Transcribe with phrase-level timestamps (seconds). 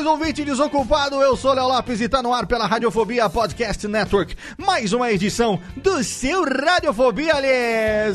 [0.00, 1.22] Saudações, ouvinte desocupado.
[1.22, 4.36] Eu sou Léo Lopes e tá no ar pela Radiofobia Podcast Network.
[4.58, 7.34] Mais uma edição do seu Radiofobia.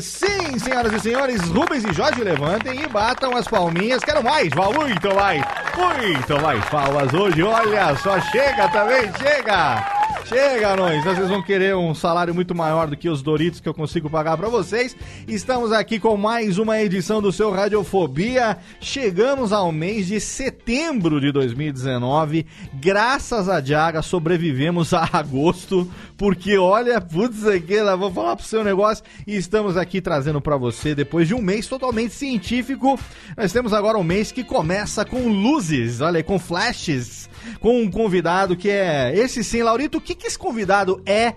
[0.00, 4.02] Sim, senhoras e senhores, Rubens e Jorge levantem e batam as palminhas.
[4.02, 5.42] Quero mais, Val, muito mais,
[5.76, 7.42] muito mais palmas hoje.
[7.42, 9.95] Olha só, chega também, chega.
[10.24, 11.04] Chega, nós.
[11.04, 14.36] Vocês vão querer um salário muito maior do que os Doritos que eu consigo pagar
[14.36, 14.96] pra vocês.
[15.28, 18.56] Estamos aqui com mais uma edição do seu Radiofobia.
[18.80, 22.46] Chegamos ao mês de setembro de 2019.
[22.74, 29.04] Graças a Diaga sobrevivemos a agosto, porque olha, putz, aqui, vou falar pro seu negócio
[29.26, 32.98] e estamos aqui trazendo pra você depois de um mês totalmente científico.
[33.36, 37.28] Nós temos agora um mês que começa com luzes, olha, com flashes,
[37.60, 39.98] com um convidado que é esse sim, Laurito.
[39.98, 41.34] O que que esse convidado é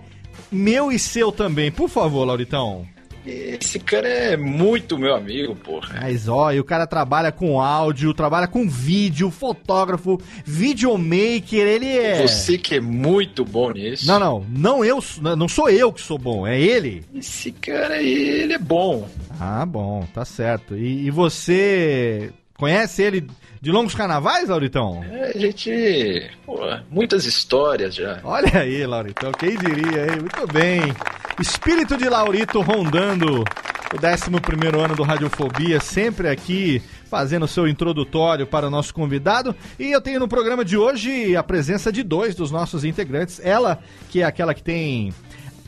[0.50, 1.70] meu e seu também?
[1.70, 2.86] Por favor, Lauritão.
[3.26, 6.00] Esse cara é muito meu amigo, porra.
[6.00, 12.22] Mas ó, e o cara trabalha com áudio, trabalha com vídeo, fotógrafo, videomaker, ele é.
[12.26, 14.06] Você que é muito bom nisso.
[14.06, 15.04] Não, não, não eu,
[15.36, 17.04] não sou eu que sou bom, é ele.
[17.14, 19.06] Esse cara, ele é bom.
[19.38, 20.74] Ah, bom, tá certo.
[20.74, 23.26] E, e você conhece ele
[23.60, 25.04] de longos carnavais, Lauritão?
[25.10, 26.30] É, a gente.
[26.46, 26.58] Pô,
[26.90, 28.20] muitas histórias já.
[28.24, 30.20] Olha aí, Lauritão, quem diria, hein?
[30.20, 30.80] Muito bem.
[31.38, 33.44] Espírito de Laurito rondando
[33.92, 39.54] o 11 ano do Radiofobia, sempre aqui fazendo o seu introdutório para o nosso convidado.
[39.78, 43.40] E eu tenho no programa de hoje a presença de dois dos nossos integrantes.
[43.42, 45.12] Ela, que é aquela que tem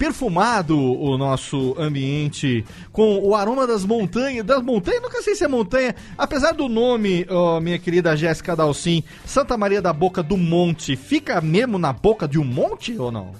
[0.07, 5.49] perfumado o nosso ambiente com o aroma das montanhas, das montanhas, nunca sei se é
[5.49, 10.97] montanha, apesar do nome, ó, minha querida Jéssica Dalcin, Santa Maria da Boca do Monte,
[10.97, 13.31] fica mesmo na boca de um monte ou não?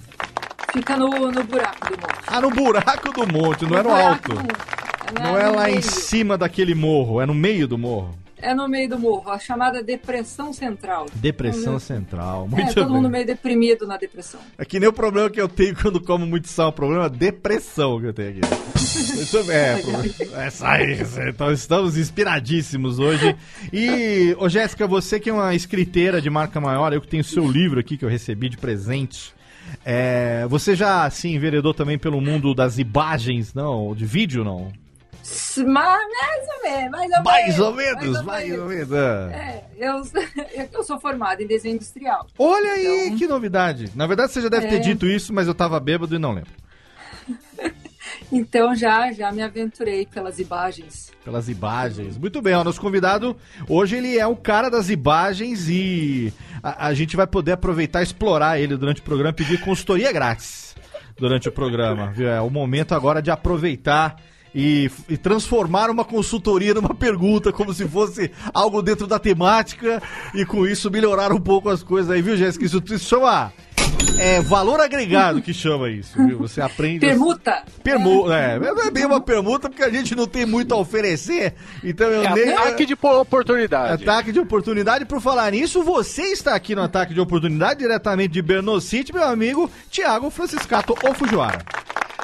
[0.71, 2.15] Fica no, no buraco do monte.
[2.27, 4.33] Ah, no buraco do monte, não é no alto.
[4.33, 5.83] do- Não é no lá em meio.
[5.83, 8.15] cima daquele morro, é no meio do morro.
[8.43, 11.05] É no meio do morro, a chamada depressão central.
[11.15, 11.79] Depressão Uhum.
[11.79, 13.11] central, É, muito todo mundo bem.
[13.11, 14.39] meio deprimido na depressão.
[14.57, 17.09] É que nem o problema que eu tenho quando como muito sal, o problema é
[17.09, 18.41] depressão que eu tenho aqui.
[19.15, 19.81] Muito bem, é,
[20.43, 20.97] é isso aí,
[21.29, 23.35] então estamos inspiradíssimos hoje.
[23.71, 27.25] E, ô Jéssica, você que é uma escriteira de marca maior, eu que tenho o
[27.25, 29.33] seu livro aqui que eu recebi de presente.
[29.85, 33.95] é, você já se enveredou também pelo mundo das imagens, não?
[33.95, 34.71] De vídeo, não?
[35.65, 35.99] Mais
[36.47, 37.59] ou menos, mais ou Mais menos.
[37.59, 38.91] ou menos, mais ou menos.
[38.91, 39.05] é.
[39.33, 40.01] É, eu,
[40.73, 42.27] eu sou formada em desenho industrial.
[42.37, 43.89] Olha aí, Então- que novidade.
[43.95, 44.79] Na verdade, você já deve ter É.
[44.79, 46.51] dito isso, mas eu tava bêbado e não lembro.
[48.31, 51.11] Então já, já me aventurei pelas imagens.
[51.23, 52.17] Pelas imagens.
[52.17, 53.35] Muito bem, ó, nosso convidado
[53.67, 58.03] hoje ele é o cara das imagens e a, a gente vai poder aproveitar e
[58.03, 60.75] explorar ele durante o programa, pedir consultoria grátis
[61.17, 62.11] durante o programa.
[62.11, 62.27] Viu?
[62.27, 64.17] É o momento agora de aproveitar
[64.53, 70.01] e, e transformar uma consultoria numa pergunta, como se fosse algo dentro da temática
[70.33, 72.65] e com isso melhorar um pouco as coisas aí, viu, Jéssica?
[72.65, 73.51] Isso, isso chama
[74.19, 76.37] é, valor agregado que chama isso, viu?
[76.39, 76.99] Você aprende...
[76.99, 77.63] Permuta!
[77.83, 81.53] Permuta, é, não é bem uma permuta porque a gente não tem muito a oferecer,
[81.83, 82.53] então eu É nem...
[82.53, 84.03] ataque de po- oportunidade.
[84.03, 85.05] Ataque de oportunidade.
[85.05, 89.23] Por falar nisso, você está aqui no Ataque de Oportunidade, diretamente de Berno City, meu
[89.23, 91.59] amigo Thiago Franciscato ou Fujiwara.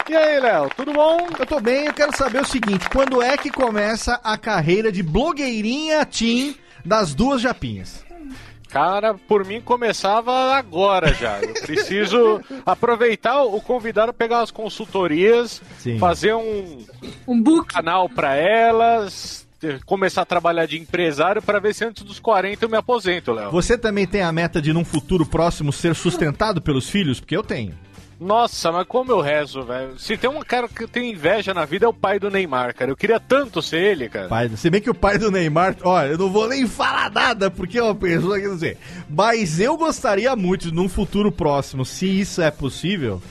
[0.10, 1.28] E aí, Léo, tudo bom?
[1.38, 5.04] Eu tô bem, eu quero saber o seguinte, quando é que começa a carreira de
[5.04, 8.04] blogueirinha Tim das duas japinhas?
[8.70, 11.40] Cara, por mim começava agora já.
[11.42, 15.98] Eu preciso aproveitar o convidado, pegar as consultorias, Sim.
[16.00, 16.84] fazer um
[17.28, 17.74] Um book.
[17.74, 22.66] canal pra elas, ter- começar a trabalhar de empresário pra ver se antes dos 40
[22.66, 23.52] eu me aposento, Léo.
[23.52, 27.20] Você também tem a meta de, num futuro próximo, ser sustentado pelos filhos?
[27.20, 27.74] Porque eu tenho.
[28.20, 29.98] Nossa, mas como eu rezo, velho.
[29.98, 32.92] Se tem um cara que tenho inveja na vida é o pai do Neymar, cara.
[32.92, 34.28] Eu queria tanto ser ele, cara.
[34.28, 37.50] Pai, se bem que o pai do Neymar, olha, eu não vou nem falar nada,
[37.50, 38.76] porque é uma pessoa que não sei.
[39.10, 43.22] Mas eu gostaria muito, num futuro próximo, se isso é possível,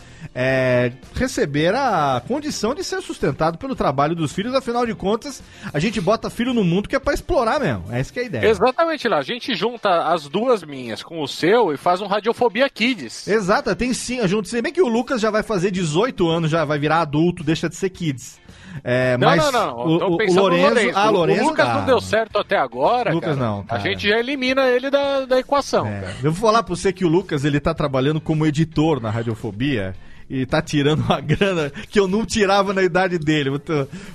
[0.40, 4.55] é, receber a condição de ser sustentado pelo trabalho dos filhos.
[4.55, 5.43] Afinal de contas,
[5.73, 7.82] a gente bota filho no mundo que é pra explorar mesmo.
[7.90, 8.46] Essa que é a ideia.
[8.49, 9.19] Exatamente, lá.
[9.19, 13.26] A gente junta as duas minhas com o seu e faz um Radiofobia Kids.
[13.26, 14.46] Exato, tem sim, junto.
[14.49, 17.69] Se bem que o Lucas já vai fazer 18 anos, já vai virar adulto, deixa
[17.69, 18.38] de ser kids.
[18.84, 19.76] É, Não, mas não, não.
[19.87, 21.75] O, Tô o- o Lorenzo, ah, O- Lorenzo, o Lucas dá.
[21.75, 23.50] não deu certo até agora, Lucas cara.
[23.50, 23.81] não, cara.
[23.82, 27.05] A gente já elimina ele da, da equação, É, eu vou falar pra você que
[27.05, 29.96] o Lucas, ele tá trabalhando como editor na Radiofobia
[30.30, 33.50] e tá tirando uma grana que eu não tirava na idade dele.
[33.50, 33.60] Vou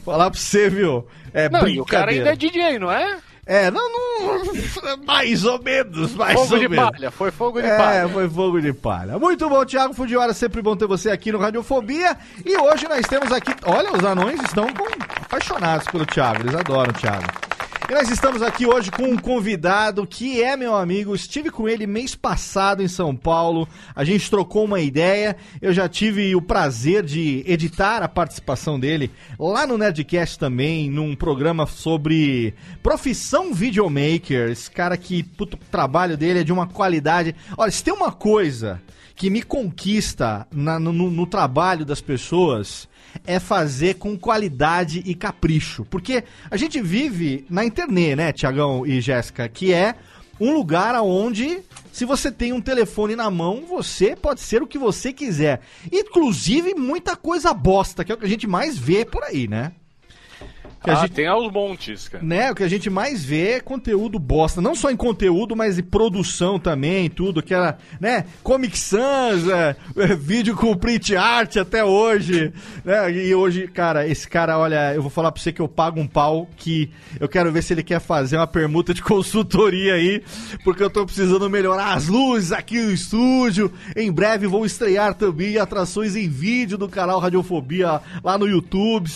[0.05, 1.05] falar pra você, viu?
[1.33, 2.69] É Não, e o cara ainda é brincadeira.
[2.69, 3.17] DJ, não é?
[3.45, 4.53] É, não, não,
[5.05, 6.89] mais ou menos, mais Fogo ou de menos.
[6.91, 8.07] palha, foi fogo de É, palha.
[8.07, 9.19] foi fogo de palha.
[9.19, 12.15] Muito bom, Thiago Fujiwara, sempre bom ter você aqui no Radiofobia.
[12.45, 14.87] E hoje nós temos aqui, olha, os anões estão com-
[15.25, 17.25] apaixonados pelo Thiago, eles adoram o Thiago.
[17.89, 21.85] E nós estamos aqui hoje com um convidado que é meu amigo, estive com ele
[21.85, 27.03] mês passado em São Paulo, a gente trocou uma ideia, eu já tive o prazer
[27.03, 34.71] de editar a participação dele lá no Nerdcast também, num programa sobre profissão videomaker, esse
[34.71, 37.35] cara que, puto, o trabalho dele é de uma qualidade...
[37.57, 38.81] Olha, se tem uma coisa
[39.15, 42.87] que me conquista na- no, no- no trabalho das pessoas
[43.25, 45.85] é fazer com qualidade e capricho.
[45.85, 49.95] Porque a gente vive na internet, né, Tiagão e Jéssica, que é
[50.39, 51.59] um lugar onde,
[51.91, 55.61] se você tem um telefone na mão, você pode ser o que você quiser.
[55.91, 59.73] Inclusive, muita coisa bosta, que é o que a gente mais vê por aí, né?
[60.83, 62.23] Que a Ah, gente- tem aos montes, cara.
[62.23, 65.79] né, o que a gente mais vê é conteúdo bosta, não só em conteúdo, mas
[65.79, 71.85] em produção também, tudo, aquela, né, Comic Sans, é, é, vídeo com print art até
[71.85, 72.51] hoje,
[72.83, 76.01] né, e hoje, cara, esse cara, olha, eu vou falar pra você que eu pago
[76.01, 80.21] um pau, que eu quero ver se ele quer fazer uma permuta de consultoria aí,
[80.65, 85.57] porque eu tô precisando melhorar as luzes aqui no estúdio, em breve vou estrear também
[85.57, 89.09] atrações em vídeo do canal Radiofobia lá no YouTube,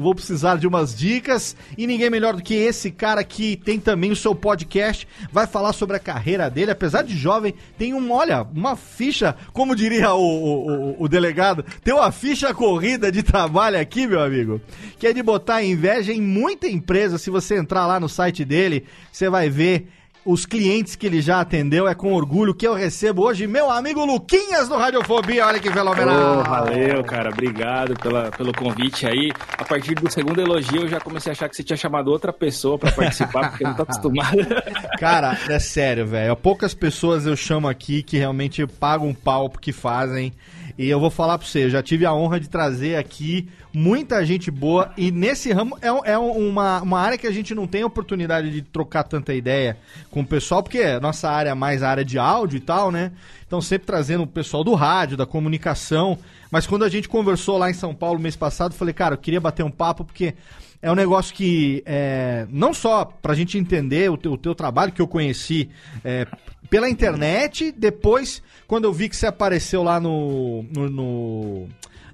[0.00, 4.10] vou precisar de umas dicas e ninguém melhor do que esse cara que tem também
[4.10, 8.42] o seu podcast, vai falar sobre a carreira dele, apesar de jovem, tem um, olha,
[8.54, 14.06] uma ficha, como diria o, o, o- delegado, tem uma ficha corrida de trabalho aqui,
[14.06, 14.60] meu amigo,
[14.98, 18.84] que é de botar inveja em muita empresa, se você entrar lá no site dele,
[19.12, 19.88] você vai ver
[20.24, 24.04] os clientes que ele já atendeu, é com orgulho que eu recebo hoje meu amigo
[24.04, 26.40] Luquinhas do Radiofobia, olha que fenomenal.
[26.40, 27.30] Ô, valeu, cara.
[27.30, 29.32] Obrigado pela, pelo convite aí.
[29.56, 32.32] A partir do segundo elogio, eu já comecei a achar que você tinha chamado outra
[32.32, 34.38] pessoa pra participar, porque eu não tô acostumado.
[34.98, 36.36] Cara, é sério, velho.
[36.36, 40.32] Poucas pessoas eu chamo aqui que realmente pagam um pau porque fazem.
[40.78, 44.24] E eu vou falar pra você, eu já tive a honra de trazer aqui muita
[44.24, 44.92] gente boa.
[44.96, 48.62] E nesse ramo é, é uma, uma área que a gente não tem oportunidade de
[48.62, 49.76] trocar tanta ideia
[50.08, 52.92] com o pessoal, porque a nossa área é mais a área de áudio e tal,
[52.92, 53.10] né?
[53.44, 56.16] Então sempre trazendo o pessoal do rádio, da comunicação.
[56.48, 59.40] Mas quando a gente conversou lá em São Paulo mês passado, falei, cara, eu queria
[59.40, 60.34] bater um papo porque
[60.80, 64.92] é um negócio que, é, não só pra gente entender o teu, o teu trabalho,
[64.92, 65.68] que eu conheci
[66.04, 66.24] é,
[66.68, 71.68] pela internet, depois, quando eu vi que você apareceu lá no, no, no,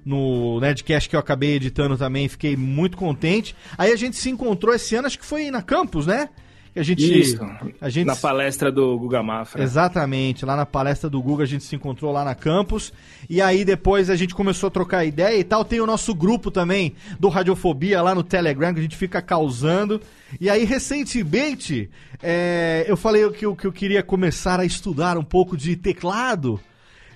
[0.05, 3.55] no Nerdcast que eu acabei editando também, fiquei muito contente.
[3.77, 6.29] Aí a gente se encontrou esse ano, acho que foi na Campus, né?
[6.75, 7.39] A gente, Isso.
[7.79, 9.63] a gente Na palestra do Guga Mafra.
[9.63, 12.91] Exatamente, lá na palestra do Google a gente se encontrou lá na campus
[13.29, 15.63] e aí depois a gente começou a trocar ideia e tal.
[15.63, 20.01] Tem o nosso grupo também do Radiofobia lá no Telegram que a gente fica causando.
[20.39, 21.89] E aí recentemente
[22.21, 26.59] é, eu falei que eu, que eu queria começar a estudar um pouco de teclado.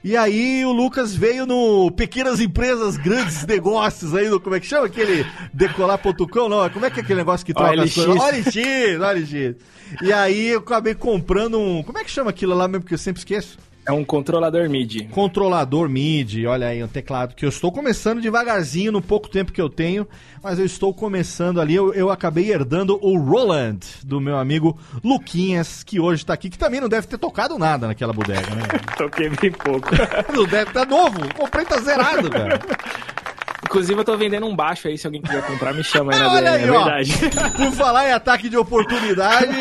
[0.03, 4.65] E aí o Lucas veio no Pequenas Empresas, Grandes Negócios aí, no, como é que
[4.65, 6.49] chama aquele decolar.com?
[6.49, 8.05] Não, como é que é aquele negócio que troca as OLX.
[8.05, 8.23] coisas?
[8.23, 8.55] OLX,
[9.01, 9.55] OLX.
[10.01, 12.97] E aí eu acabei comprando um, como é que chama aquilo lá mesmo que eu
[12.97, 13.57] sempre esqueço?
[13.89, 15.05] É um controlador MIDI.
[15.05, 19.59] Controlador MIDI, olha aí, um teclado que eu estou começando devagarzinho no pouco tempo que
[19.59, 20.07] eu tenho,
[20.43, 25.81] mas eu estou começando ali, eu, eu acabei herdando o Roland, do meu amigo Luquinhas,
[25.81, 28.61] que hoje está aqui, que também não deve ter tocado nada naquela bodega, né?
[28.95, 29.89] Toquei bem pouco.
[30.31, 31.17] Não deve estar novo.
[31.33, 32.59] Comprei tá zerado, cara.
[33.63, 36.29] Inclusive, eu tô vendendo um baixo aí, se alguém quiser comprar, me chama aí na
[36.33, 36.83] Olha DM, aí, é ó.
[36.83, 37.13] verdade.
[37.55, 39.53] Por falar em ataque de oportunidade,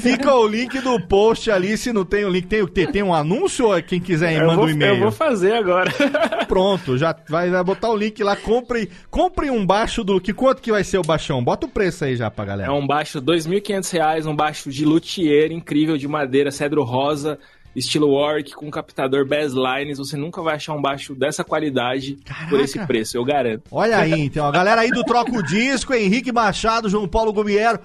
[0.00, 1.76] fica o link do post ali.
[1.76, 4.64] Se não tem o link, tem, tem, um anúncio ou quem quiser Eu manda vou,
[4.66, 5.00] um eu e-mail?
[5.00, 5.90] vou fazer agora.
[6.46, 8.36] Pronto, já vai, vai botar o link lá.
[8.36, 10.20] Compre, compre um baixo do.
[10.20, 11.42] Que quanto que vai ser o baixão?
[11.42, 12.70] Bota o preço aí já pra galera.
[12.70, 17.38] É um baixo 2.500 reais, um baixo de luthier incrível de madeira, cedro rosa,
[17.74, 19.98] estilo Warwick, com captador Basslines.
[19.98, 23.62] Você nunca vai achar um baixo dessa qualidade por esse preço, eu garanto.
[23.70, 27.78] Olha aí, então, a galera aí do Troca o Disco, Henrique Machado, João Paulo Gumiero,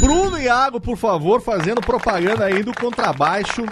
[0.00, 3.62] Bruno Iago, por favor, fazendo propaganda aí do contrabaixo.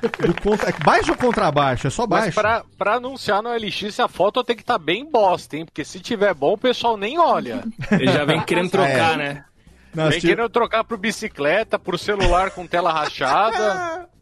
[0.00, 0.68] Do contra...
[0.70, 1.88] é Baixo ou contrabaixo?
[1.88, 2.40] É só Mas baixo.
[2.40, 5.64] pra, pra anunciar no LX, a foto tem que estar bem bosta, hein?
[5.64, 7.64] Porque se tiver bom, o pessoal nem olha.
[7.90, 9.16] Ele já vem querendo trocar, É.
[9.16, 9.44] né?
[9.92, 14.06] Não, Vem querendo trocar pro bicicleta, pro celular com tela rachada.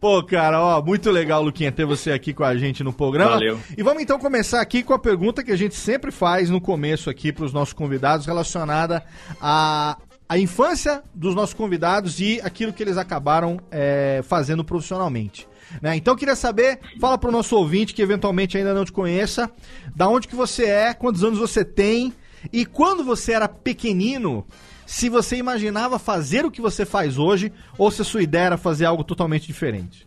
[0.00, 3.32] Pô, cara, ó, muito legal, Luquinha, ter você aqui com a gente no programa.
[3.32, 3.58] Valeu.
[3.76, 7.10] E vamos então começar aqui com a pergunta que a gente sempre faz no começo
[7.10, 9.02] aqui para os nossos convidados, relacionada
[9.40, 9.96] à,
[10.28, 15.48] à infância dos nossos convidados e aquilo que eles acabaram é, fazendo profissionalmente.
[15.82, 15.96] Né?
[15.96, 19.50] Então eu queria saber, fala pro nosso ouvinte que eventualmente ainda não te conheça,
[19.94, 22.12] da onde que você é, quantos anos você tem
[22.52, 24.46] e quando você era pequenino,
[24.86, 28.56] se você imaginava fazer o que você faz hoje ou se a sua ideia era
[28.56, 30.06] fazer algo totalmente diferente.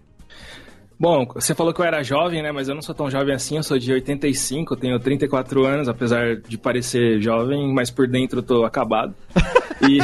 [1.00, 2.52] Bom, você falou que eu era jovem, né?
[2.52, 5.88] Mas eu não sou tão jovem assim, eu sou de 85, eu tenho 34 anos,
[5.88, 9.14] apesar de parecer jovem, mas por dentro eu tô acabado.
[9.82, 9.98] E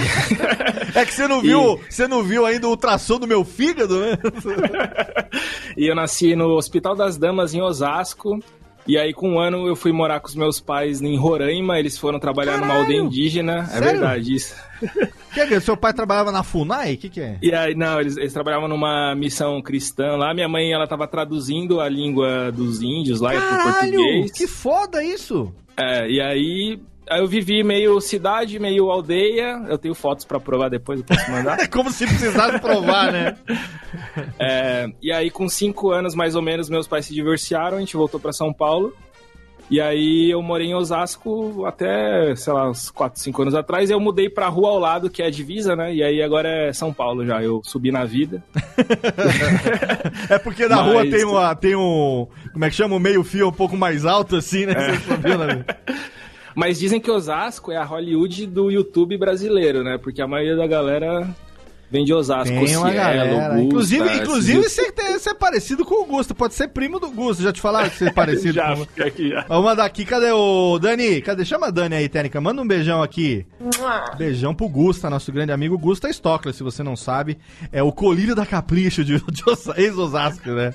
[0.97, 4.17] É que você não viu, você não viu ainda o ultrassom do meu fígado, né?
[5.75, 8.39] E eu nasci no Hospital das Damas, em Osasco.
[8.87, 11.79] E aí, com um ano, eu fui morar com os meus pais em Roraima.
[11.79, 13.61] Eles foram trabalhar numa aldeia indígena.
[13.61, 13.85] É Sério?
[13.85, 14.55] verdade isso.
[15.35, 16.93] Que que, seu pai trabalhava na FUNAI?
[16.93, 17.37] O que, que é?
[17.41, 20.33] E aí, não, eles, eles trabalhavam numa missão cristã lá.
[20.33, 24.31] Minha mãe, ela tava traduzindo a língua dos índios lá pro Caralho, português.
[24.31, 25.53] que foda isso!
[25.77, 29.63] É, e aí, aí eu vivi meio cidade, meio aldeia.
[29.67, 31.59] Eu tenho fotos pra provar depois, eu posso mandar.
[31.65, 33.35] É como se precisasse provar, né?
[34.39, 37.95] É, e aí, com cinco anos mais ou menos, meus pais se divorciaram, a gente
[37.97, 38.93] voltou pra São Paulo.
[39.67, 43.89] E aí eu morei em Osasco até, sei lá, uns 4, 5 anos atrás.
[43.89, 45.91] Eu mudei pra rua ao lado, que é a divisa, né?
[45.91, 47.41] E aí agora é São Paulo já.
[47.41, 48.43] Eu subi na vida.
[50.29, 52.27] É porque na Mas- rua tem, uma, tem um.
[52.53, 52.95] Como é que chama?
[52.95, 54.73] Um meio-fio um pouco mais alto, assim, né?
[54.73, 55.65] Você subiu na-
[56.55, 59.97] Mas dizem que Osasco é a Hollywood do YouTube brasileiro, né?
[60.01, 61.27] Porque a maioria da galera
[61.91, 62.45] vem de Osasco.
[62.47, 63.47] Tem uma Cielo, galera.
[63.49, 66.33] Gusta, inclusive, inclusive você, tem- você é parecido com o Gusto.
[66.33, 67.43] Pode ser primo do Gusto.
[67.43, 69.45] Já te falaram que você é parecido Já, com aqui já.
[69.47, 71.21] Vamos mandar aqui, cadê o Dani?
[71.21, 71.43] Cadê?
[71.45, 72.39] Chama a Dani aí, Técnica.
[72.41, 73.45] Manda um beijão aqui.
[74.17, 77.37] Beijão pro Gusta, nosso grande amigo Gusta Stockler, se você não sabe.
[77.71, 80.73] É o colírio da Capricho de, de Osa- ex-Osasco, né?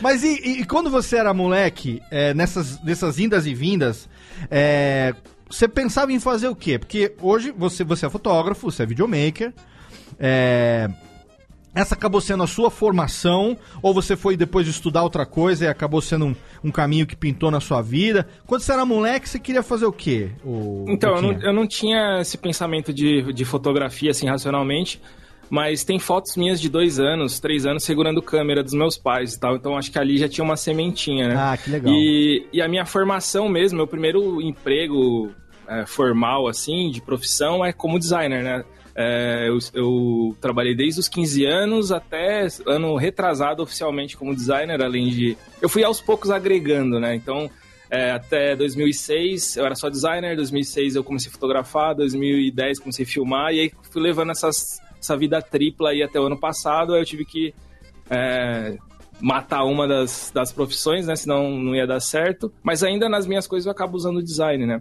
[0.00, 4.08] Mas e, e- quando você era moleque, é, nessas, nessas indas e vindas,
[4.50, 5.14] é,
[5.48, 6.78] você pensava em fazer o quê?
[6.78, 9.52] Porque hoje você, você é fotógrafo, você é videomaker,
[10.18, 10.88] é,
[11.74, 15.68] essa acabou sendo a sua formação, ou você foi depois de estudar outra coisa e
[15.68, 18.26] acabou sendo um, um caminho que pintou na sua vida?
[18.44, 20.30] Quando você era moleque, você queria fazer o quê?
[20.44, 25.00] O, Então, eu não, eu não tinha esse pensamento de, de fotografia, assim, racionalmente,
[25.50, 29.40] mas tem fotos minhas de dois anos, três anos, segurando câmera dos meus pais e
[29.40, 31.34] tal, então acho que ali já tinha uma sementinha, né?
[31.36, 31.92] Ah, que legal.
[31.92, 35.30] E, e a minha formação mesmo, meu primeiro emprego
[35.68, 38.64] é, formal, assim, de profissão, é como designer, né?
[38.94, 45.08] É, eu, eu trabalhei desde os 15 anos até ano retrasado oficialmente como designer, além
[45.10, 45.36] de...
[45.60, 47.14] Eu fui aos poucos agregando, né?
[47.14, 47.50] Então,
[47.90, 53.08] é, até 2006 eu era só designer, 2006 eu comecei a fotografar, 2010 comecei a
[53.08, 57.00] filmar, e aí fui levando essas, essa vida tripla aí até o ano passado, aí
[57.00, 57.54] eu tive que
[58.10, 58.76] é,
[59.20, 61.16] matar uma das, das profissões, né?
[61.16, 62.52] Senão não ia dar certo.
[62.62, 64.80] Mas ainda nas minhas coisas eu acabo usando design, né?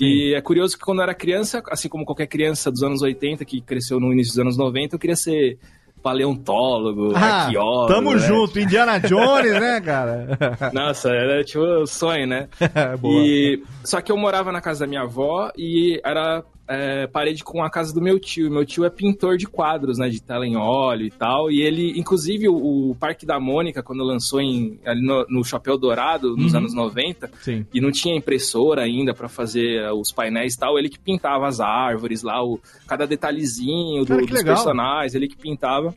[0.00, 3.44] E é curioso que quando eu era criança, assim como qualquer criança dos anos 80
[3.44, 5.58] que cresceu no início dos anos 90, eu queria ser
[6.02, 7.92] paleontólogo, Ah, arqueólogo.
[7.92, 8.18] tamo né?
[8.18, 10.38] junto, Indiana Jones, né, cara?
[10.72, 12.48] Nossa, era tipo o sonho, né?
[13.00, 13.22] Boa.
[13.22, 17.64] E só que eu morava na casa da minha avó e era é, parede com
[17.64, 18.48] a casa do meu tio.
[18.50, 20.08] Meu tio é pintor de quadros, né?
[20.08, 21.50] De tela em óleo e tal.
[21.50, 25.76] E ele, inclusive, o, o Parque da Mônica, quando lançou em, ali no, no Chapéu
[25.76, 26.58] Dourado, nos Uhum.
[26.60, 27.66] anos 90, Sim.
[27.74, 31.48] e não tinha impressora ainda pra fazer eh, os painéis e tal, ele que pintava
[31.48, 34.54] as árvores lá, o, cada detalhezinho do- Cara, que dos legal.
[34.54, 35.94] personagens, ele que pintava.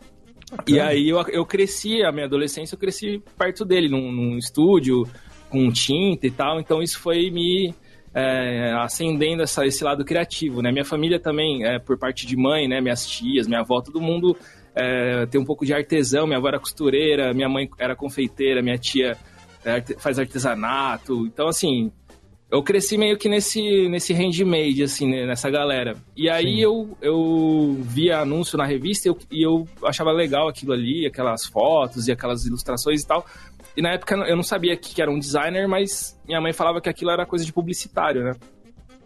[0.68, 5.04] E aí eu, eu cresci, a minha adolescência, eu cresci perto dele, num, num estúdio,
[5.50, 7.74] com tinta e tal, então isso foi me
[8.14, 10.72] é, acendendo essa, esse lado criativo, né?
[10.72, 12.80] Minha família também, é, por parte de mãe, né?
[12.80, 14.38] Minhas tias, minha avó, todo mundo
[14.76, 18.78] é, tem um pouco de artesão, minha avó era costureira, minha mãe era confeiteira, minha
[18.78, 19.18] tia
[19.66, 21.92] é, faz artesanato, então assim,
[22.54, 25.96] eu cresci meio que nesse, nesse handmade, assim, né, nessa galera.
[26.16, 30.72] E aí eu, eu via anúncio na revista e eu, e eu achava legal aquilo
[30.72, 33.26] ali, aquelas fotos e aquelas ilustrações e tal.
[33.76, 36.90] E na época eu não sabia que era um designer, mas minha mãe falava que
[36.90, 38.32] aquilo era coisa de publicitário, né?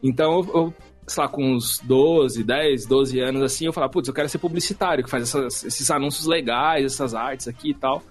[0.03, 0.73] Então eu,
[1.07, 4.37] sei lá, com uns 12, 10, 12 anos assim, eu falava, putz, eu quero ser
[4.39, 8.03] publicitário, que faz essas- esses anúncios legais, essas artes aqui e tal.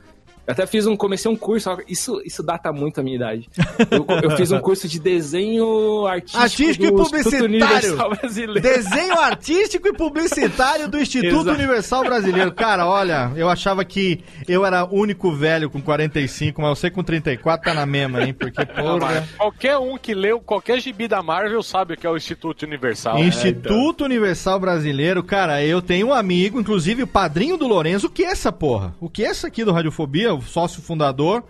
[0.47, 3.49] Eu até fiz um, comecei um curso, isso, isso data muito a minha idade.
[3.91, 7.45] Eu, eu fiz um curso de desenho artístico, Artístico e do Instituto publicitário.
[7.47, 8.61] Universal Brasileiro.
[8.61, 11.51] Desenho artístico e publicitário do Instituto Exato.
[11.51, 12.53] Universal Brasileiro.
[12.53, 17.03] Cara, olha, eu achava que eu era o único velho com 45, mas você com
[17.03, 18.33] 34 tá na mesma, hein?
[18.33, 19.27] Porque, porra.
[19.37, 23.19] Qualquer um que leu qualquer gibi da Marvel sabe o que é o Instituto Universal.
[23.19, 28.25] Instituto Universal Brasileiro, cara, eu tenho um amigo, inclusive o padrinho do Lourenço, o que
[28.25, 28.95] é essa porra?
[29.01, 31.45] O que é essa aqui do Radiofobia, o sócio fundador?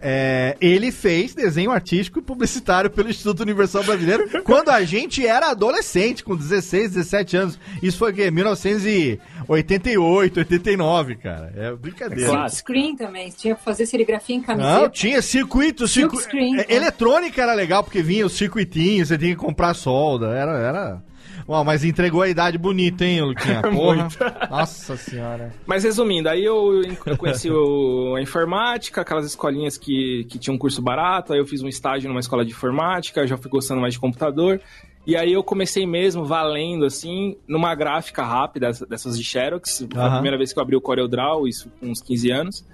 [0.00, 5.50] é, ele fez desenho artístico e publicitário pelo Instituto Universal Brasileiro quando a gente era
[5.50, 7.58] adolescente, com 16, 17 anos.
[7.82, 8.30] Isso foi o quê?
[8.30, 11.52] 1988, 89, cara.
[11.56, 12.30] É brincadeira.
[12.30, 12.48] Claro.
[12.50, 14.80] Screen também, tinha que fazer serigrafia em camiseta.
[14.80, 16.20] Não, tinha circuito, circu...
[16.20, 16.76] Screen, é, é.
[16.76, 20.28] Eletrônica era legal, porque vinha os circuitinhos, você tinha que comprar solda.
[20.28, 20.58] Era.
[20.58, 21.07] era...
[21.48, 23.62] Uau, mas entregou a idade bonita, hein, Luquinha?
[23.72, 24.08] Porra.
[24.50, 25.50] Nossa senhora.
[25.66, 30.58] Mas resumindo, aí eu, eu conheci o- a informática, aquelas escolinhas que, que tinham um
[30.58, 33.94] curso barato, aí eu fiz um estágio numa escola de informática, já fui gostando mais
[33.94, 34.60] de computador.
[35.06, 39.86] E aí eu comecei mesmo, valendo, assim, numa gráfica rápida, dessas de Xerox.
[39.90, 42.66] Foi a primeira vez que eu abri o CorelDRAW, isso com uns 15 anos.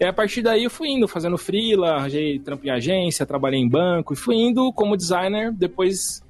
[0.00, 3.68] E a partir daí eu fui indo, fazendo freela, arranjei trampo em agência, trabalhei em
[3.68, 6.21] banco, e fui indo como designer, depois...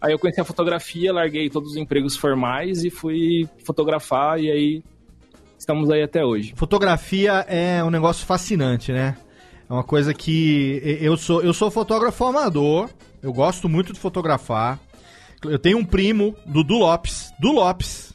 [0.00, 4.82] Aí eu conheci a fotografia, larguei todos os empregos formais e fui fotografar, e aí
[5.58, 6.52] estamos aí até hoje.
[6.56, 9.16] Fotografia é um negócio fascinante, né?
[9.68, 12.90] É uma coisa que eu sou, eu sou fotógrafo amador,
[13.22, 14.78] eu gosto muito de fotografar.
[15.42, 18.12] Eu tenho um primo, Dudu Lopes, Du Lopes,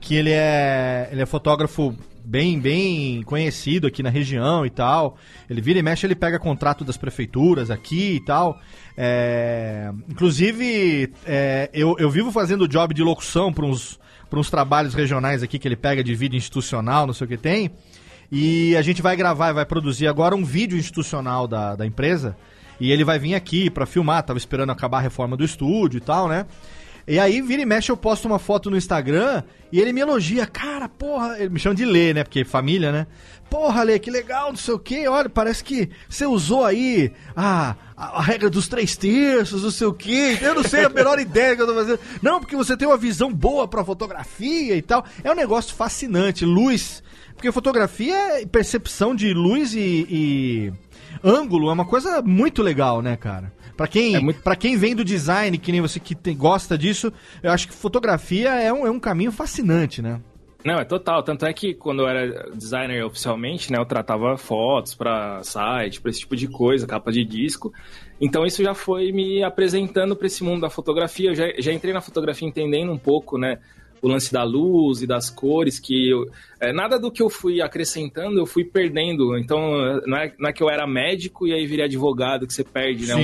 [0.00, 1.94] que ele é, ele é fotógrafo
[2.26, 5.16] bem, bem conhecido aqui na região e tal.
[5.48, 8.58] Ele vira e mexe, ele pega contrato das prefeituras aqui e tal.
[8.96, 13.98] É, inclusive, é, eu, eu vivo fazendo job de locução para uns,
[14.32, 17.70] uns trabalhos regionais aqui que ele pega de vídeo institucional, não sei o que tem.
[18.30, 22.36] E a gente vai gravar e vai produzir agora um vídeo institucional da, da empresa.
[22.80, 26.00] E ele vai vir aqui pra filmar, tava esperando acabar a reforma do estúdio e
[26.00, 26.44] tal, né?
[27.08, 30.44] E aí, vira e mexe, eu posto uma foto no Instagram e ele me elogia.
[30.44, 32.24] Cara, porra, ele me chama de Lê, né?
[32.24, 33.06] Porque família, né?
[33.48, 35.06] Porra, Lê, que legal, não sei o quê.
[35.06, 39.86] Olha, parece que você usou aí a, a, a regra dos três terços, não sei
[39.86, 40.36] o quê.
[40.42, 42.00] Eu não sei a menor ideia que eu tô fazendo.
[42.20, 45.04] Não, porque você tem uma visão boa pra fotografia e tal.
[45.22, 46.44] É um negócio fascinante.
[46.44, 47.04] Luz.
[47.36, 50.72] Porque fotografia é percepção de luz e, e
[51.22, 53.52] ângulo é uma coisa muito legal, né, cara?
[53.76, 57.12] Pra quem, É muito- quem vem do design, que nem você que tem- gosta disso,
[57.42, 60.20] eu acho que fotografia é um, é um caminho fascinante, né?
[60.64, 61.22] Não, é total.
[61.22, 66.10] Tanto é que quando eu era designer oficialmente, né, eu tratava fotos pra site, pra
[66.10, 67.72] esse tipo de coisa, capa de disco.
[68.20, 71.30] Então isso já foi me apresentando pra esse mundo da fotografia.
[71.30, 73.58] Eu já, já entrei na fotografia entendendo um pouco, né,
[74.06, 77.60] o lance da luz e das cores, que eu, é, nada do que eu fui
[77.60, 79.36] acrescentando eu fui perdendo.
[79.38, 79.60] Então
[80.06, 83.06] não é, não é que eu era médico e aí virei advogado que você perde,
[83.06, 83.14] né,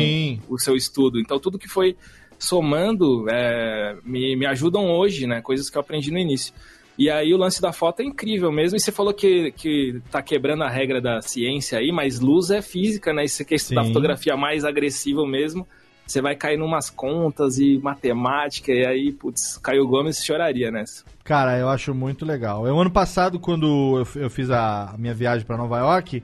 [0.48, 1.18] um- o seu estudo.
[1.20, 1.96] Então tudo que foi
[2.38, 5.40] somando é, me, me ajudam hoje, né?
[5.40, 6.52] Coisas que eu aprendi no início.
[6.98, 8.76] E aí o lance da foto é incrível mesmo.
[8.76, 12.60] E você falou que, que tá quebrando a regra da ciência aí, mas luz é
[12.60, 13.24] física, né?
[13.24, 13.88] E você quer estudar Sim.
[13.88, 15.66] fotografia mais agressiva mesmo,
[16.06, 21.04] você vai cair numas contas e matemática, e aí, putz, Caio Gomes choraria nessa.
[21.24, 22.66] Cara, eu acho muito legal.
[22.66, 26.22] Eu, ano passado, quando eu, eu fiz a minha viagem pra Nova York,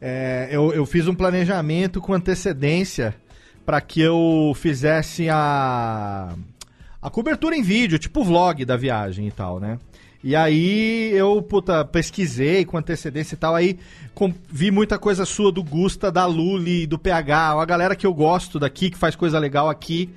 [0.00, 3.14] é, eu, eu fiz um planejamento com antecedência
[3.64, 6.34] para que eu fizesse a,
[7.02, 9.78] a cobertura em vídeo, tipo vlog da viagem e tal, né?
[10.28, 13.78] E aí eu, puta, pesquisei com antecedência e tal, aí
[14.12, 18.12] com- vi muita coisa sua do Gusta, da Luli, do PH, uma galera que eu
[18.12, 20.10] gosto daqui, que faz coisa legal aqui.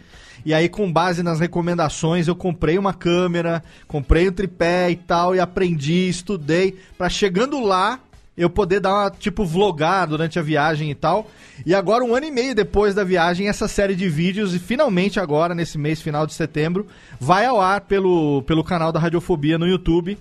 [0.44, 5.36] E aí, com base nas recomendações, eu comprei uma câmera, comprei um tripé e tal,
[5.36, 8.00] e aprendi, estudei, pra chegando lá,
[8.40, 11.30] eu poder dar uma, tipo, vlogar durante a viagem e tal.
[11.66, 15.20] E agora, um ano e meio depois da viagem, essa série de vídeos, e finalmente
[15.20, 16.88] agora, nesse mês final de setembro,
[17.20, 20.18] vai ao ar pelo, pelo canal da Radiofobia no YouTube,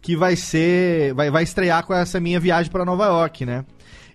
[0.00, 1.12] que vai ser.
[1.14, 3.64] Vai, vai estrear com essa minha viagem pra Nova York, né?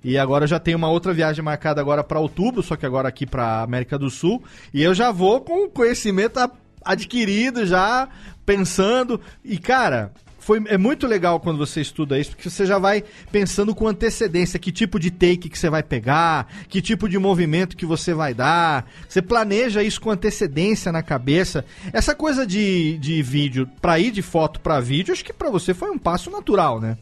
[0.03, 3.07] E agora eu já tenho uma outra viagem marcada agora pra outubro, só que agora
[3.07, 4.43] aqui pra América do Sul.
[4.73, 6.51] E eu já vou com conhecimento a-
[6.83, 8.09] adquirido, já
[8.45, 9.21] pensando.
[9.45, 10.11] E, cara,
[10.43, 14.59] foi, é muito legal quando você estuda isso, porque você já vai pensando com antecedência
[14.59, 18.33] que tipo de take que você vai pegar, que tipo de movimento que você vai
[18.33, 18.85] dar.
[19.07, 21.63] Você planeja isso com antecedência na cabeça.
[21.93, 25.73] Essa coisa de, de vídeo, pra ir de foto pra vídeo, acho que pra você
[25.73, 26.97] foi um passo natural, né?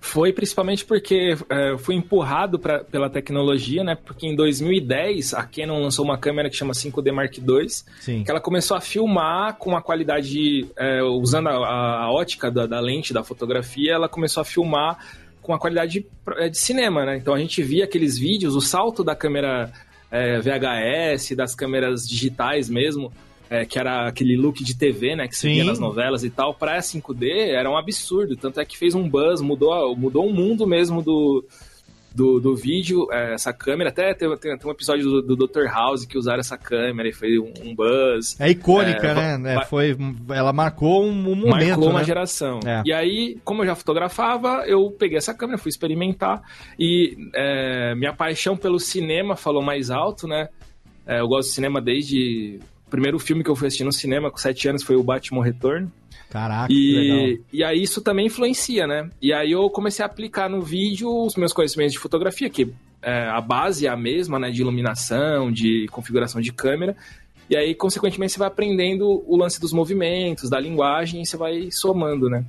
[0.00, 3.96] Foi principalmente porque é, eu fui empurrado pra, pela tecnologia, né?
[3.96, 7.68] Porque em 2010 a Canon lançou uma câmera que chama 5D Mark II,
[8.00, 8.22] Sim.
[8.22, 12.80] que ela começou a filmar com a qualidade, é, usando a, a ótica da, da
[12.80, 14.98] lente da fotografia, ela começou a filmar
[15.42, 17.16] com a qualidade de, de cinema, né?
[17.16, 19.72] Então a gente via aqueles vídeos, o salto da câmera
[20.10, 23.12] é, VHS, das câmeras digitais mesmo,
[23.50, 26.52] é, que era aquele look de TV, né, que se via nas novelas e tal,
[26.54, 28.36] pra 5D era um absurdo.
[28.36, 31.44] Tanto é que fez um buzz, mudou, mudou o mundo mesmo do,
[32.14, 33.90] do, do vídeo, é, essa câmera.
[33.90, 35.64] Até tem, tem, tem um episódio do, do Dr.
[35.66, 38.38] House que usaram essa câmera e foi um, um buzz.
[38.40, 39.54] É icônica, É, né?
[39.54, 39.96] va- É, foi,
[40.30, 42.04] ela marcou um, um momento, Marcou uma né?
[42.04, 42.60] geração.
[42.66, 42.82] É.
[42.84, 46.42] E aí, como eu já fotografava, eu peguei essa câmera, fui experimentar.
[46.78, 50.48] E é, minha paixão pelo cinema falou mais alto, né?
[51.06, 52.58] Eu gosto de cinema desde.
[52.88, 55.44] O primeiro filme que eu fui assistir no cinema com sete anos foi o Batman
[55.44, 55.92] Retorno.
[56.30, 56.72] Caraca.
[56.72, 59.10] E, e aí isso também influencia, né?
[59.20, 62.72] E aí eu comecei a aplicar no vídeo os meus conhecimentos de fotografia, que
[63.02, 64.50] é, a base é a mesma, né?
[64.50, 66.96] De iluminação, de configuração de câmera.
[67.50, 71.68] E aí, consequentemente, você vai aprendendo o lance dos movimentos, da linguagem, e você vai
[71.70, 72.42] somando, né?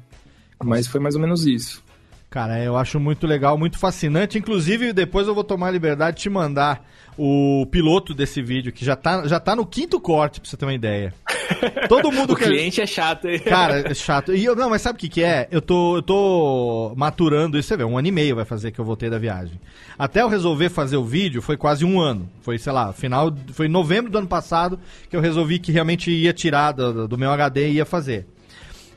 [0.63, 1.83] Mas foi mais ou menos isso.
[2.29, 4.37] Cara, eu acho muito legal, muito fascinante.
[4.37, 6.85] Inclusive, depois eu vou tomar a liberdade de te mandar
[7.17, 10.63] o piloto desse vídeo, que já tá, já tá no quinto corte, pra você ter
[10.63, 11.13] uma ideia.
[11.89, 13.39] Todo mundo O cliente é chato, hein?
[13.39, 14.33] Cara, é chato.
[14.33, 15.47] E eu, não, mas sabe o que, que é?
[15.51, 18.79] Eu tô, eu tô maturando isso, você vê, um ano e meio vai fazer que
[18.79, 19.59] eu voltei da viagem.
[19.97, 22.29] Até eu resolver fazer o vídeo foi quase um ano.
[22.41, 23.35] Foi, sei lá, final.
[23.51, 27.17] Foi em novembro do ano passado que eu resolvi que realmente ia tirar do, do
[27.17, 28.27] meu HD e ia fazer.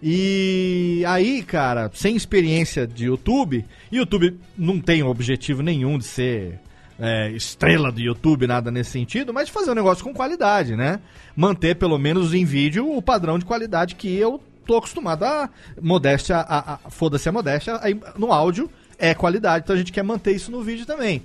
[0.02, 6.58] E aí, cara, sem experiência de YouTube, YouTube não tem objetivo nenhum de ser
[6.98, 10.98] é, estrela do YouTube, nada nesse sentido, mas de fazer um negócio com qualidade, né?
[11.36, 15.48] Manter, pelo menos em vídeo, o padrão de qualidade que eu tô acostumado a.
[15.80, 20.02] Modéstia, a, a- foda-se a modéstia, aí no áudio é qualidade, então a gente quer
[20.02, 21.22] manter isso no vídeo também.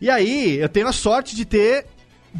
[0.00, 1.86] E aí, eu tenho a sorte de ter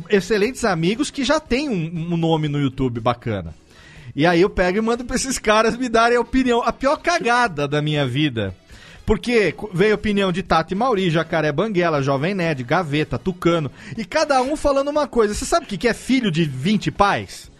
[0.09, 3.53] excelentes amigos que já têm um, um nome no YouTube bacana.
[4.15, 6.97] E aí eu pego e mando pra esses caras me darem a opinião, a pior
[6.97, 8.55] cagada da minha vida.
[9.05, 13.71] Porque veio opinião de Tati Mauri, Jacaré Banguela, Jovem Nerd, Gaveta, Tucano.
[13.97, 15.35] E cada um falando uma coisa.
[15.35, 17.51] Você sabe o que é filho de 20 pais?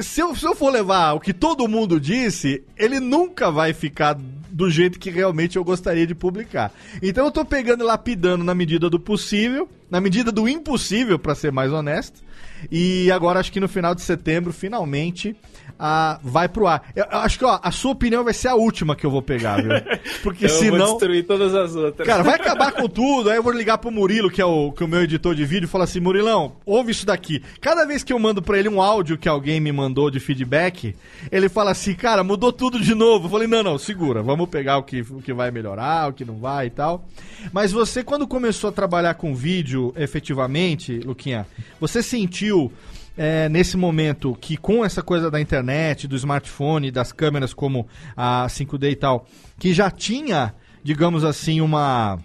[0.00, 4.18] Se eu, se eu for levar o que todo mundo disse, ele nunca vai ficar
[4.50, 6.72] do jeito que realmente eu gostaria de publicar.
[7.00, 11.34] Então eu tô pegando e lapidando na medida do possível, na medida do impossível, pra
[11.34, 12.20] ser mais honesto.
[12.70, 15.34] E agora acho que no final de setembro, finalmente,
[15.84, 16.92] ah, vai pro ar.
[16.94, 19.20] Eu, eu acho que ó, a sua opinião vai ser a última que eu vou
[19.20, 19.72] pegar, viu?
[20.22, 20.86] Porque Eu vou senão.
[20.92, 22.06] destruir todas as outras.
[22.06, 23.28] Cara, vai acabar com tudo.
[23.28, 25.44] Aí eu vou ligar pro Murilo, que é o, que é o meu editor de
[25.44, 27.42] vídeo, e falar assim: Murilão, ouve isso daqui.
[27.60, 30.94] Cada vez que eu mando pra ele um áudio que alguém me mandou de feedback,
[31.32, 33.26] ele fala assim: Cara, mudou tudo de novo.
[33.26, 34.22] Eu falei: Não, não, segura.
[34.22, 37.04] Vamos pegar o que, o que vai melhorar, o que não vai e tal.
[37.52, 41.44] Mas você, quando começou a trabalhar com vídeo efetivamente, Luquinha,
[41.80, 42.70] você sentiu.
[43.16, 48.46] É, nesse momento que com essa coisa da internet, do smartphone, das câmeras como a
[48.48, 49.26] 5D e tal,
[49.58, 52.18] que já tinha, digamos assim, uma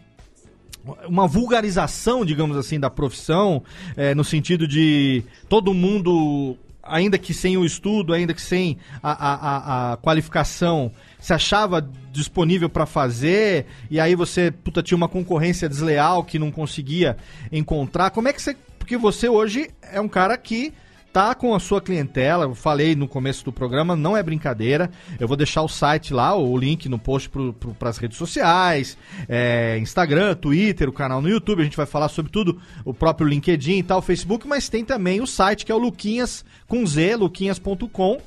[1.06, 3.62] uma vulgarização, digamos assim, da profissão,
[3.97, 9.12] é, no sentido de todo mundo, ainda que sem o estudo, ainda que sem a,
[9.12, 15.67] a, a- qualificação, se achava disponível para fazer, e aí você puta, tinha uma concorrência
[15.67, 17.17] desleal que não conseguia
[17.52, 18.12] encontrar.
[18.12, 18.56] Como é que você.
[18.88, 20.73] Porque você hoje é um cara que
[21.12, 24.89] tá com a sua clientela, eu falei no começo do programa, não é brincadeira.
[25.19, 27.30] Eu vou deixar o site lá, o link no post
[27.78, 28.97] para as redes sociais,
[29.28, 31.60] é, Instagram, Twitter, o canal no YouTube.
[31.60, 35.19] A gente vai falar sobre tudo, o próprio LinkedIn e tal, Facebook, mas tem também
[35.19, 38.21] o site que é o Luquinhas com Z, luquinhas.com.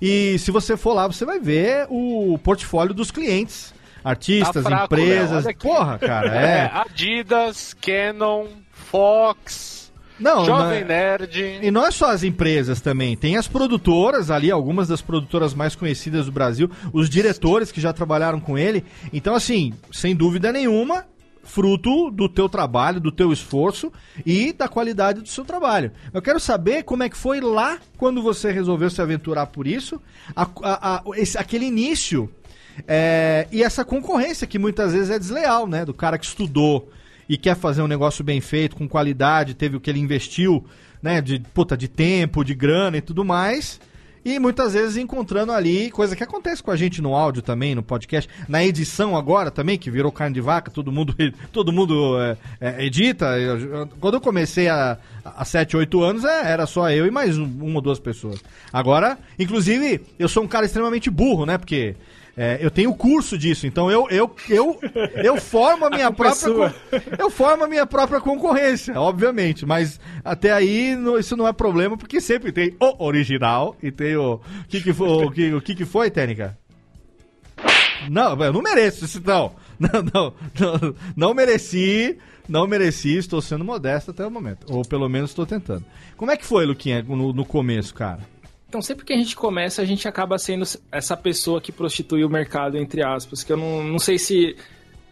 [0.00, 3.74] E se você for lá, você vai ver o portfólio dos clientes.
[4.04, 5.54] Artistas, Tá fraco, Léo, empresas.
[5.58, 6.70] Porra, cara, É, é.
[6.72, 9.73] Adidas, Canon, Fox,
[10.18, 11.58] Não, Jovem não- Nerd.
[11.62, 15.74] E não é só as empresas também, tem as produtoras ali, algumas das produtoras mais
[15.74, 18.84] conhecidas do Brasil, os diretores que já trabalharam com ele.
[19.12, 21.04] Então, assim, sem dúvida nenhuma,
[21.42, 23.92] fruto do teu trabalho, do teu esforço
[24.24, 25.92] e da qualidade do seu trabalho.
[26.12, 30.00] Eu quero saber como é que foi lá quando você resolveu se aventurar por isso,
[30.34, 32.30] a- a- a- esse- aquele início
[32.88, 35.84] é, e essa concorrência que muitas vezes é desleal, né?
[35.84, 36.90] Do cara que estudou
[37.28, 40.64] e quer fazer um negócio bem feito, com qualidade, teve o que ele investiu,
[41.02, 41.20] né?
[41.20, 43.80] De, puta, de tempo, de grana e tudo mais.
[44.24, 47.82] e muitas vezes encontrando ali, coisa que acontece com a gente no áudio também, no
[47.82, 51.14] podcast, na edição agora também, que virou carne de vaca, todo mundo,
[51.52, 53.38] todo mundo é, é, edita.
[53.38, 57.36] Eu- quando eu comecei há, há 7, 8 anos, é, era só eu e mais
[57.36, 58.42] um- uma ou duas pessoas.
[58.72, 61.58] Agora, inclusive, eu sou um cara extremamente burro, né?
[61.58, 61.94] Porque
[62.36, 64.78] é, eu tenho curso disso, então eu, eu, eu,
[65.22, 66.74] eu formo a minha culpa é própria.
[67.18, 69.64] Eu formo a minha própria concorrência, obviamente.
[69.64, 74.16] Mas até aí não- isso não é problema, porque sempre tem o original e tem
[74.16, 74.34] o.
[74.34, 76.58] O que, que, foi, o que, o que, que foi, Técnica?
[78.10, 79.52] Não, eu não mereço isso, não.
[79.76, 82.16] Não, não, não, não mereci,
[82.48, 84.72] não mereci, estou sendo modesto até o momento.
[84.72, 85.84] Ou pelo menos estou tentando.
[86.16, 88.20] Como é que foi, Luquinha, no, no começo, cara?
[88.74, 92.28] Então, sempre que a gente começa, a gente acaba sendo essa pessoa que prostitui o
[92.28, 94.56] mercado, entre aspas, que eu não, não sei se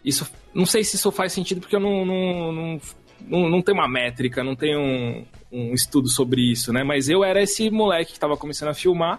[0.03, 2.81] isso não sei se isso faz sentido, porque eu não, não, não,
[3.21, 6.83] não, não tenho uma métrica, não tenho um, um estudo sobre isso, né?
[6.83, 9.17] Mas eu era esse moleque que estava começando a filmar,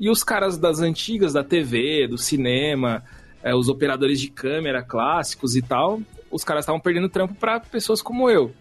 [0.00, 3.04] e os caras das antigas, da TV, do cinema,
[3.42, 6.00] eh, os operadores de câmera clássicos e tal,
[6.30, 8.54] os caras estavam perdendo trampo para pessoas como eu.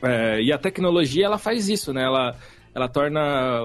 [0.00, 2.04] É, e a tecnologia ela faz isso, né?
[2.04, 2.36] Ela,
[2.74, 3.62] ela torna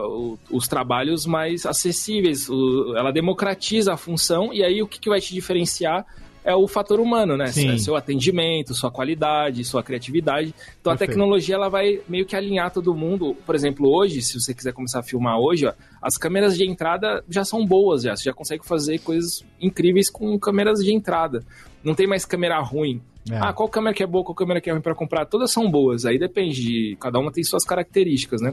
[0.51, 2.47] os trabalhos mais acessíveis,
[2.95, 6.05] ela democratiza a função e aí o que, que vai te diferenciar
[6.47, 7.47] é o fator humano, né?
[7.47, 7.77] Sim.
[7.77, 10.55] Seu atendimento, sua qualidade, sua criatividade.
[10.79, 11.10] Então a Perfeito.
[11.10, 13.36] tecnologia ela vai meio que alinhar todo mundo.
[13.45, 17.21] Por exemplo, hoje, se você quiser começar a filmar hoje, ó, as câmeras de entrada
[17.29, 18.15] já são boas, já.
[18.15, 21.43] Você já consegue fazer coisas incríveis com câmeras de entrada.
[21.83, 23.01] Não tem mais câmera ruim.
[23.29, 23.38] É.
[23.39, 25.25] Ah, qual câmera que é boa, qual câmera que é ruim pra comprar?
[25.25, 28.51] Todas são boas, aí depende, de, cada uma tem suas características, né?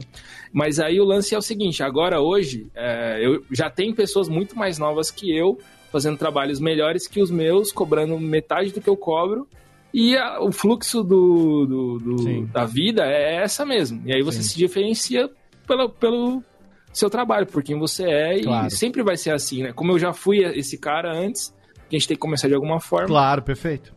[0.51, 4.57] Mas aí o lance é o seguinte, agora hoje, é, eu já tem pessoas muito
[4.57, 5.57] mais novas que eu,
[5.95, 9.47] fazendo trabalhos melhores que os meus, cobrando metade do que eu cobro,
[9.93, 14.01] e a- o fluxo do, do- do- da vida é essa mesmo.
[14.05, 14.49] E aí você Sim.
[14.49, 15.29] se diferencia
[15.65, 16.43] pelo, pelo
[16.91, 18.67] seu trabalho, por quem você é, Claro.
[18.67, 19.71] e sempre vai ser assim, né?
[19.71, 23.07] Como eu já fui esse cara antes, a gente tem que começar de alguma forma.
[23.07, 23.95] Claro, perfeito.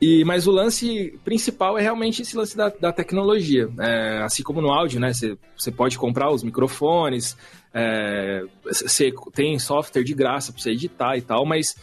[0.00, 3.68] E, mas o lance principal é realmente esse lance da, da tecnologia.
[3.80, 5.10] É, assim como no áudio, né?
[5.12, 7.36] Você pode comprar os microfones,
[7.74, 11.74] é, você tem software de graça para você editar e tal, mas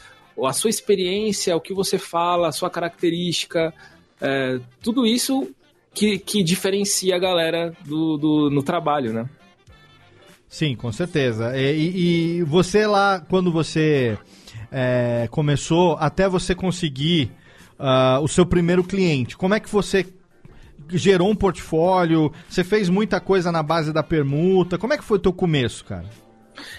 [0.46, 3.74] a sua experiência, o que você fala, a sua característica,
[4.22, 5.48] é, tudo isso
[5.94, 9.30] que, que diferencia a galera do, do- no trabalho, né?
[10.48, 11.56] Sim, com certeza.
[11.58, 14.18] E, e- você lá, quando você
[14.72, 17.32] é, começou, até você conseguir
[17.78, 20.06] ah, o seu primeiro cliente, como é que você
[20.94, 22.32] gerou um portfólio?
[22.48, 24.78] Você fez muita coisa na base da permuta?
[24.78, 26.06] Como é que foi o teu começo, cara?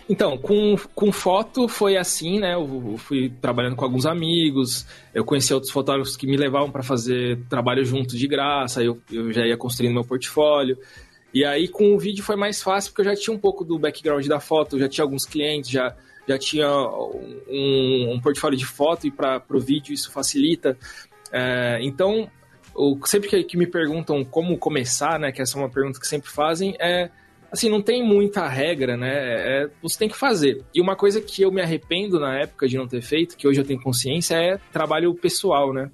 [0.09, 2.55] Então, com, com foto foi assim, né?
[2.55, 6.83] Eu, eu fui trabalhando com alguns amigos, eu conheci outros fotógrafos que me levavam para
[6.83, 10.79] fazer trabalho junto de graça, eu, eu já ia construindo meu portfólio.
[11.35, 13.79] E aí com o vídeo foi mais fácil, porque eu já tinha um pouco do
[13.79, 15.97] background da foto, já tinha alguns clientes, já,
[16.29, 20.77] já tinha um, um portfólio de foto e para o vídeo isso facilita.
[21.33, 22.31] É, então,
[22.75, 25.31] o- sempre que, que me perguntam como começar, né?
[25.33, 27.11] Que essa é uma pergunta que sempre fazem, é
[27.51, 29.11] assim, não tem muita regra, né?
[29.65, 30.63] É, você tem que fazer.
[30.75, 33.61] E uma coisa que eu me arrependo na época de não ter feito, que hoje
[33.61, 35.91] eu tenho consciência, é trabalho pessoal, né?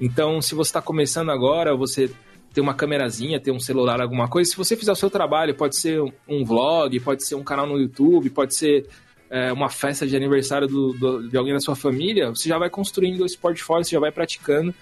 [0.00, 2.10] Então, se você está começando agora, você
[2.52, 5.78] tem uma câmerazinha, tem um celular, alguma coisa, se você fizer o seu trabalho, pode
[5.78, 8.86] ser um- um vlog, pode ser um canal no YouTube, pode ser
[9.30, 12.70] é, uma festa de aniversário do- do- de alguém da sua família, você já vai
[12.70, 14.72] construindo esse portfólio, você já vai praticando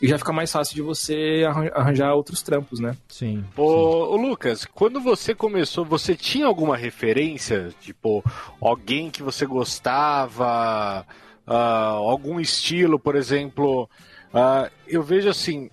[0.00, 2.96] e já fica mais fácil de você arran- arranjar outros trampos, né?
[3.08, 3.44] Sim.
[3.56, 7.70] Ô, ô, Lucas, quando você começou, você tinha alguma referência?
[7.80, 8.24] Tipo,
[8.60, 11.06] alguém que você gostava,
[11.46, 13.88] ah, algum estilo, por exemplo?
[14.32, 15.70] Ah, eu vejo assim,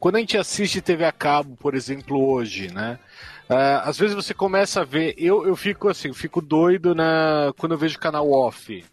[0.00, 2.98] quando a gente assiste TV a cabo, por exemplo, hoje, né?
[3.48, 7.52] Ah, às vezes você começa a ver, eu, eu fico assim, eu fico doido na,
[7.58, 8.84] quando eu vejo canal off,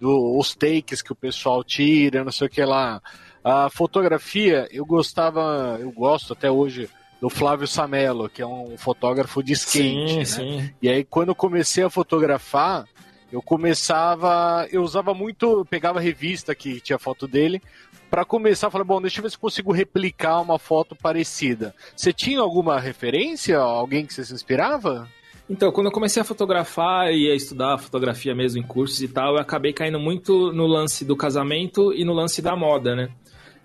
[0.00, 3.00] do- os takes que o pessoal tira, não sei o que lá.
[3.44, 6.88] A fotografia, eu gostava, eu gosto até hoje
[7.20, 10.16] do Flávio Samelo, que é um fotógrafo de skate.
[10.16, 10.24] né?
[10.24, 10.70] sim.
[10.80, 12.86] E aí, quando eu comecei a fotografar,
[13.30, 14.66] eu começava.
[14.70, 15.66] Eu usava muito.
[15.68, 17.60] Pegava revista que tinha foto dele.
[18.08, 21.74] Pra começar, falei, bom, deixa eu ver se eu consigo replicar uma foto parecida.
[21.96, 23.58] Você tinha alguma referência?
[23.58, 25.08] Alguém que você se inspirava?
[25.50, 29.34] Então, quando eu comecei a fotografar e a estudar fotografia mesmo em cursos e tal,
[29.34, 33.10] eu acabei caindo muito no lance do casamento e no lance da moda, né?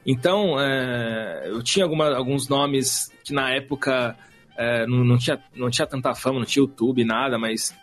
[0.06, 4.16] Então, é, eu tinha alguma- alguns nomes que na época
[4.58, 7.74] é, não, não tinha, não tinha tanta fama, não tinha YouTube, nada, mas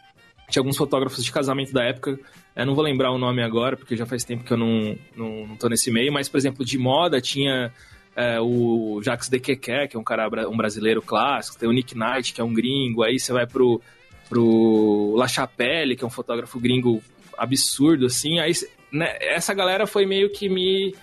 [0.51, 2.19] tinha alguns fotógrafos de casamento da época.
[2.55, 5.47] Eu não vou lembrar o nome agora, porque já faz tempo que eu não, não,
[5.47, 7.73] não tô nesse meio, mas, por exemplo, de moda tinha
[8.15, 11.95] é, o Jacques de Quequé, que é um cara um brasileiro clássico, tem o Nick
[11.97, 13.81] Knight, que é um gringo, aí você vai pro
[14.29, 17.01] pro La Chapelle, que é um fotógrafo gringo
[17.39, 18.39] absurdo, assim.
[18.41, 18.53] Aí,
[18.91, 20.95] né, essa galera foi meio que me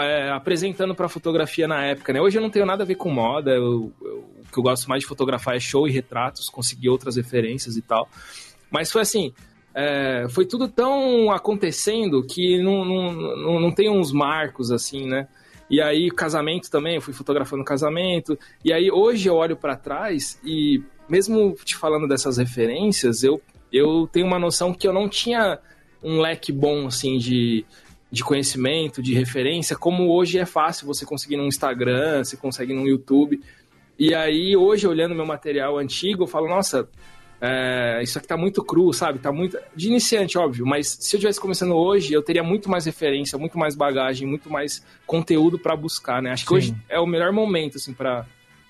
[0.00, 2.20] é, apresentando pra fotografia na época, né?
[2.20, 4.88] Hoje eu não tenho nada a ver com moda, eu, eu, o que eu gosto
[4.88, 8.08] mais de fotografar é show e retratos, conseguir outras referências e tal.
[8.70, 9.34] Mas foi assim,
[9.74, 15.28] é, foi tudo tão acontecendo que não, não, não, não tem uns marcos assim, né?
[15.68, 18.38] E aí, casamento também, eu fui fotografando casamento.
[18.64, 23.40] E aí, hoje eu olho para trás e, mesmo te falando dessas referências, eu,
[23.72, 25.58] eu tenho uma noção que eu não tinha
[26.02, 27.64] um leque bom, assim, de,
[28.12, 32.86] de conhecimento, de referência, como hoje é fácil você conseguir no Instagram, você consegue no
[32.86, 33.42] YouTube.
[33.98, 36.86] E aí, hoje, olhando meu material antigo, eu falo, nossa,
[37.40, 39.18] é, isso aqui tá muito cru, sabe?
[39.18, 39.58] Tá muito.
[39.74, 43.58] De iniciante, óbvio, mas se eu estivesse começando hoje, eu teria muito mais referência, muito
[43.58, 46.32] mais bagagem, muito mais conteúdo para buscar, né?
[46.32, 46.54] Acho que Sim.
[46.56, 48.26] hoje é o melhor momento, assim, para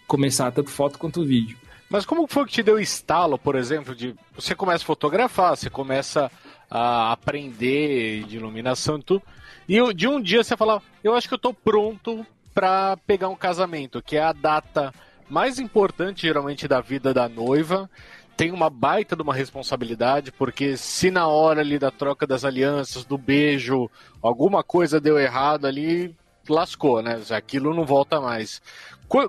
[0.07, 1.59] começar, tanto foto quanto vídeo.
[1.91, 5.69] Mas como foi que te deu estalo, por exemplo, de você começa a fotografar, você
[5.69, 6.31] começa
[6.73, 9.23] aprender de iluminação e tudo,
[9.69, 13.37] e de um dia você fala, eu acho que eu tô pronto para pegar um
[13.37, 14.93] casamento, que é a data
[15.29, 17.89] mais importante geralmente da vida da noiva
[18.37, 23.05] tem uma baita de uma responsabilidade, porque se na hora ali da troca das alianças,
[23.05, 26.15] do beijo, alguma coisa deu errado ali,
[26.49, 27.21] lascou, né?
[27.31, 28.61] Aquilo não volta mais.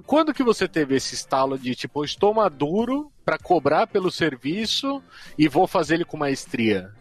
[0.06, 5.04] Quando que você teve esse estalo de tipo, estou maduro para cobrar pelo serviço
[5.38, 6.92] e vou fazer ele com maestria?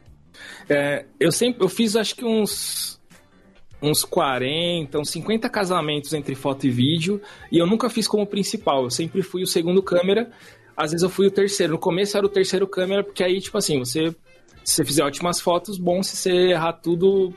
[0.69, 3.01] É, eu sempre, eu fiz acho que uns
[3.85, 8.85] uns 40, uns 50 casamentos entre foto e vídeo, e eu nunca fiz como principal,
[8.85, 10.31] eu sempre fui o segundo câmera
[10.77, 11.75] às vezes eu fui o terceiro.
[11.75, 14.11] No começo era o terceiro câmera, porque aí, tipo assim, você,
[14.65, 17.33] se você fizer ótimas fotos, bom, se você errar tudo,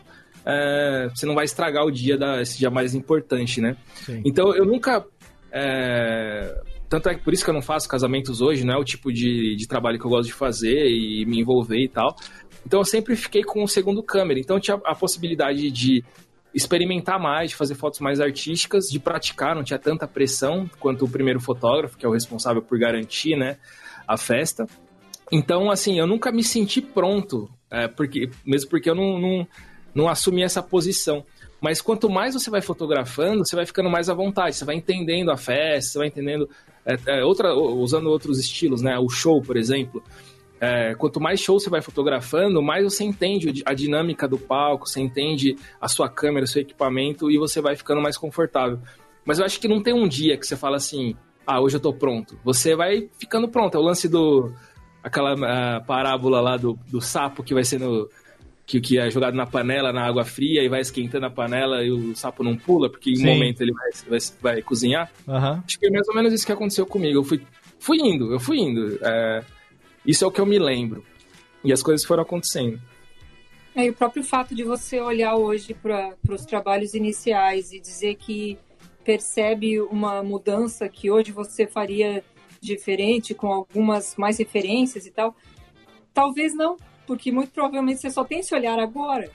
[0.46, 3.76] é, você não vai estragar o dia, da, esse dia mais importante, né?
[3.96, 4.22] Sim.
[4.26, 5.06] Então eu nunca.
[5.52, 8.84] É, tanto é que por isso que eu não faço casamentos hoje, não é o
[8.84, 12.16] tipo de, de trabalho que eu gosto de fazer e me envolver e tal.
[12.65, 14.39] Então eu sempre fiquei com o segundo câmera.
[14.39, 16.04] Então tinha a possibilidade de
[16.54, 21.10] experimentar mais, de fazer fotos mais artísticas, de praticar, não tinha tanta pressão quanto o
[21.10, 23.58] primeiro fotógrafo, que é o responsável por garantir né,
[24.08, 24.65] a festa.
[25.32, 29.47] Então, assim, eu nunca me senti pronto, é, porque, mesmo porque eu não, não,
[29.93, 31.25] não assumi essa posição.
[31.60, 35.32] Mas quanto mais você vai fotografando, você vai ficando mais à vontade, você vai entendendo
[35.32, 36.49] a festa, você vai entendendo
[36.86, 38.97] é, é, outra, usando outros estilos, né?
[38.97, 40.01] O show, por exemplo
[40.60, 45.02] é, quanto mais show você vai fotografando, mais você entende a dinâmica do palco, você
[45.02, 48.80] entende a sua câmera, o seu equipamento e você vai ficando mais confortável.
[49.26, 51.15] Mas eu acho que não tem um dia que você fala assim,
[51.46, 52.39] ah, hoje eu tô pronto.
[52.44, 53.76] Você vai ficando pronto.
[53.76, 54.52] É o lance do.
[55.04, 58.10] aquela uh, parábola lá do, do sapo que vai sendo.
[58.65, 61.91] Que, que é jogado na panela, na água fria, e vai esquentando a panela e
[61.91, 65.12] o sapo não pula, porque em um momento ele vai, vai, vai cozinhar.
[65.28, 65.62] Uhum.
[65.63, 67.20] Acho que é mais ou menos isso que aconteceu comigo.
[67.20, 67.44] Eu fui,
[67.78, 68.98] fui indo, eu fui indo.
[69.04, 69.44] É,
[70.06, 71.04] isso é o que eu me lembro.
[71.63, 72.80] E as coisas foram acontecendo.
[73.76, 78.15] É, e o próprio fato de você olhar hoje para os trabalhos iniciais e dizer
[78.15, 78.58] que
[79.04, 82.24] percebe uma mudança que hoje você faria
[82.62, 85.36] diferente, com algumas mais referências e tal,
[86.13, 89.30] talvez não, porque muito provavelmente você só tem esse olhar agora.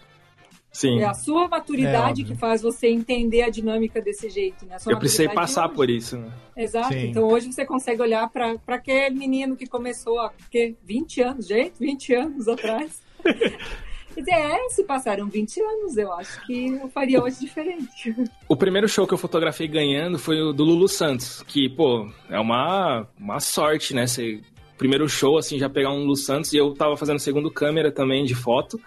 [0.73, 1.01] Sim.
[1.01, 4.77] É a sua maturidade é, que faz você entender a dinâmica desse jeito, né?
[4.87, 6.33] Eu precisei passar por isso, né?
[6.57, 6.93] Exato.
[6.93, 7.09] Sim.
[7.09, 11.75] Então hoje você consegue olhar para aquele menino que começou há que, 20 anos, gente,
[11.79, 13.03] 20 anos atrás.
[14.17, 18.15] E dizer, é, se passaram 20 anos, eu acho que eu faria hoje diferente.
[18.49, 22.39] O primeiro show que eu fotografei ganhando foi o do Lulu Santos, que, pô, é
[22.39, 24.07] uma, uma sorte, né?
[24.07, 24.41] Você,
[24.77, 28.25] primeiro show, assim, já pegar um Lulu Santos, e eu tava fazendo segundo câmera também
[28.25, 28.81] de foto.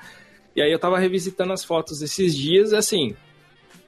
[0.56, 3.16] E aí eu tava revisitando as fotos esses dias e assim,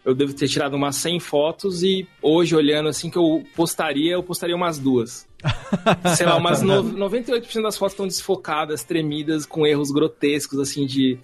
[0.03, 4.23] eu devo ter tirado umas 100 fotos e hoje olhando assim que eu postaria, eu
[4.23, 5.27] postaria umas duas.
[6.15, 11.17] Sei lá, umas no, 98% das fotos estão desfocadas, tremidas, com erros grotescos assim de,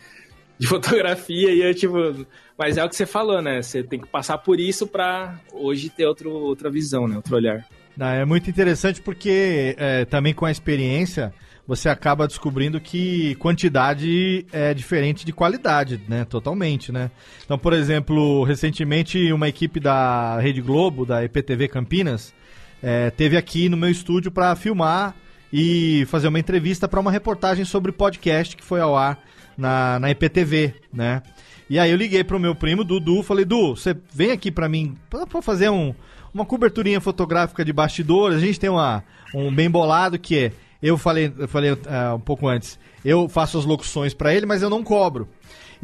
[0.58, 2.26] de fotografia e eu tipo,
[2.58, 3.62] mas é o que você falou, né?
[3.62, 7.16] Você tem que passar por isso para hoje ter outro, outra visão, né?
[7.16, 7.68] Outro olhar.
[8.00, 11.34] é muito interessante porque é, também com a experiência
[11.68, 16.26] você acaba descobrindo que quantidade é diferente de qualidade, né?
[16.26, 17.12] Totalmente, né?
[17.46, 22.34] Então, por exemplo, recentemente uma equipe da Rede Globo, da EPTV Campinas,
[22.82, 25.16] é, teve aqui no meu estúdio para filmar
[25.54, 29.20] e fazer uma entrevista para uma reportagem sobre podcast que foi ao ar
[29.58, 31.22] na, na EPTV, né?
[31.70, 34.98] E aí eu liguei pro meu primo, Dudu, falei, Du, você vem aqui para mim
[35.10, 35.94] para fazer um,
[36.34, 38.38] uma coberturinha fotográfica de bastidores.
[38.38, 39.04] A gente tem uma,
[39.34, 40.52] um bem bolado que é
[40.82, 41.78] eu falei, eu falei uh,
[42.16, 45.28] um pouco antes, eu faço as locuções para ele, mas eu não cobro.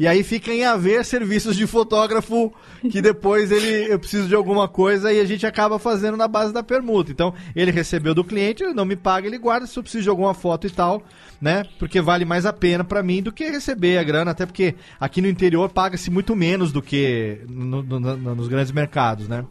[0.00, 2.52] E aí fica em haver serviços de fotógrafo
[2.88, 6.52] que depois ele eu preciso de alguma coisa e a gente acaba fazendo na base
[6.52, 7.10] da permuta.
[7.10, 10.08] Então, ele recebeu do cliente, ele não me paga, ele guarda se eu preciso de
[10.08, 11.02] alguma foto e tal,
[11.40, 11.64] né?
[11.80, 15.20] Porque vale mais a pena pra mim do que receber a grana, até porque aqui
[15.20, 19.44] no interior paga-se muito menos do que no- no- no- nos grandes mercados, né?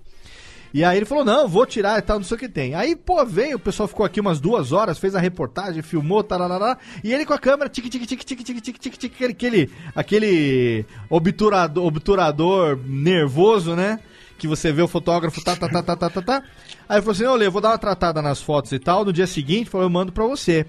[0.74, 2.76] E aí ele falou, não, vou tirar e tal, não sei o que tem.
[2.76, 6.78] Aí, pô, veio, o pessoal ficou aqui umas duas horas, fez a reportagem, filmou, tarará,
[7.04, 10.86] e ele com a câmera, tique, tique, tique, tique, tique, tique, tique, tique, aquele, aquele
[11.10, 14.00] obturador, obturador nervoso, né?
[14.38, 16.44] Que você vê o fotógrafo, tá, tá, tá, tá, tá, tá, tá.
[16.88, 19.12] Aí ele falou assim, Lê, eu vou dar uma tratada nas fotos e tal, no
[19.12, 20.66] dia seguinte, falou, eu mando pra você.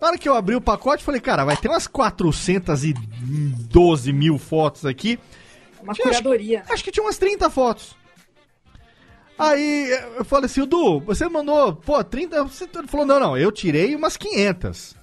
[0.00, 4.84] Na hora que eu abri o pacote, falei, cara, vai ter umas 412 mil fotos
[4.84, 5.16] aqui.
[5.80, 6.64] Uma Tinha, acho curadoria.
[6.68, 7.94] Acho que tinha umas 30 fotos.
[9.38, 12.44] Aí eu falei assim, Du, você mandou, pô, 30.
[12.44, 14.94] Você ele falou, não, não, eu tirei umas 500.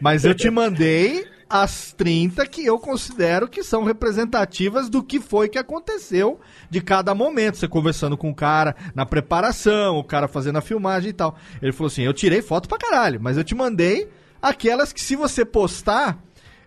[0.00, 5.48] Mas eu te mandei as 30 que eu considero que são representativas do que foi
[5.48, 6.38] que aconteceu
[6.70, 7.56] de cada momento.
[7.56, 11.36] Você conversando com o cara na preparação, o cara fazendo a filmagem e tal.
[11.60, 14.08] Ele falou assim: eu tirei foto pra caralho, mas eu te mandei
[14.40, 16.18] aquelas que se você postar,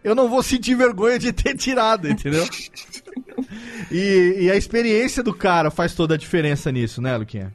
[0.03, 2.45] eu não vou sentir vergonha de ter tirado, entendeu?
[3.91, 7.53] E, e a experiência do cara faz toda a diferença nisso, né, Luquinha?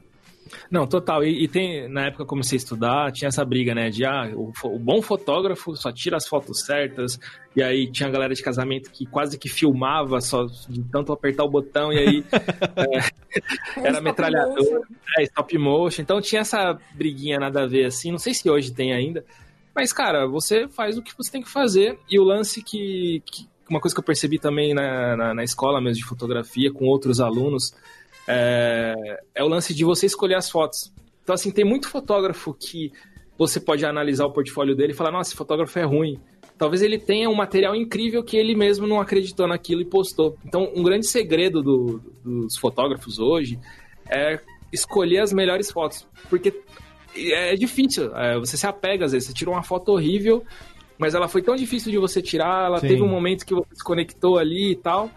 [0.69, 1.23] Não, total.
[1.23, 3.89] E, e tem, na época que eu comecei a estudar, tinha essa briga, né?
[3.89, 7.19] De ah, o, o bom fotógrafo só tira as fotos certas.
[7.55, 11.43] E aí tinha a galera de casamento que quase que filmava só de tanto apertar
[11.43, 12.23] o botão, e aí
[12.77, 12.97] é,
[13.77, 14.81] era Stop metralhador, motion.
[15.17, 16.01] é, stop motion.
[16.01, 18.11] Então tinha essa briguinha nada a ver assim.
[18.11, 19.25] Não sei se hoje tem ainda.
[19.75, 21.97] Mas, cara, você faz o que você tem que fazer.
[22.09, 23.21] E o lance que.
[23.25, 26.85] que- uma coisa que eu percebi também na, na, na escola mesmo de fotografia, com
[26.85, 27.71] outros alunos,
[28.27, 30.91] é, é o lance de você escolher as fotos.
[31.23, 32.91] Então, assim, tem muito fotógrafo que
[33.37, 36.19] você pode analisar o portfólio dele e falar, nossa, esse fotógrafo é ruim.
[36.57, 40.35] Talvez ele tenha um material incrível que ele mesmo não acreditou naquilo e postou.
[40.43, 43.59] Então, um grande segredo do- dos fotógrafos hoje
[44.09, 44.39] é
[44.73, 46.05] escolher as melhores fotos.
[46.29, 46.53] Porque
[47.15, 50.43] é difícil, é, você se apega às vezes, você tira uma foto horrível,
[50.97, 52.87] mas ela foi tão difícil de você tirar, ela Sim.
[52.87, 55.09] teve um momento que você se conectou ali e tal,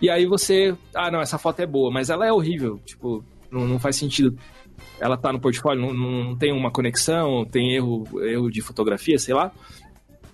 [0.00, 3.66] e aí você, ah, não, essa foto é boa, mas ela é horrível, tipo, não,
[3.66, 4.36] não faz sentido.
[5.00, 9.34] Ela tá no portfólio, não, não tem uma conexão, tem erro, erro de fotografia, sei
[9.34, 9.52] lá.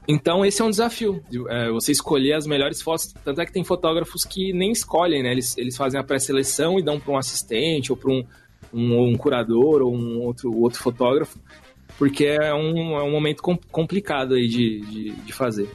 [0.08, 3.12] Então esse é um desafio, de, é, você escolher as melhores fotos.
[3.24, 5.30] Tanto é que tem fotógrafos que nem escolhem, né?
[5.30, 8.24] Eles, eles fazem a pré-seleção e dão para um assistente ou para um,
[8.72, 11.38] um, um curador ou um outro, outro fotógrafo,
[11.98, 15.68] porque é um, é um momento com- complicado aí de, de, de fazer.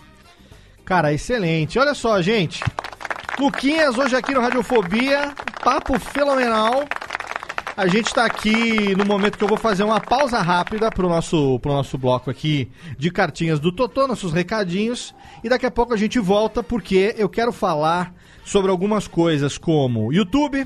[0.83, 1.77] Cara, excelente.
[1.79, 2.63] Olha só, gente.
[3.39, 5.33] Luquinhas, hoje aqui no Radiofobia,
[5.63, 6.85] papo fenomenal.
[7.77, 11.59] A gente tá aqui no momento que eu vou fazer uma pausa rápida pro nosso,
[11.59, 15.13] pro nosso bloco aqui de cartinhas do Totô, nossos recadinhos.
[15.43, 18.13] E daqui a pouco a gente volta porque eu quero falar
[18.45, 20.65] sobre algumas coisas como YouTube,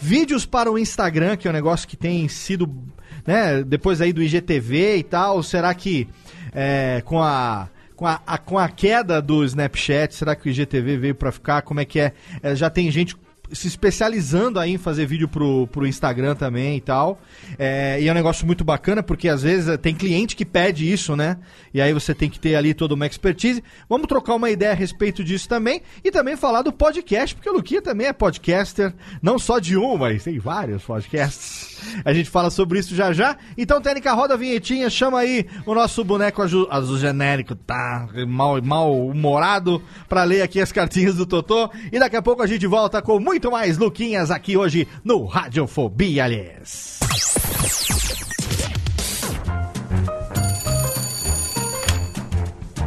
[0.00, 2.68] vídeos para o Instagram, que é um negócio que tem sido,
[3.26, 5.42] né, depois aí do IGTV e tal.
[5.42, 6.08] Será que
[6.52, 10.96] é, com a com a, a- com a queda do Snapchat, será que o IGTV
[10.96, 11.60] veio pra ficar?
[11.62, 12.12] Como é que é?
[12.42, 13.14] É, já tem gente
[13.52, 17.20] se especializando aí em fazer vídeo pro, pro Instagram também e tal.
[17.58, 20.90] É, e é um negócio muito bacana, porque às vezes eh, tem cliente que pede
[20.90, 21.36] isso, né?
[21.72, 23.62] E aí você tem que ter ali toda uma expertise.
[23.88, 25.82] Vamos trocar uma ideia a respeito disso também.
[26.04, 28.92] E também falar do podcast, porque o Luquinha também é podcaster,
[29.22, 31.80] não só de um, mas tem vários podcasts.
[32.04, 33.36] A gente fala sobre isso já já.
[33.56, 39.06] Então, Técnica, roda a vinhetinha, chama aí o nosso boneco azul, genérico, tá mal, mal
[39.06, 41.70] humorado, pra ler aqui as cartinhas do Totô.
[41.90, 46.24] E daqui a pouco a gente volta com muito mais Luquinhas aqui hoje no Radiofobia,
[46.24, 47.00] aliás.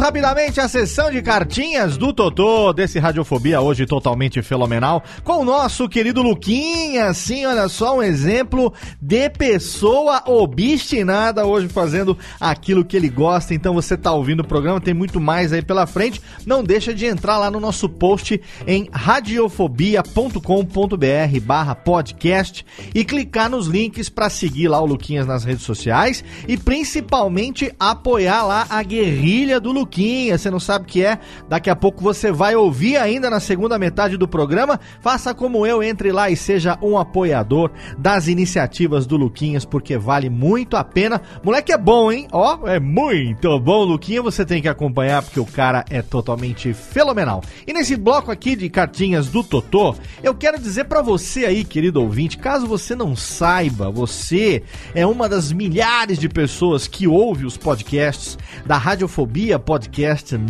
[0.00, 5.86] Rapidamente à sessão de cartinhas do Totô, desse Radiofobia hoje totalmente fenomenal, com o nosso
[5.90, 7.12] querido Luquinha.
[7.12, 13.52] Sim, olha só, um exemplo de pessoa obstinada hoje fazendo aquilo que ele gosta.
[13.52, 16.22] Então você tá ouvindo o programa, tem muito mais aí pela frente.
[16.46, 23.66] Não deixa de entrar lá no nosso post em radiofobia.com.br barra podcast e clicar nos
[23.66, 29.60] links para seguir lá o Luquinhas nas redes sociais e principalmente apoiar lá a guerrilha
[29.60, 30.38] do Luquinha.
[30.38, 31.18] Você não sabe o que é?
[31.48, 34.78] Daqui a pouco você vai ouvir ainda na segunda metade do programa.
[35.00, 40.30] Faça como eu, entre lá e seja um apoiador das iniciativas do Luquinhas, porque vale
[40.30, 41.20] muito a pena.
[41.42, 42.28] Moleque é bom, hein?
[42.30, 44.22] Ó, é muito bom, Luquinha.
[44.22, 47.42] Você tem que acompanhar porque o cara é totalmente fenomenal.
[47.66, 52.00] E nesse bloco aqui de cartinhas do Totô, eu quero dizer para você aí, querido
[52.00, 54.62] ouvinte, caso você não saiba, você
[54.94, 59.79] é uma das milhares de pessoas que ouve os podcasts da Radiofobia Podcast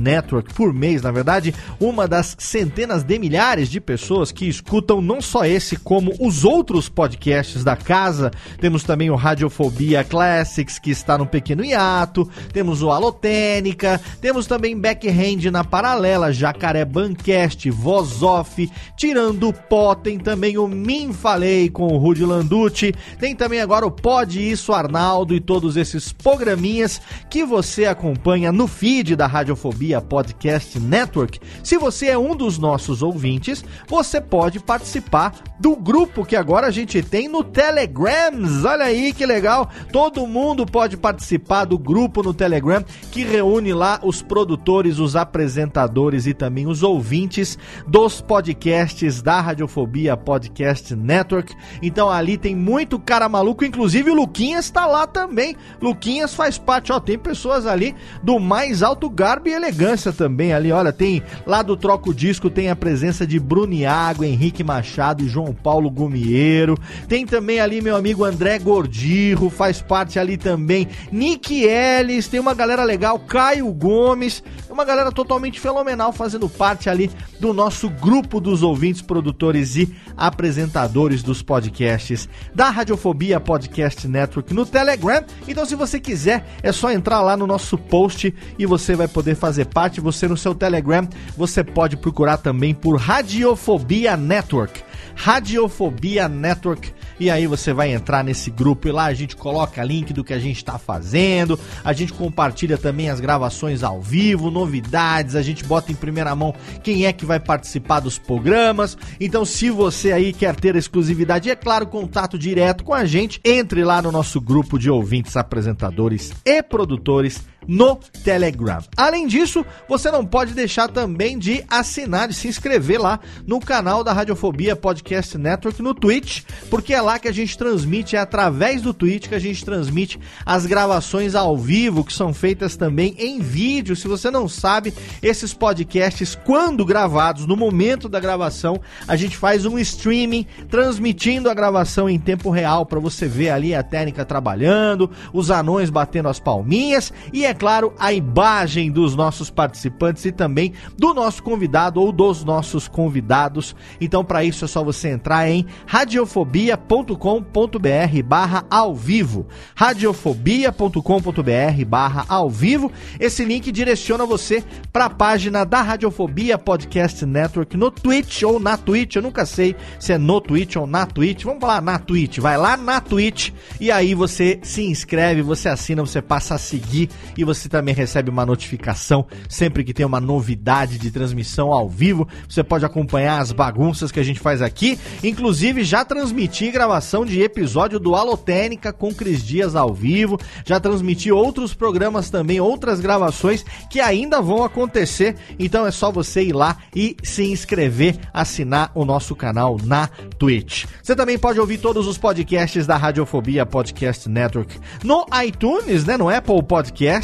[0.01, 5.20] Network por mês, na verdade, uma das centenas de milhares de pessoas que escutam não
[5.20, 8.31] só esse, como os outros podcasts da casa.
[8.61, 14.78] Temos também o Radiofobia Classics, que está no pequeno hiato, temos o Alotênica, temos também
[14.78, 21.87] Backhand na paralela, Jacaré Bancast, Voz Off, Tirando Pó, tem também o Min Falei com
[21.87, 27.45] o Rudy Landucci, tem também agora o Pode Isso Arnaldo e todos esses programinhas que
[27.45, 31.39] você acompanha no feed da Radiofobia Podcast Network.
[31.62, 36.71] Se você é um dos nossos ouvintes, você pode participar do grupo que agora a
[36.71, 38.64] gente tem no Telegrams.
[38.64, 39.68] Olha aí que legal!
[39.93, 46.27] Todo mundo pode participar do grupo no Telegram que reúne lá os produtores, os apresentadores
[46.27, 51.55] e também os ouvintes dos podcasts da Radiofobia Podcast Network.
[51.83, 55.55] Então ali tem muito cara maluco, inclusive o Luquinhas está lá também.
[55.79, 60.73] Luquinhas faz parte, ó, tem pessoas ali do mais alto garbo e elegância também ali.
[60.73, 65.53] Olha, tem lá do Troco Disco tem a presença de Bruniago, Henrique Machado e João
[65.53, 66.79] Paulo Gumieiro.
[67.09, 70.89] Tem também ali meu amigo André Gordirro, faz parte ali também.
[71.11, 77.11] Nick Ellis, tem uma galera legal, Caio Gomes, uma galera totalmente fenomenal fazendo parte ali
[77.39, 84.67] do nosso grupo dos ouvintes, produtores e apresentadores dos podcasts da Radiofobia Podcast Network no
[84.67, 85.25] Telegram.
[85.49, 89.35] Então, se você quiser, é só entrar lá no nosso post e você vai poder
[89.35, 90.01] fazer parte.
[90.01, 94.83] Você no seu Telegram, você pode procurar também por Radiofobia Network.
[95.15, 96.93] Radiofobia Network.
[97.19, 100.33] E aí você vai entrar nesse grupo e lá a gente coloca link do que
[100.33, 105.63] a gente está fazendo, a gente compartilha também as gravações ao vivo, novidades, a gente
[105.63, 108.97] bota em primeira mão quem é que vai participar dos programas.
[109.21, 113.85] Então, se você aí quer ter exclusividade é claro, contato direto com a gente, entre
[113.85, 118.83] lá no nosso grupo de ouvintes, apresentadores e produtores no Telegram.
[118.97, 124.03] Além disso, você não pode deixar também de assinar, de se inscrever lá no canal
[124.03, 128.83] da Radiofobia Podcast Network no Twitch, porque é lá que a gente transmite, é através
[128.83, 133.41] do Twitch que a gente transmite as gravações ao vivo, que são feitas também em
[133.41, 133.97] vídeo.
[133.97, 134.93] Se você não sabe,
[135.23, 141.55] esses podcasts, quando gravados, no momento da gravação, a gente faz um streaming transmitindo a
[141.55, 146.39] gravação em tempo real para você ver ali a técnica trabalhando, os anões batendo as
[146.39, 152.11] palminhas e é claro a imagem dos nossos participantes e também do nosso convidado ou
[152.11, 153.77] dos nossos convidados.
[154.01, 159.47] Então para isso é só você entrar em radiofobia.com.br barra ao vivo.
[159.75, 162.91] radiofobia.com.br barra ao vivo.
[163.21, 168.79] Esse link direciona você para a página da Radiofobia Podcast Network no Twitch ou na
[168.79, 169.17] Twitch.
[169.17, 171.45] Eu nunca sei se é no Twitch ou na Twitch.
[171.45, 172.39] Vamos falar na Twitch.
[172.39, 177.11] Vai lá na Twitch e aí você se inscreve, você assina, você passa a seguir
[177.41, 182.28] e você também recebe uma notificação sempre que tem uma novidade de transmissão ao vivo.
[182.47, 187.41] Você pode acompanhar as bagunças que a gente faz aqui, inclusive já transmiti gravação de
[187.41, 193.64] episódio do Alotênica com Cris Dias ao vivo, já transmiti outros programas também, outras gravações
[193.88, 195.36] que ainda vão acontecer.
[195.59, 200.84] Então é só você ir lá e se inscrever, assinar o nosso canal na Twitch.
[201.03, 206.28] Você também pode ouvir todos os podcasts da Radiofobia Podcast Network no iTunes, né, no
[206.28, 206.62] Apple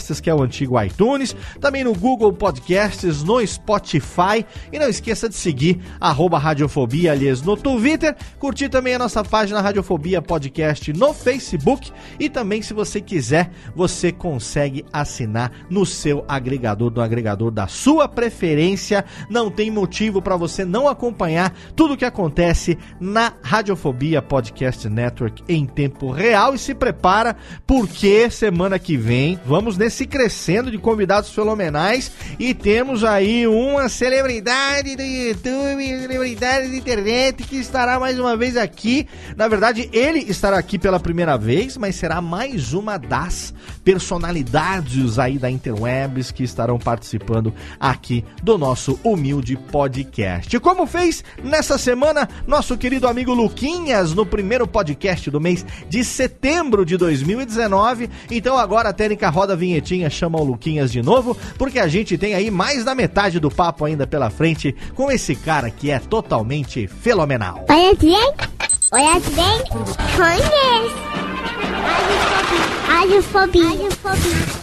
[0.06, 5.28] Podcasts, que é o antigo iTunes, também no Google Podcasts, no Spotify e não esqueça
[5.28, 11.12] de seguir arroba Radiofobia, aliás, no Twitter, curtir também a nossa página Radiofobia Podcast no
[11.12, 11.90] Facebook
[12.20, 18.08] e também, se você quiser, você consegue assinar no seu agregador, do agregador da sua
[18.08, 19.04] preferência.
[19.28, 25.42] Não tem motivo para você não acompanhar tudo o que acontece na Radiofobia Podcast Network
[25.48, 27.36] em tempo real e se prepara
[27.66, 33.88] porque semana que vem vamos nesse cresce crescendo de convidados fenomenais e temos aí uma
[33.88, 39.06] celebridade do YouTube, celebridade da internet que estará mais uma vez aqui.
[39.36, 43.54] Na verdade, ele estará aqui pela primeira vez, mas será mais uma das
[43.86, 50.58] personalidades aí da interwebs que estarão participando aqui do nosso humilde podcast.
[50.58, 56.84] Como fez nessa semana nosso querido amigo Luquinhas no primeiro podcast do mês de setembro
[56.84, 58.10] de 2019.
[58.28, 62.18] Então agora a técnica roda a vinhetinha, chama o Luquinhas de novo, porque a gente
[62.18, 66.00] tem aí mais da metade do papo ainda pela frente com esse cara que é
[66.00, 67.64] totalmente fenomenal.
[67.68, 68.32] Olha bem,
[68.90, 69.62] olha bem,
[70.16, 70.96] conhece.
[72.96, 73.68] Radiofobia.
[73.68, 74.56] Radiofobia.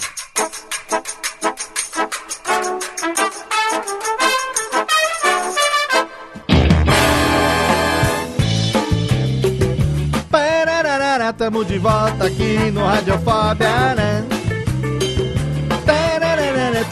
[11.38, 14.33] Tamo de volta aqui no Radiofobia, né?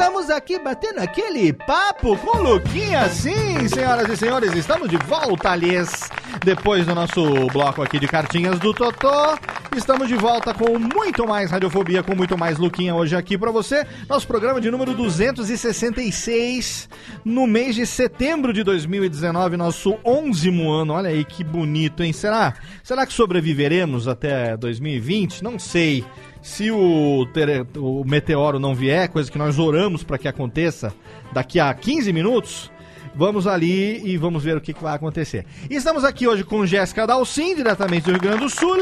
[0.02, 6.10] Estamos aqui batendo aquele papo com Luquinha, sim, senhoras e senhores, estamos de volta, aliás,
[6.44, 7.24] depois do nosso
[7.54, 9.38] bloco aqui de cartinhas do Totó.
[9.78, 13.86] Estamos de volta com muito mais Radiofobia, com muito mais Luquinha hoje aqui pra você.
[14.10, 16.90] Nosso programa de número 266,
[17.24, 20.94] no mês de setembro de 2019, nosso 11 ano.
[20.94, 22.12] Olha aí que bonito, hein?
[22.12, 25.44] Será, será que sobreviveremos até 2020?
[25.44, 26.04] Não sei.
[26.42, 30.94] Se o, tere- o meteoro não vier, coisa que nós oramos para que aconteça
[31.32, 32.72] daqui a 15 minutos,
[33.16, 35.46] vamos ali e vamos ver o que, que vai acontecer.
[35.70, 38.76] E estamos aqui hoje com Jéssica Dalcin, diretamente do Rio Grande do Sul.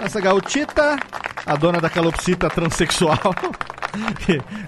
[0.00, 0.98] Essa gautita,
[1.46, 3.18] a dona da calopsita transexual.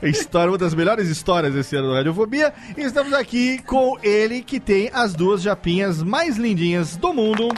[0.02, 2.52] História, uma das melhores histórias desse ano do Radiofobia.
[2.76, 7.48] E estamos aqui com ele que tem as duas japinhas mais lindinhas do mundo,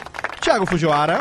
[0.40, 1.18] Thiago Fujiwara.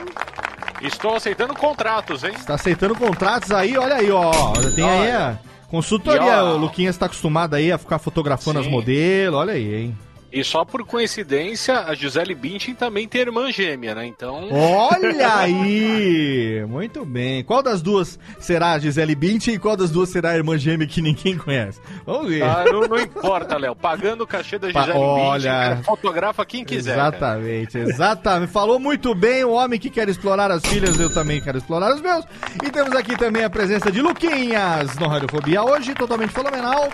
[0.83, 2.33] Estou aceitando contratos, hein?
[2.45, 4.51] Tá aceitando contratos aí, olha aí, ó.
[4.75, 5.37] Tem aí a
[5.69, 6.43] consultoria.
[6.43, 8.65] O Luquinhas tá acostumado aí a ficar fotografando Sim.
[8.65, 9.97] as modelos, olha aí, hein.
[10.35, 14.07] E só por coincidência, a Gisele Bündchen também tem irmã gêmea, né?
[14.07, 14.49] Então.
[14.51, 16.65] Olha aí!
[16.67, 17.43] Muito bem.
[17.43, 20.87] Qual das duas será a Gisele Bündchen e qual das duas será a irmã gêmea
[20.87, 21.79] que ninguém conhece?
[22.03, 22.41] Vamos ver.
[22.41, 23.75] Ah, não, não importa, Léo.
[23.75, 25.33] Pagando o cachê da Pa- Gisele olha.
[25.33, 26.95] Bündchen, cara, fotografa quem quiser.
[26.95, 27.09] cara.
[27.09, 28.51] Exatamente, exatamente.
[28.51, 32.01] Falou muito bem o homem que quer explorar as filhas, eu também quero explorar os
[32.01, 32.25] meus.
[32.65, 36.89] E temos aqui também a presença de Luquinhas no Radiofobia hoje, totalmente fenomenal.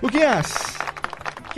[0.00, 0.54] Luquinhas,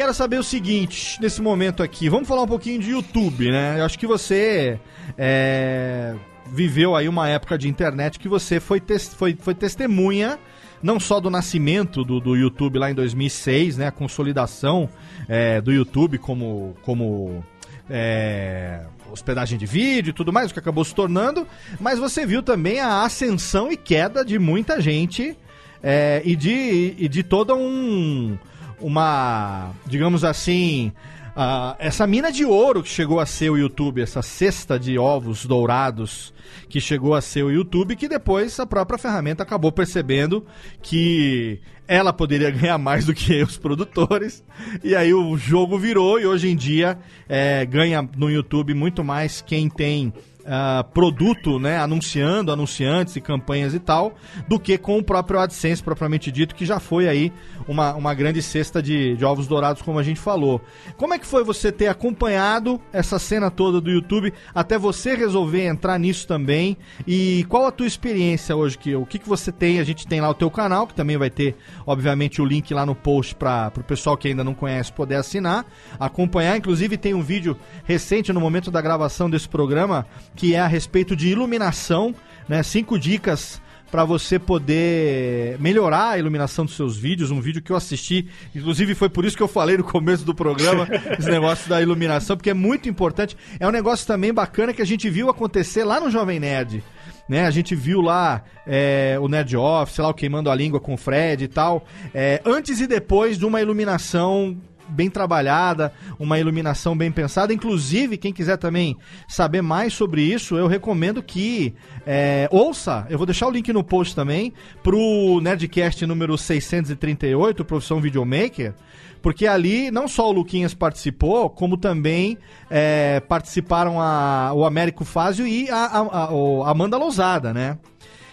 [0.01, 3.79] quero saber o seguinte, nesse momento aqui, vamos falar um pouquinho de YouTube, né?
[3.79, 4.81] Eu acho que você
[5.19, 6.15] é,
[6.51, 10.39] viveu aí uma época de internet que você foi, tes- foi, foi testemunha
[10.83, 14.89] não só do nascimento do, do YouTube lá em 2006, né, a consolidação
[15.29, 17.45] é, do YouTube como, como
[17.91, 18.81] é,
[19.13, 21.47] hospedagem de vídeo e tudo mais, o que acabou se tornando,
[21.79, 25.37] mas você viu também a ascensão e queda de muita gente
[25.83, 28.39] é, e, de, e de toda um,
[28.81, 30.93] uma, digamos assim,
[31.37, 35.47] ah, essa mina de ouro que chegou a ser o YouTube, essa cesta de ovos
[35.47, 36.35] dourados
[36.69, 40.45] que chegou a ser o YouTube, que depois a própria ferramenta acabou percebendo
[40.83, 44.45] que ela poderia ganhar mais do que os produtores,
[44.83, 49.41] e aí o jogo virou e hoje em dia é, ganha no YouTube muito mais
[49.41, 50.13] quem tem
[50.47, 54.15] ah, produto, né, anunciando, anunciantes e campanhas e tal,
[54.49, 57.33] do que com o próprio AdSense propriamente dito, que já foi aí
[57.69, 60.61] uma, uma grande cesta de, de ovos dourados, como a gente falou.
[60.97, 65.67] Como é que foi você ter acompanhado essa cena toda do YouTube até você resolver
[65.67, 66.77] entrar nisso também?
[67.07, 68.79] E qual a tua experiência hoje?
[68.79, 69.79] Que, o que, que você tem?
[69.79, 72.85] A gente tem lá o teu canal, que também vai ter, obviamente, o link lá
[72.85, 75.65] no post para o pessoal que ainda não conhece poder assinar,
[75.99, 76.57] acompanhar.
[76.57, 81.15] Inclusive, tem um vídeo recente no momento da gravação desse programa que é a respeito
[81.15, 82.15] de iluminação,
[82.49, 82.63] né?
[82.63, 83.61] Cinco dicas
[83.91, 88.95] para você poder melhorar a iluminação dos seus vídeos, um vídeo que eu assisti, inclusive
[88.95, 90.87] foi por isso que eu falei no começo do programa,
[91.19, 93.37] esse negócio da iluminação, porque é muito importante.
[93.59, 96.83] É um negócio também bacana que a gente viu acontecer lá no Jovem Nerd.
[97.29, 100.95] Né, a gente viu lá é, o Nerd Office, lá o Queimando a Língua com
[100.95, 101.87] o Fred e tal.
[102.13, 104.61] É, antes e depois de uma iluminação
[104.91, 107.53] bem trabalhada, uma iluminação bem pensada.
[107.53, 108.97] Inclusive, quem quiser também
[109.29, 111.75] saber mais sobre isso, eu recomendo que
[112.07, 118.01] é, ouça, eu vou deixar o link no post também, pro Nerdcast número 638, Profissão
[118.01, 118.75] Videomaker,
[119.23, 122.39] porque ali não só o Luquinhas participou, como também
[122.71, 127.79] é, participaram a, o Américo Fázio e a, a, a- Amanda Lousada, né?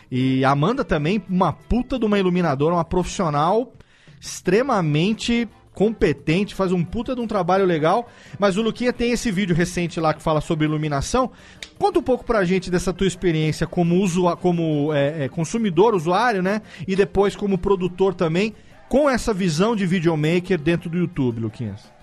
[0.10, 3.74] E a Amanda também, uma puta de uma iluminadora, uma profissional
[4.22, 5.48] extremamente
[5.78, 8.10] competente, faz um puta de um trabalho legal.
[8.40, 11.30] Mas o Luquinha tem esse vídeo recente lá que fala sobre iluminação.
[11.78, 16.42] Conta um pouco pra gente dessa tua experiência como, usua, como é, é, consumidor, usuário,
[16.42, 16.64] né?
[16.88, 18.56] E depois como produtor também,
[18.90, 21.94] com essa visão de videomaker dentro do YouTube, Luquinhas.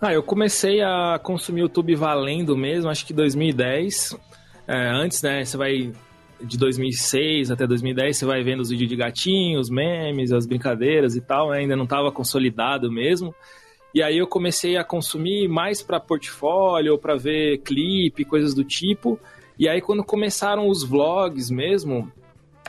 [0.00, 4.16] Ah, eu comecei a consumir YouTube valendo mesmo, acho que 2010.
[4.66, 5.92] É, antes, né, você vai
[6.42, 11.20] de 2006 até 2010, você vai vendo os vídeos de gatinhos, memes, as brincadeiras e
[11.20, 11.58] tal, né?
[11.58, 13.34] ainda não estava consolidado mesmo.
[13.94, 19.18] E aí eu comecei a consumir mais para portfólio, para ver clipe, coisas do tipo.
[19.58, 22.10] E aí quando começaram os vlogs mesmo,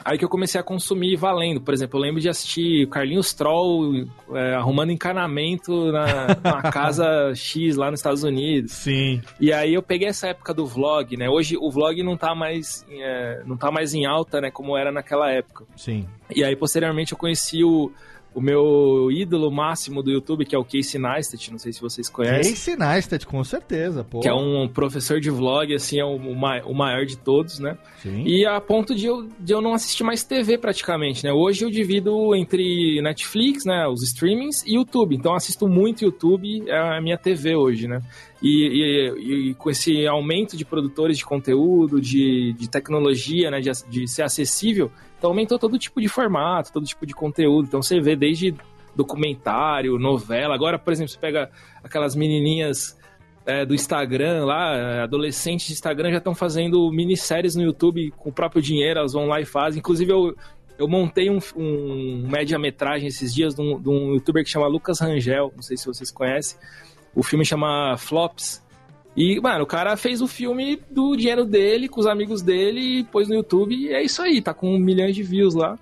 [0.04, 1.62] Aí que eu comecei a consumir valendo.
[1.62, 7.34] Por exemplo, eu lembro de assistir o Carlinhos Troll é, arrumando encanamento na, na casa
[7.36, 8.72] X lá nos Estados Unidos.
[8.72, 9.22] Sim.
[9.39, 11.30] E aí eu peguei essa época do vlog, né?
[11.30, 14.52] Hoje o vlog não tá mais, é, não tá mais em alta, né?
[14.52, 15.66] Como era naquela época.
[15.76, 16.08] Sim.
[16.34, 17.91] E aí, posteriormente, eu conheci o,
[18.34, 22.09] o meu ídolo máximo do YouTube, que é o Casey Neistat, não sei se vocês
[22.09, 22.53] conhecem.
[22.53, 24.21] Casey Neistat, com certeza, pô.
[24.21, 27.77] Que é um professor de vlog, assim, é o, o maior de todos, né?
[28.01, 28.23] Sim.
[28.25, 31.34] E a ponto de eu, de eu não assistir mais TV praticamente, né?
[31.34, 35.15] Hoje eu divido entre Netflix, né, os streamings e YouTube.
[35.15, 37.99] Então eu assisto muito YouTube, é a minha TV hoje, né?
[38.41, 43.69] E, e, e, com esse aumento de produtores de conteúdo, de, de tecnologia, né, de,
[43.88, 44.91] de ser acessível,
[45.22, 47.67] então aumentou todo tipo de formato, todo tipo de conteúdo.
[47.67, 48.55] Então você vê desde
[48.95, 50.55] documentário, novela.
[50.55, 51.51] Agora, por exemplo, você pega
[51.84, 52.97] aquelas menininhas
[53.45, 58.34] é, do Instagram lá, adolescentes de Instagram já estão fazendo minisséries no YouTube com o
[58.34, 59.78] próprio dinheiro, elas vão lá e fazem.
[59.78, 60.36] Inclusive, eu,
[60.76, 64.99] eu montei um, um média-metragem esses dias de um, de um youtuber que chama Lucas
[64.99, 66.57] Rangel, não sei se vocês conhecem.
[67.13, 68.59] O filme chama Flops.
[69.16, 73.03] E, mano, o cara fez o filme do dinheiro dele, com os amigos dele, e
[73.03, 75.78] pôs no YouTube, e é isso aí, tá com milhões de views lá.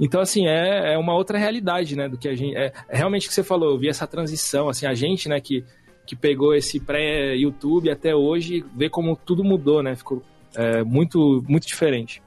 [0.00, 2.56] Então, assim, é, é uma outra realidade, né, do que a gente...
[2.56, 5.40] É, é realmente o que você falou, eu vi essa transição, assim, a gente, né,
[5.40, 5.64] que,
[6.04, 10.22] que pegou esse pré-YouTube até hoje, vê como tudo mudou, né, ficou
[10.54, 12.20] é, muito, muito diferente.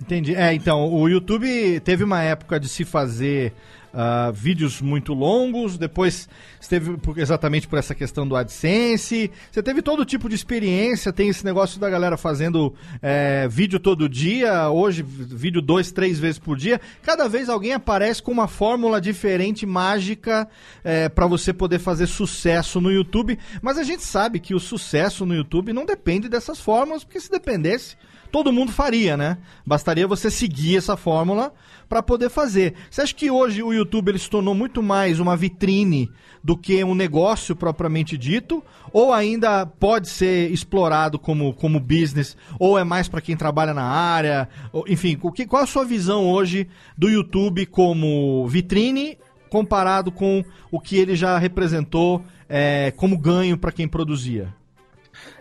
[0.00, 0.34] Entendi.
[0.34, 3.54] É, então, o YouTube teve uma época de se fazer
[3.96, 6.28] uh, vídeos muito longos, depois
[6.60, 9.30] esteve por, exatamente por essa questão do AdSense.
[9.50, 14.06] Você teve todo tipo de experiência, tem esse negócio da galera fazendo é, vídeo todo
[14.06, 16.78] dia, hoje vídeo dois, três vezes por dia.
[17.02, 20.46] Cada vez alguém aparece com uma fórmula diferente, mágica,
[20.84, 23.38] é, para você poder fazer sucesso no YouTube.
[23.62, 27.30] Mas a gente sabe que o sucesso no YouTube não depende dessas fórmulas, porque se
[27.30, 27.96] dependesse
[28.30, 29.38] todo mundo faria, né?
[29.64, 31.52] Bastaria você seguir essa fórmula
[31.88, 32.74] para poder fazer.
[32.90, 36.10] Você acha que hoje o YouTube ele se tornou muito mais uma vitrine
[36.42, 38.62] do que um negócio propriamente dito?
[38.92, 42.36] Ou ainda pode ser explorado como, como business?
[42.58, 44.48] Ou é mais para quem trabalha na área?
[44.72, 49.18] Ou, enfim, o que, qual a sua visão hoje do YouTube como vitrine
[49.48, 54.54] comparado com o que ele já representou é, como ganho para quem produzia?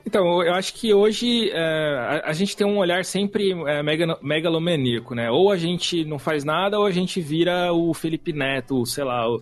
[0.06, 3.82] Então, eu acho que hoje é, a, a, gente tem um olhar sempre é,
[4.22, 5.32] megalomaníaco, né?
[5.32, 9.28] Ou a gente não faz nada, ou a gente vira o Felipe Neto, sei lá,
[9.28, 9.42] o,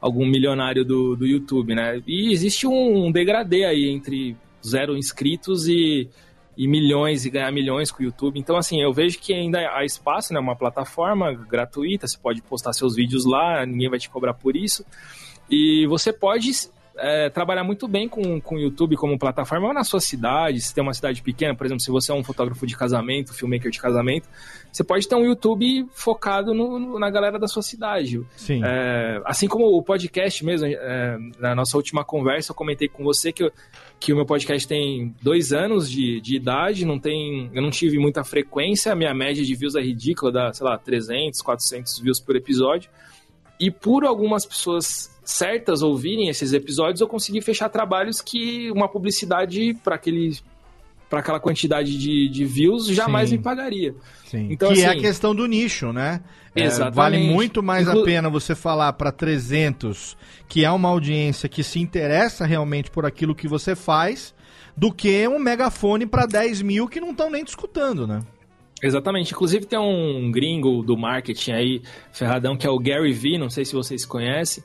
[0.00, 2.02] algum milionário do, do YouTube, né?
[2.08, 4.36] E existe um, um degradê aí entre
[4.66, 6.08] zero inscritos e,
[6.56, 8.40] e milhões e ganhar milhões com o YouTube.
[8.40, 10.40] Então, assim, eu vejo que ainda há espaço, né?
[10.40, 14.84] Uma plataforma gratuita, você pode postar seus vídeos lá, ninguém vai te cobrar por isso.
[15.48, 16.50] E você pode
[17.00, 20.74] é, trabalhar muito bem com, com o YouTube como plataforma ou na sua cidade, se
[20.74, 23.80] tem uma cidade pequena, por exemplo, se você é um fotógrafo de casamento, filmmaker de
[23.80, 24.28] casamento,
[24.70, 28.20] você pode ter um YouTube focado no, no, na galera da sua cidade.
[28.36, 28.60] Sim.
[28.64, 33.32] É, assim como o podcast mesmo, é, na nossa última conversa eu comentei com você
[33.32, 33.52] que, eu,
[33.98, 37.98] que o meu podcast tem dois anos de, de idade, não tem, eu não tive
[37.98, 42.20] muita frequência, a minha média de views é ridícula, dá, sei lá, 300, 400 views
[42.20, 42.90] por episódio.
[43.58, 49.74] E por algumas pessoas certas ouvirem esses episódios, eu consegui fechar trabalhos que uma publicidade
[49.82, 50.38] para aquele
[51.08, 53.36] para aquela quantidade de, de views jamais Sim.
[53.36, 53.92] me pagaria.
[54.26, 54.46] Sim.
[54.48, 56.20] Então, que assim, é a questão do nicho, né?
[56.54, 56.94] É, Exatamente.
[56.94, 60.16] vale muito mais Inclu- a pena você falar para 300
[60.48, 64.32] que é uma audiência que se interessa realmente por aquilo que você faz,
[64.76, 68.20] do que um megafone para 10 mil que não estão nem te escutando, né?
[68.82, 69.32] Exatamente.
[69.32, 73.64] Inclusive tem um gringo do marketing aí, ferradão, que é o Gary Vee, não sei
[73.64, 74.64] se vocês conhecem.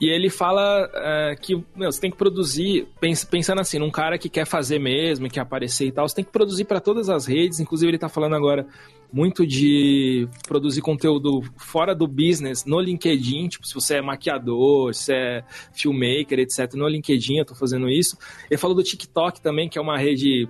[0.00, 4.18] E ele fala é, que meu, você tem que produzir, pens- pensando assim, num cara
[4.18, 7.26] que quer fazer mesmo, quer aparecer e tal, você tem que produzir para todas as
[7.26, 7.58] redes.
[7.58, 8.66] Inclusive ele tá falando agora
[9.12, 15.14] muito de produzir conteúdo fora do business no LinkedIn, tipo, se você é maquiador, se
[15.14, 16.74] é filmmaker, etc.
[16.74, 18.18] No LinkedIn eu tô fazendo isso.
[18.50, 20.48] Ele falou do TikTok também, que é uma rede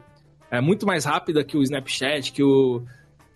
[0.50, 2.82] é muito mais rápida que o Snapchat, que o,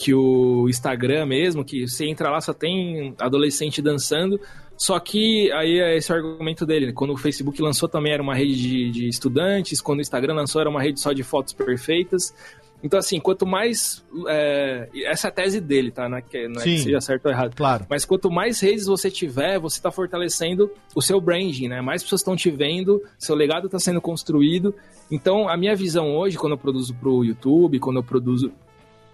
[0.01, 4.41] que o Instagram mesmo, que você entra lá só tem adolescente dançando.
[4.75, 6.91] Só que aí é esse o argumento dele.
[6.91, 10.59] Quando o Facebook lançou também era uma rede de, de estudantes, quando o Instagram lançou
[10.59, 12.35] era uma rede só de fotos perfeitas.
[12.83, 14.03] Então, assim, quanto mais.
[14.27, 16.09] é, essa é a tese dele, tá?
[16.09, 17.55] Não é, que, não é que seja certo ou errado.
[17.55, 17.85] Claro.
[17.91, 21.83] Mas quanto mais redes você tiver, você está fortalecendo o seu branding, né?
[21.83, 24.75] Mais pessoas estão te vendo, seu legado está sendo construído.
[25.11, 28.51] Então, a minha visão hoje, quando eu produzo pro YouTube, quando eu produzo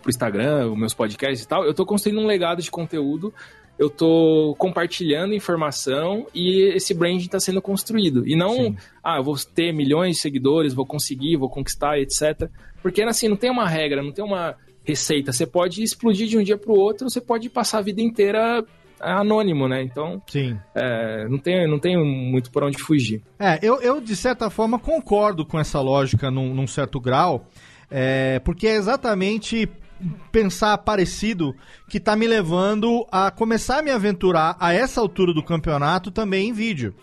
[0.07, 3.35] pro Instagram, os meus podcasts e tal, eu tô construindo um legado de conteúdo,
[3.77, 8.27] eu tô compartilhando informação e esse branding está sendo construído.
[8.27, 8.77] E não, Sim.
[9.03, 12.49] ah, eu vou ter milhões de seguidores, vou conseguir, vou conquistar, etc.
[12.81, 14.55] Porque assim, não tem uma regra, não tem uma
[14.85, 15.33] receita.
[15.33, 18.65] Você pode explodir de um dia pro outro, você pode passar a vida inteira
[18.99, 19.83] anônimo, né?
[19.83, 20.57] Então, Sim.
[20.75, 23.21] é, não, tem, não tem muito por onde fugir.
[23.39, 27.47] É, eu, eu de certa forma concordo com essa lógica num, num certo grau,
[27.91, 29.69] é, porque é exatamente
[30.31, 31.55] pensar parecido
[31.89, 36.49] que tá me levando a começar a me aventurar a essa altura do campeonato também
[36.49, 36.95] em vídeo.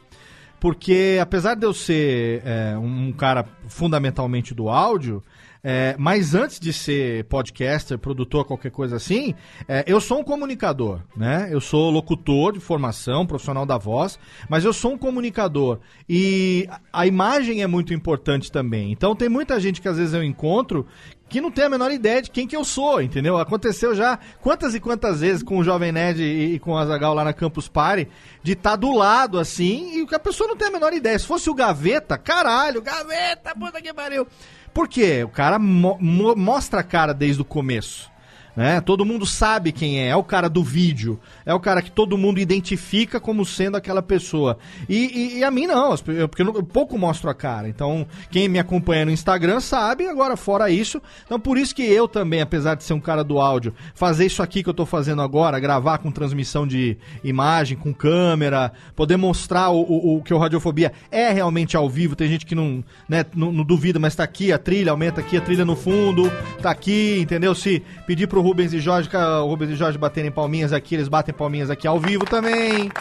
[0.60, 5.22] Porque apesar de eu ser é, um cara fundamentalmente do áudio,
[5.66, 9.34] é, mas antes de ser podcaster, produtor, qualquer coisa assim,
[9.66, 11.48] é, eu sou um comunicador, né?
[11.50, 14.20] Eu sou locutor de formação, profissional da voz,
[14.50, 15.80] mas eu sou um comunicador.
[16.08, 18.92] E a imagem é muito importante também.
[18.92, 20.86] Então tem muita gente que às vezes eu encontro
[21.34, 23.40] que não tem a menor ideia de quem que eu sou, entendeu?
[23.40, 27.16] Aconteceu já quantas e quantas vezes com o Jovem Nerd e, e com o Azagal
[27.16, 28.08] lá na Campus Party,
[28.44, 31.18] de estar do lado assim, e que a pessoa não tem a menor ideia.
[31.18, 34.28] Se fosse o Gaveta, caralho, Gaveta, puta que pariu.
[34.72, 35.24] Por quê?
[35.24, 35.98] O cara mo-
[36.36, 38.13] mostra a cara desde o começo.
[38.56, 38.80] Né?
[38.82, 42.16] Todo mundo sabe quem é, é o cara do vídeo, é o cara que todo
[42.18, 44.60] mundo identifica como sendo aquela pessoa.
[44.88, 44.96] E,
[45.36, 47.68] e- e a mim não, porque eu pouco mostro a cara.
[47.68, 51.02] Então, quem me acompanha no Instagram sabe, agora fora isso.
[51.26, 54.44] Então, por isso que eu também, apesar de ser um cara do áudio, fazer isso
[54.44, 59.72] aqui que eu tô fazendo agora, gravar com transmissão de imagem, com câmera, poder mostrar
[59.72, 62.16] o, o- o que o Radiofobia é realmente ao vivo.
[62.16, 65.38] Tem gente que não, né, não, não duvida, mas tá aqui a trilha, aumenta aqui
[65.38, 66.32] a trilha no fundo,
[66.62, 67.56] tá aqui, entendeu?
[67.56, 71.34] Se pedir pro Rubens e Jorge, o Rubens e Jorge baterem palminhas aqui, eles batem
[71.34, 72.92] palminhas aqui ao vivo também.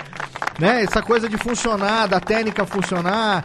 [0.58, 0.82] Né?
[0.82, 3.44] Essa coisa de funcionar, da técnica funcionar.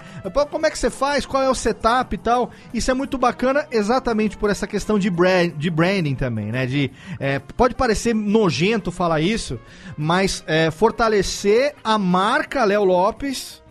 [0.51, 1.25] Como é que você faz?
[1.25, 2.51] Qual é o setup e tal?
[2.73, 6.65] Isso é muito bacana exatamente por essa questão de, brand, de branding também, né?
[6.65, 9.59] De, é, pode parecer nojento falar isso,
[9.97, 13.61] mas é, fortalecer a marca Léo Lopes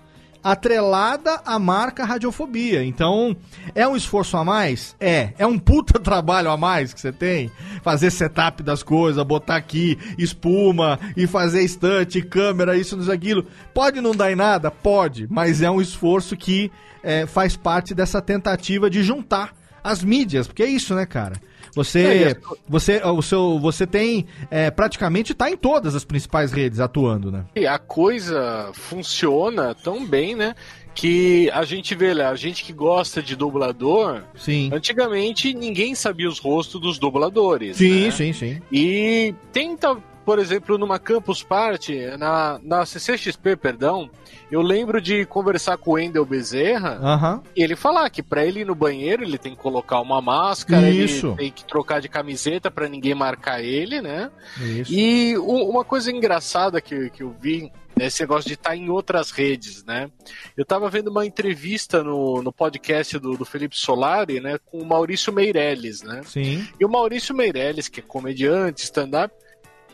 [0.47, 2.85] atrelada à marca Radiofobia.
[2.85, 3.37] Então,
[3.75, 4.95] é um esforço a mais?
[5.01, 5.33] É.
[5.39, 7.51] É um puta trabalho a mais que você tem?
[7.83, 13.45] Fazer setup das coisas, botar aqui espuma e fazer estante, câmera, isso, isso, aquilo.
[13.75, 14.71] Pode não dar em nada?
[14.71, 15.27] Pode.
[15.29, 16.71] Mas é um esforço que
[17.03, 20.47] é, faz parte dessa tentativa de juntar as mídias.
[20.47, 21.41] Porque é isso, né, cara?
[21.77, 22.35] Você,
[22.67, 27.45] você, o seu, você tem é, praticamente tá em todas as principais redes atuando, né?
[27.55, 30.55] E a coisa funciona tão bem, né?
[30.95, 34.71] Que a gente vê lá, a gente que gosta de dublador, Sim.
[34.73, 37.77] antigamente ninguém sabia os rostos dos dubladores.
[37.77, 38.11] Sim, né?
[38.11, 38.63] sim, sim.
[38.73, 44.11] E tenta, por exemplo, numa Campus Party, na, na CCXP, perdão,
[44.51, 47.43] eu lembro de conversar com o Wendel Bezerra Aham.
[47.55, 50.91] e ele falar que pra ele ir no banheiro ele tem que colocar uma máscara,
[50.91, 51.29] Isso.
[51.29, 54.29] ele tem que trocar de camiseta pra ninguém marcar ele, né?
[54.61, 54.93] Isso.
[54.93, 59.31] E uma coisa engraçada que, que eu vi, né, esse negócio de estar em outras
[59.31, 60.11] redes, né?
[60.57, 64.85] Eu tava vendo uma entrevista no, no podcast do, do Felipe Solari, né, com o
[64.85, 66.23] Maurício Meirelles, né?
[66.25, 66.67] Sim.
[66.81, 69.33] E o Maurício Meirelles, que é comediante, stand-up,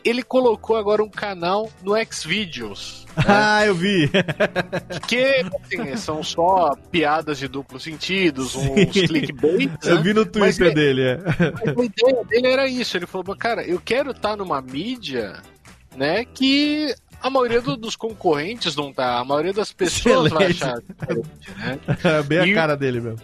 [0.03, 3.03] ele colocou agora um canal no Xvideos.
[3.27, 4.09] Ah, eu vi.
[5.07, 9.77] Que assim, são só piadas de duplo sentidos, uns clickbaits.
[9.87, 10.01] Eu né?
[10.01, 11.17] vi no Mas Twitter é- dele, é.
[11.75, 12.97] mas a ideia dele era isso.
[12.97, 15.33] Ele falou, cara, eu quero estar numa mídia,
[15.95, 20.63] né, que a maioria do- dos concorrentes não tá, a maioria das pessoas vai Excelente.
[20.63, 21.29] achar diferente,
[22.03, 22.23] né?
[22.23, 23.21] Bem a E- cara dele mesmo.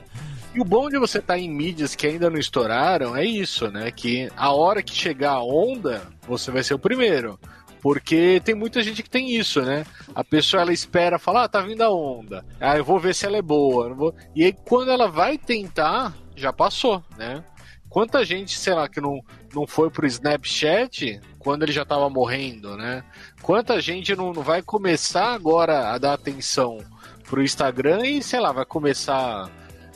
[0.53, 3.91] E o bom de você estar em mídias que ainda não estouraram é isso, né?
[3.91, 7.39] Que a hora que chegar a onda, você vai ser o primeiro.
[7.81, 9.85] Porque tem muita gente que tem isso, né?
[10.13, 12.43] A pessoa ela espera, fala, ah, tá vindo a onda.
[12.59, 14.13] Ah, eu vou ver se ela é boa.
[14.35, 17.43] E aí quando ela vai tentar, já passou, né?
[17.87, 19.21] Quanta gente, sei lá, que não,
[19.53, 23.03] não foi pro Snapchat quando ele já tava morrendo, né?
[23.41, 26.79] Quanta gente não, não vai começar agora a dar atenção
[27.27, 29.49] pro Instagram e, sei lá, vai começar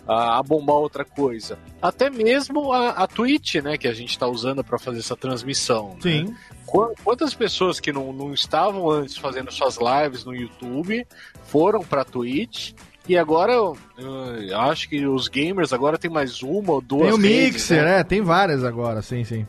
[0.08, 1.58] a, a bombar outra coisa.
[1.82, 5.90] Até mesmo a, a Twitch, né, que a gente está usando para fazer essa transmissão.
[5.96, 6.00] né?
[6.02, 6.36] Sim.
[6.66, 11.06] Qu- Quantas pessoas que não, não estavam antes fazendo suas lives no YouTube
[11.46, 12.74] foram para Twitch
[13.08, 17.14] e agora eu, eu acho que os gamers agora tem mais uma ou duas Tem
[17.14, 18.00] o redes, Mixer, né?
[18.00, 19.46] é, tem várias agora, sim, sim.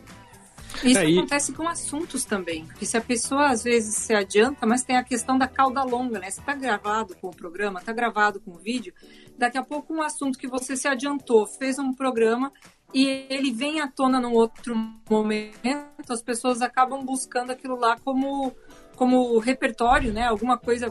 [0.83, 4.65] Isso É, e- acontece com assuntos também, porque se a pessoa às vezes se adianta,
[4.65, 6.29] mas tem a questão da cauda longa, né?
[6.29, 8.93] Você tá gravado com o programa, tá gravado com o vídeo,
[9.37, 12.51] daqui a pouco um assunto que você se adiantou, fez um programa
[12.93, 14.75] e ele vem à tona num outro
[15.09, 18.53] momento, as pessoas acabam buscando aquilo lá como
[18.95, 20.23] como repertório, né?
[20.25, 20.89] Alguma coisa,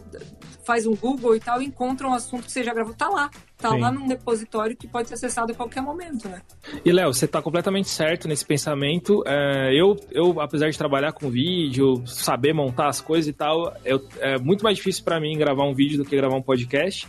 [0.66, 3.30] faz um Google e tal, encontra um assunto que você já gravou, tá lá.
[3.57, 3.80] Tá Sim.
[3.80, 6.42] lá num repositório que pode ser acessado a qualquer momento, né?
[6.84, 9.22] E Léo, você tá completamente certo nesse pensamento.
[9.26, 14.07] É, eu, eu, apesar de trabalhar com vídeo, saber montar as coisas e tal, eu-
[14.20, 17.09] é muito mais difícil pra mim gravar um vídeo do que gravar um podcast.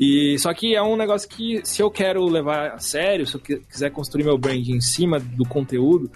[0.00, 3.40] E só que é um negócio que, se eu quero levar a sério, se eu
[3.40, 6.10] qui- quiser construir meu brand em cima do conteúdo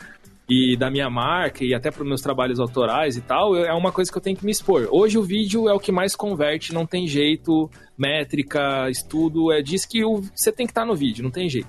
[0.49, 3.93] e da minha marca e até para meus trabalhos autorais e tal, eu- é uma
[3.93, 4.89] coisa que eu tenho que me expor.
[4.91, 9.85] Hoje o vídeo é o que mais converte, não tem jeito, métrica, estudo, é diz
[9.85, 11.69] que o- você tem que estar no vídeo, não tem jeito.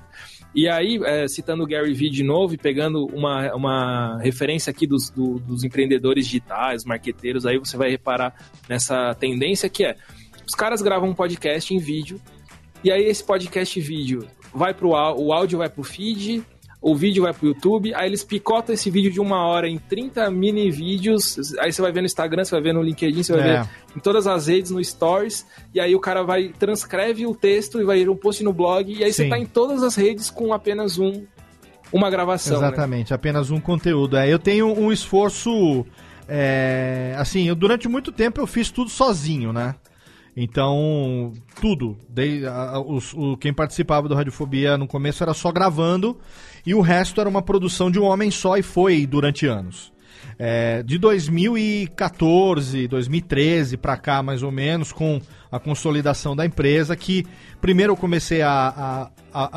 [0.53, 4.87] E aí, é, citando o Gary Vee de novo e pegando uma, uma referência aqui
[4.87, 8.33] dos, do- dos empreendedores digitais, marqueteiros, aí você vai reparar
[8.69, 9.97] nessa tendência que é,
[10.47, 12.19] os caras gravam um podcast em vídeo,
[12.83, 16.43] e aí esse podcast vídeo vai pro o áudio vai pro feed,
[16.81, 20.29] o vídeo vai pro YouTube, aí eles picotam esse vídeo de uma hora em 30
[20.29, 23.41] mini vídeos, aí você vai ver no Instagram, você vai ver no LinkedIn, você vai
[23.41, 23.63] É.
[23.63, 27.81] ver em todas as redes, no Stories, e aí o cara vai, transcreve o texto
[27.81, 29.23] e vai ir um post no blog, e aí Sim.
[29.23, 31.25] você tá em todas as redes com apenas um,
[31.91, 32.67] uma gravação, né?
[32.67, 34.15] Exatamente, apenas um conteúdo.
[34.15, 35.85] É, eu tenho um esforço.
[36.27, 39.73] é, assim, eu, durante muito tempo eu fiz tudo sozinho, né?
[40.35, 41.31] Então,
[41.61, 41.97] tudo.
[42.51, 46.17] A- os- o, quem participava do Radiofobia no começo era só gravando
[46.65, 49.93] e o resto era uma produção de um homem só e foi durante anos.
[50.37, 55.21] É, de 2014, 2013 pra cá, mais ou menos, com
[55.51, 57.25] a consolidação da empresa, que
[57.61, 59.49] primeiro eu comecei a, a- a-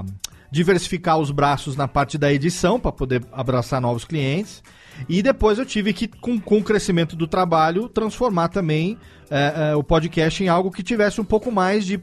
[0.00, 0.04] a
[0.50, 4.62] diversificar os braços na parte da edição para poder abraçar novos clientes.
[5.08, 8.98] E depois eu tive que, com, com o crescimento do trabalho, transformar também
[9.30, 12.00] é, é, o podcast em algo que tivesse um pouco mais de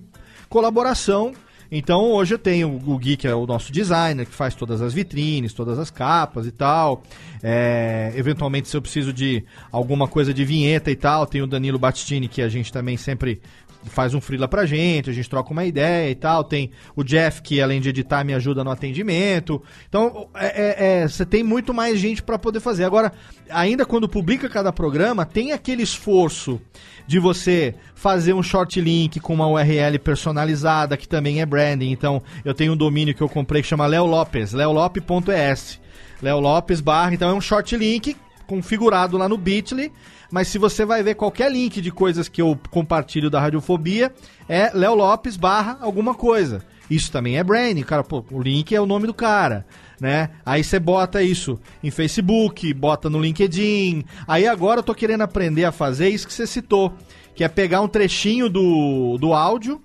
[0.49, 1.34] colaboração.
[1.71, 4.93] Então hoje eu tenho o Gui, que é o nosso designer, que faz todas as
[4.93, 7.03] vitrines, todas as capas e tal.
[7.41, 11.80] É, eventualmente, se eu preciso de alguma coisa de vinheta e tal, tem o Danilo
[11.80, 13.41] Battistini, que a gente também sempre
[13.89, 16.43] faz um freela pra gente, a gente troca uma ideia e tal.
[16.43, 19.61] Tem o Jeff, que além de editar, me ajuda no atendimento.
[19.88, 22.83] Então, é- é- é, você tem muito mais gente pra poder fazer.
[22.83, 23.11] Agora,
[23.49, 26.59] ainda quando publica cada programa, tem aquele esforço
[27.07, 31.91] de você fazer um short link com uma URL personalizada, que também é branding.
[31.91, 35.79] Então, eu tenho um domínio que eu comprei que chama Leo Lopes, leolope.es.
[36.21, 38.15] Leo Lopes barra, então é um short link
[38.47, 39.91] configurado lá no Bitly,
[40.32, 44.13] mas se você vai ver qualquer link de coisas que eu compartilho da Radiofobia,
[44.47, 46.63] é Léo Lopes barra alguma coisa.
[46.89, 49.65] Isso também é branding, cara, pô, o link é o nome do cara,
[49.99, 50.30] né?
[50.45, 54.03] Aí você bota isso em Facebook, bota no LinkedIn.
[54.28, 56.93] Aí agora eu tô querendo aprender a fazer isso que você citou,
[57.34, 59.82] que é pegar um trechinho do, do áudio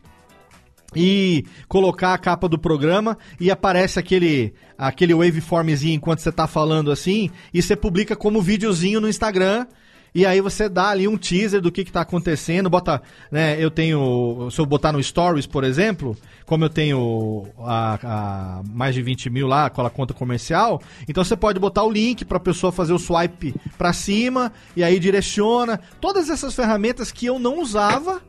[0.95, 6.91] e colocar a capa do programa e aparece aquele aquele waveformzinho enquanto você tá falando
[6.91, 9.66] assim e você publica como videozinho no Instagram
[10.15, 13.01] e aí você dá ali um teaser do que que tá acontecendo, bota,
[13.31, 18.63] né, eu tenho, se eu botar no Stories, por exemplo, como eu tenho a, a
[18.73, 22.25] mais de 20 mil lá com a conta comercial, então você pode botar o link
[22.25, 27.39] pra pessoa fazer o swipe pra cima e aí direciona, todas essas ferramentas que eu
[27.39, 28.21] não usava,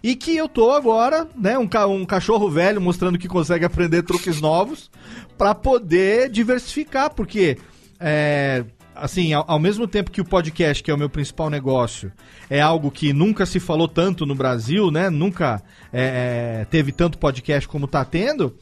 [0.00, 4.02] e que eu tô agora, né, um, ca- um cachorro velho mostrando que consegue aprender
[4.04, 4.88] truques novos
[5.36, 7.58] pra poder diversificar, porque
[7.98, 8.64] é,
[8.98, 12.12] assim, ao, ao mesmo tempo que o podcast, que é o meu principal negócio,
[12.50, 15.08] é algo que nunca se falou tanto no Brasil, né?
[15.08, 18.56] Nunca é, é, teve tanto podcast como tá tendo.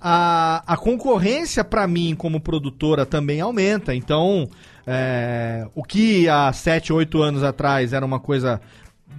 [0.00, 3.94] A, a concorrência pra mim como produtora também aumenta.
[3.94, 4.48] Então,
[4.86, 8.60] é, o que há 7, 8 anos atrás era uma coisa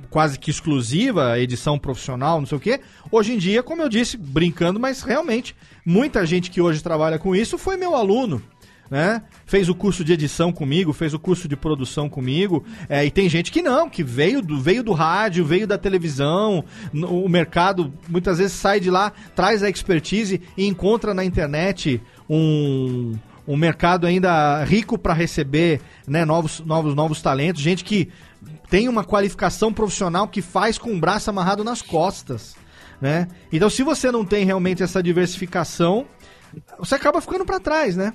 [0.10, 2.80] quase que exclusiva, edição profissional, não sei o quê.
[3.12, 5.56] Hoje em dia, como eu disse, brincando, mas realmente,
[5.86, 8.42] muita gente que hoje trabalha com isso foi meu aluno.
[8.94, 9.24] Né?
[9.48, 13.28] Fez o curso de edição comigo, fez o curso de produção comigo, é, e tem
[13.28, 16.64] gente que não, que veio do, veio do rádio, veio da televisão,
[16.94, 22.00] no- o mercado muitas vezes sai de lá, traz a expertise e encontra na internet
[22.30, 23.14] um,
[23.48, 28.10] um mercado ainda rico para receber né, novos, novos, novos talentos, gente que
[28.70, 32.56] tem uma qualificação profissional que faz com o braço amarrado nas costas.
[33.02, 33.28] Né?
[33.52, 36.06] Então, se você não tem realmente essa diversificação,
[36.78, 38.14] você acaba ficando para trás, né?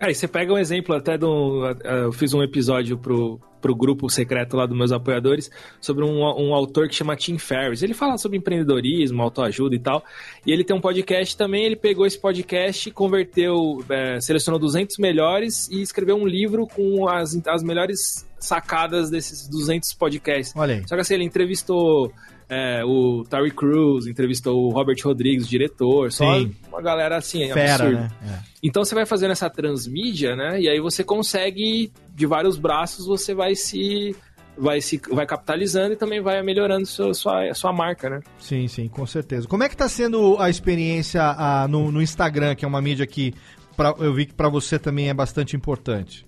[0.00, 1.64] É, e você pega um exemplo até do.
[1.84, 6.54] Eu fiz um episódio pro, pro grupo secreto lá dos meus apoiadores sobre um, um
[6.54, 7.82] autor que chama Tim Ferriss.
[7.82, 10.04] Ele fala sobre empreendedorismo, autoajuda e tal.
[10.46, 11.64] E ele tem um podcast também.
[11.64, 17.36] Ele pegou esse podcast, converteu, é, selecionou 200 melhores e escreveu um livro com as,
[17.48, 20.54] as melhores sacadas desses 200 podcasts.
[20.56, 20.88] Olha aí.
[20.88, 22.12] Só que assim, ele entrevistou
[22.48, 26.54] é, o Terry Crews, entrevistou o Robert Rodrigues, o diretor, só Sim.
[26.68, 28.00] uma galera assim, Fera, absurda.
[28.00, 28.10] né?
[28.26, 28.38] É.
[28.62, 30.60] Então você vai fazendo essa transmídia, né?
[30.60, 34.16] E aí você consegue, de vários braços, você vai se.
[34.60, 38.20] Vai, se, vai capitalizando e também vai melhorando sua, sua, sua marca, né?
[38.40, 39.46] Sim, sim, com certeza.
[39.46, 43.06] Como é que tá sendo a experiência ah, no, no Instagram, que é uma mídia
[43.06, 43.32] que
[43.76, 46.26] pra- eu vi que pra você também é bastante importante?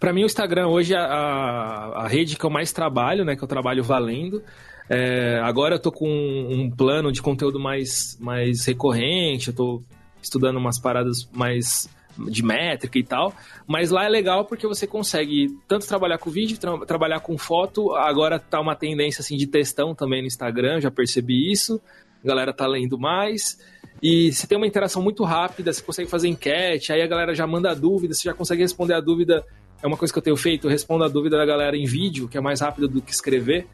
[0.00, 3.36] Pra mim, o Instagram hoje é a, a rede que eu mais trabalho, né?
[3.36, 4.42] Que eu trabalho valendo.
[4.88, 9.82] É, agora eu tô com um plano de conteúdo mais, mais recorrente, eu tô
[10.20, 11.88] estudando umas paradas mais
[12.28, 13.34] de métrica e tal,
[13.66, 17.94] mas lá é legal porque você consegue tanto trabalhar com vídeo, tra- trabalhar com foto,
[17.94, 21.80] agora tá uma tendência assim de textão também no Instagram, já percebi isso,
[22.22, 23.58] a galera tá lendo mais,
[24.02, 27.46] e você tem uma interação muito rápida, você consegue fazer enquete, aí a galera já
[27.46, 29.42] manda dúvida, você já consegue responder a dúvida,
[29.82, 32.28] é uma coisa que eu tenho feito, eu respondo a dúvida da galera em vídeo,
[32.28, 33.66] que é mais rápido do que escrever,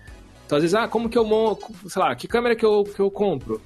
[0.48, 2.98] então, às vezes, ah, como que eu monto, sei lá, que câmera que eu, que
[3.00, 3.60] eu compro?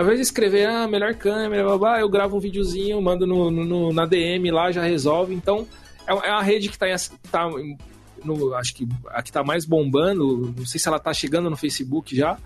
[0.00, 3.92] Invés de escrever, ah, melhor câmera, blá, blá, eu gravo um videozinho, mando no, no-
[3.92, 5.34] na DM lá, já resolve.
[5.34, 5.66] Então,
[6.06, 6.94] é, é a rede que tá, em,
[7.32, 7.76] tá em-
[8.24, 11.56] no, acho que a que tá mais bombando, não sei se ela tá chegando no
[11.56, 12.38] Facebook já,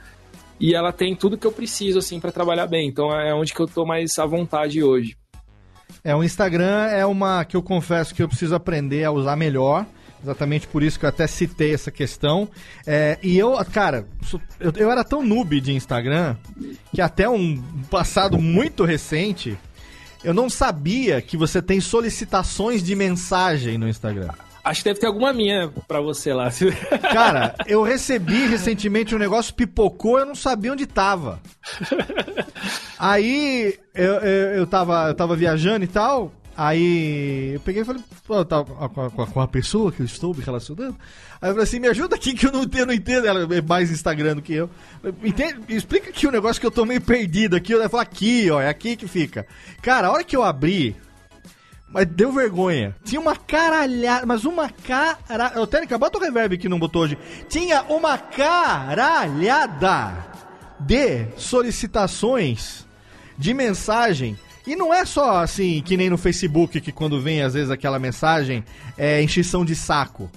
[0.59, 2.89] e ela tem tudo que eu preciso, assim, para trabalhar bem.
[2.89, 5.15] Então, é onde que eu tô mais à vontade hoje.
[6.03, 9.85] É, o Instagram é uma que eu confesso que eu preciso aprender a usar melhor.
[10.23, 12.49] Exatamente por isso que eu até citei essa questão.
[12.87, 14.07] É, e eu, cara,
[14.61, 16.37] eu, eu era tão noob de Instagram
[16.95, 17.61] que até um
[17.91, 19.59] passado muito recente
[20.23, 24.31] eu não sabia que você tem solicitações de mensagem no Instagram.
[24.65, 26.49] Acho que deve ter alguma minha pra você lá.
[27.13, 31.41] Cara, eu recebi recentemente um negócio, pipocou, eu não sabia onde tava.
[32.97, 36.33] Aí eu, eu, eu, tava, eu tava viajando e tal.
[36.57, 40.07] Aí eu peguei e falei, pô, eu tava com a, com a- pessoa que eu
[40.07, 40.97] estou me relacionando.
[41.41, 43.27] Aí eu falei assim, me ajuda aqui que eu não entendo, não entendo.
[43.27, 44.69] Ela é mais Instagram do que eu.
[45.25, 45.61] Entende?
[45.69, 47.73] Explica aqui o negócio que eu tô meio perdido aqui.
[47.73, 49.47] Ela falou, aqui, ó, é aqui que fica.
[49.81, 50.95] Cara, a hora que eu abri,
[51.89, 52.95] mas deu vergonha.
[53.05, 55.19] Tinha uma caralhada, mas uma cara...
[55.57, 57.17] Ô, Técnica, bota o reverb que não botou hoje.
[57.49, 60.15] Tinha uma caralhada
[60.81, 62.87] de solicitações
[63.39, 64.39] de mensagem.
[64.67, 67.99] E não é só assim, que nem no Facebook, que quando vem às vezes aquela
[67.99, 68.65] mensagem
[68.97, 70.31] é enchição de saco.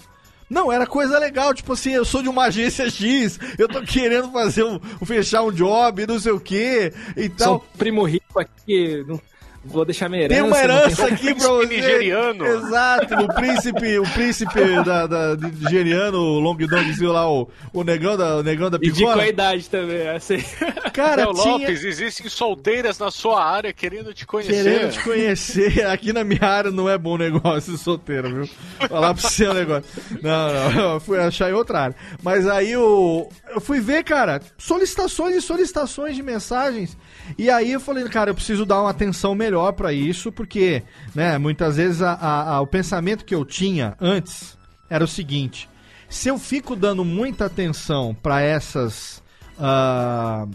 [0.49, 4.31] Não, era coisa legal, tipo assim, eu sou de uma agência X, eu tô querendo
[4.31, 7.65] fazer um, fechar um job, não sei o que e Sou tal.
[7.77, 9.19] primo rico aqui, não
[9.65, 10.41] vou deixar minha herança.
[10.41, 11.65] Tem uma herança tem- aqui pra você.
[11.67, 12.45] nigeriano.
[12.45, 17.83] Exato, o príncipe, o príncipe da, da, nigeriano, o Long Dong, viu lá, o, o
[17.83, 20.37] negão da, o negão da E de qual idade também, assim.
[20.93, 21.57] Cara, Léo tinha...
[21.57, 24.63] Lopes, existem solteiras na sua área querendo te conhecer.
[24.63, 28.49] Querendo te conhecer, aqui na minha área não é bom negócio solteiro, viu?
[28.87, 29.85] Falar pra você o negócio.
[30.21, 31.95] Não, não, eu fui achar em outra área.
[32.21, 36.97] Mas aí o, eu fui ver, cara, solicitações e solicitações de mensagens.
[37.37, 41.37] E aí eu falei, cara, eu preciso dar uma atenção melhor pra isso, porque, né,
[41.37, 44.57] muitas vezes a- a- a- o pensamento que eu tinha antes
[44.89, 45.67] era o seguinte:
[46.09, 49.23] se eu fico dando muita atenção pra essas.
[49.59, 50.45] ah,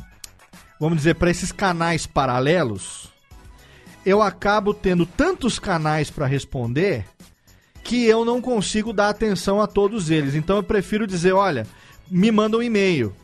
[0.79, 3.09] vamos dizer, pra esses canais paralelos,
[4.05, 7.05] eu acabo tendo tantos canais para responder
[7.83, 10.35] que eu não consigo dar atenção a todos eles.
[10.35, 11.67] Então eu prefiro dizer, olha,
[12.11, 13.15] me manda um e-mail.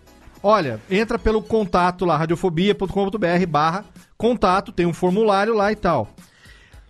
[0.49, 3.85] Olha, entra pelo contato lá, radiofobia.com.br barra
[4.17, 6.09] contato, tem um formulário lá e tal.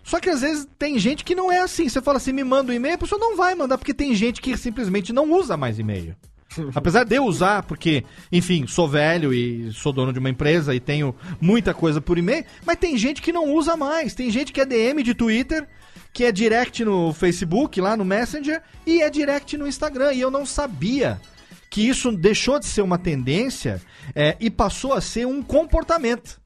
[0.03, 1.89] Só que às vezes tem gente que não é assim.
[1.89, 4.43] Você fala assim, me manda um e-mail, a pessoa não vai mandar, porque tem gente
[4.43, 6.15] que simplesmente não usa mais e-mail.
[6.75, 10.79] Apesar de eu usar, porque, enfim, sou velho e sou dono de uma empresa e
[10.79, 14.13] tenho muita coisa por e-mail, mas tem gente que não usa mais.
[14.13, 15.67] Tem gente que é DM de Twitter,
[16.13, 20.13] que é direct no Facebook, lá no Messenger, e é direct no Instagram.
[20.13, 21.19] E eu não sabia
[21.69, 23.81] que isso deixou de ser uma tendência
[24.15, 26.39] é, e passou a ser um comportamento.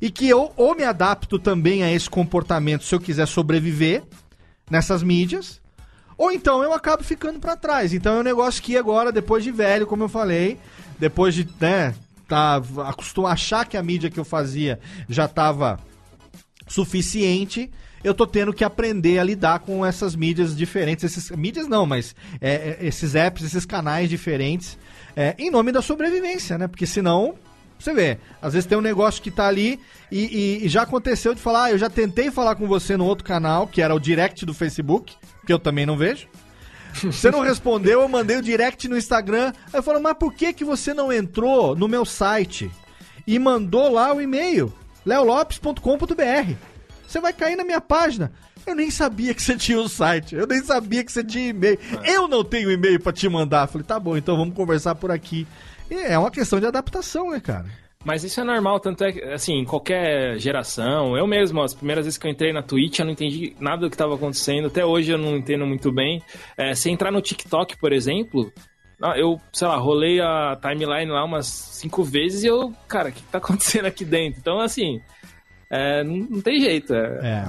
[0.00, 4.02] E que eu ou me adapto também a esse comportamento se eu quiser sobreviver
[4.70, 5.60] nessas mídias,
[6.18, 7.92] ou então eu acabo ficando pra trás.
[7.92, 10.58] Então é um negócio que agora, depois de velho, como eu falei,
[10.98, 11.94] depois de, né,
[12.26, 15.78] tá, acostumar achar que a mídia que eu fazia já tava
[16.66, 17.70] suficiente,
[18.06, 22.14] eu tô tendo que aprender a lidar com essas mídias diferentes, esses mídias não, mas
[22.40, 24.78] é, é, esses apps, esses canais diferentes,
[25.16, 26.66] é, em nome da sobrevivência, né?
[26.68, 27.34] Porque senão
[27.78, 29.78] Você vê, às vezes tem um negócio que tá ali
[30.10, 30.20] e,
[30.62, 33.22] e- e já aconteceu de falar, ah, eu já tentei falar com você no outro
[33.22, 35.14] canal, que era o direct do Facebook,
[35.46, 36.26] que eu também não vejo.
[36.94, 39.52] Você não respondeu, eu mandei o direct no Instagram.
[39.70, 42.70] Aí eu falo, mas por que, que você não entrou no meu site
[43.26, 44.72] e mandou lá o e-mail?
[45.04, 46.54] leolopes.com.br
[47.06, 48.32] Você vai cair na minha página.
[48.66, 50.34] Eu nem sabia que você tinha um site.
[50.34, 51.78] Eu nem sabia que você tinha e-mail.
[52.04, 53.68] Eu não tenho e-mail pra te mandar.
[53.68, 55.46] Falei, tá bom, então vamos conversar por aqui.
[55.90, 57.66] E é uma questão de adaptação, né, cara?
[58.04, 61.16] Mas isso é normal, tanto é que, assim, em qualquer geração.
[61.16, 63.88] Eu mesmo, as primeiras vezes que eu entrei na Twitch, eu não entendi nada do
[63.88, 64.68] que estava acontecendo.
[64.68, 66.22] Até hoje eu não entendo muito bem.
[66.56, 68.52] É, se entrar no TikTok, por exemplo,
[69.16, 73.22] eu, sei lá, rolei a timeline lá umas cinco vezes e eu, cara, o que
[73.24, 74.38] tá acontecendo aqui dentro?
[74.38, 75.00] Então, assim,
[75.70, 76.94] é, não, não tem jeito.
[76.94, 77.46] É, É.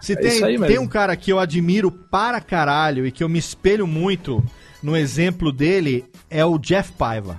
[0.00, 3.22] Se É tem, isso aí tem um cara que eu admiro para caralho e que
[3.22, 4.44] eu me espelho muito
[4.82, 7.38] no exemplo dele, é o Jeff Paiva.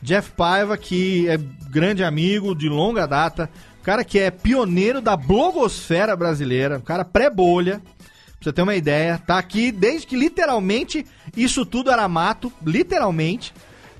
[0.00, 1.38] Jeff Paiva, que é
[1.70, 3.50] grande amigo de longa data,
[3.82, 9.18] cara que é pioneiro da blogosfera brasileira, um cara pré-bolha, pra você ter uma ideia,
[9.18, 11.06] tá aqui desde que literalmente
[11.36, 13.52] isso tudo era mato, literalmente.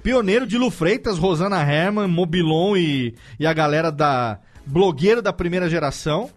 [0.03, 5.69] Pioneiro de Lu Freitas, Rosana Herman, Mobilon e, e a galera da blogueiro da primeira
[5.69, 6.31] geração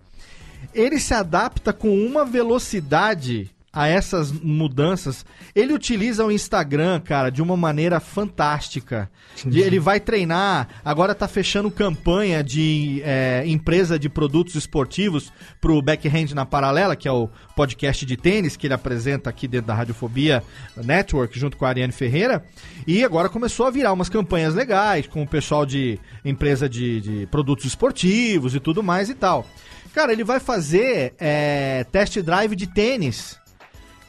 [0.73, 3.49] ele se adapta com uma velocidade
[3.79, 5.23] a essas mudanças.
[5.53, 9.09] Ele utiliza o Instagram, cara, de uma maneira fantástica.
[9.45, 15.31] De- ele vai treinar, agora tá fechando campanha de é, empresa de produtos esportivos
[15.61, 19.67] pro Backhand na Paralela, que é o podcast de tênis que ele apresenta aqui dentro
[19.67, 20.43] da Radiofobia
[20.75, 22.43] Network, junto com a Ariane Ferreira.
[22.87, 27.27] E agora começou a virar umas campanhas legais com o pessoal de empresa de, de
[27.27, 29.45] produtos esportivos e tudo mais e tal.
[29.93, 33.37] Cara, ele vai fazer é, test drive de tênis.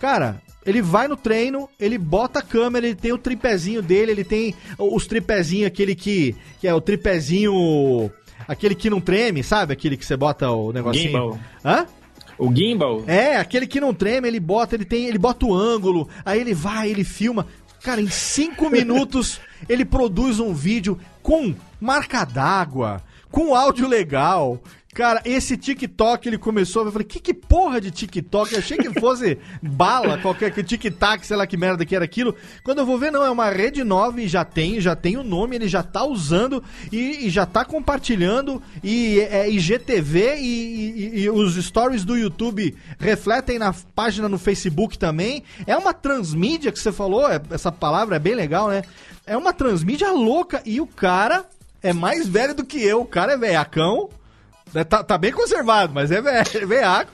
[0.00, 4.24] Cara, ele vai no treino, ele bota a câmera, ele tem o tripézinho dele, ele
[4.24, 8.10] tem os tripézinhos, aquele que, que é o tripézinho.
[8.46, 9.72] Aquele que não treme, sabe?
[9.72, 11.08] Aquele que você bota o negocinho.
[11.08, 11.38] Gimbal.
[11.64, 11.86] Hã?
[12.38, 13.02] O gimbal?
[13.06, 16.54] É, aquele que não treme, ele bota, ele tem, ele bota o ângulo, aí ele
[16.54, 17.46] vai, ele filma.
[17.82, 24.60] Cara, em cinco minutos ele produz um vídeo com marca d'água, com áudio legal.
[24.94, 28.52] Cara, esse TikTok ele começou, eu falei, que que porra de TikTok?
[28.52, 32.35] Eu achei que fosse bala, qualquer que tic-tac, sei lá que merda que era aquilo.
[32.65, 35.23] Quando eu vou ver, não, é uma rede nova e já tem, já tem o
[35.23, 41.20] nome, ele já tá usando e, e já tá compartilhando e é IGTV e, e-
[41.20, 45.44] e os stories do YouTube refletem na página no Facebook também.
[45.66, 48.82] É uma transmídia que você falou, é- essa palavra é bem legal, né?
[49.27, 51.44] É uma transmídia louca e o cara
[51.82, 53.02] é mais velho do que eu.
[53.02, 54.09] O cara é velhacão?
[54.89, 57.12] Tá, tá bem conservado, mas é velho, é velhaco.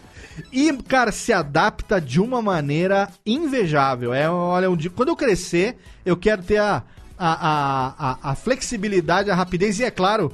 [0.53, 4.13] E, cara, se adapta de uma maneira invejável.
[4.13, 6.83] É, olha, um dia, quando eu crescer, eu quero ter a,
[7.19, 10.33] a, a, a, flexibilidade, a rapidez e, é claro,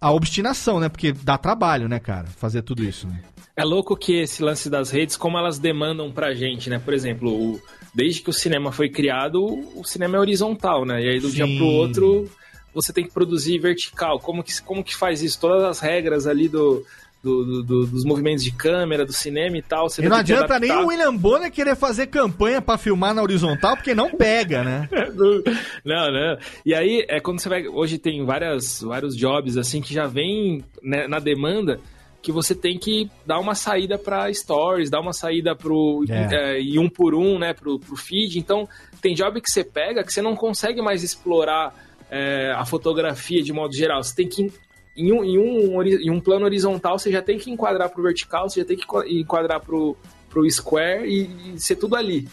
[0.00, 0.88] a obstinação, né?
[0.88, 3.20] Porque dá trabalho, né, cara, fazer tudo isso, né?
[3.54, 6.78] É louco que esse lance das redes, como elas demandam pra gente, né?
[6.78, 7.60] Por exemplo, o-
[7.94, 9.44] desde que o cinema foi criado,
[9.78, 11.02] o cinema é horizontal, né?
[11.02, 11.58] E aí do dia Sim.
[11.58, 12.30] pro outro
[12.74, 14.18] você tem que produzir vertical.
[14.20, 15.38] Como que, como que faz isso?
[15.40, 16.84] Todas as regras ali do,
[17.22, 19.86] do- do- do- dos movimentos de câmera, do cinema e tal.
[19.98, 23.94] E não adianta nem o William Bonner querer fazer campanha pra filmar na horizontal, porque
[23.94, 24.88] não pega, né?
[25.84, 26.38] Não, não.
[26.64, 27.66] E aí, é quando você vai.
[27.66, 31.80] Hoje tem várias, vários jobs assim que já vem né, na demanda
[32.20, 36.54] que você tem que dar uma saída para stories, dar uma saída pro É.
[36.54, 38.38] é, e um por um, né, pro, pro feed.
[38.38, 38.68] Então,
[39.00, 41.74] tem job que você pega que você não consegue mais explorar
[42.12, 44.02] é, a fotografia de modo geral.
[44.04, 44.52] Você tem que
[44.94, 48.48] em um, em, um, em um plano horizontal, você já tem que enquadrar pro vertical,
[48.50, 48.84] você já tem que
[49.18, 49.96] enquadrar pro,
[50.28, 52.28] pro square e, e ser tudo ali.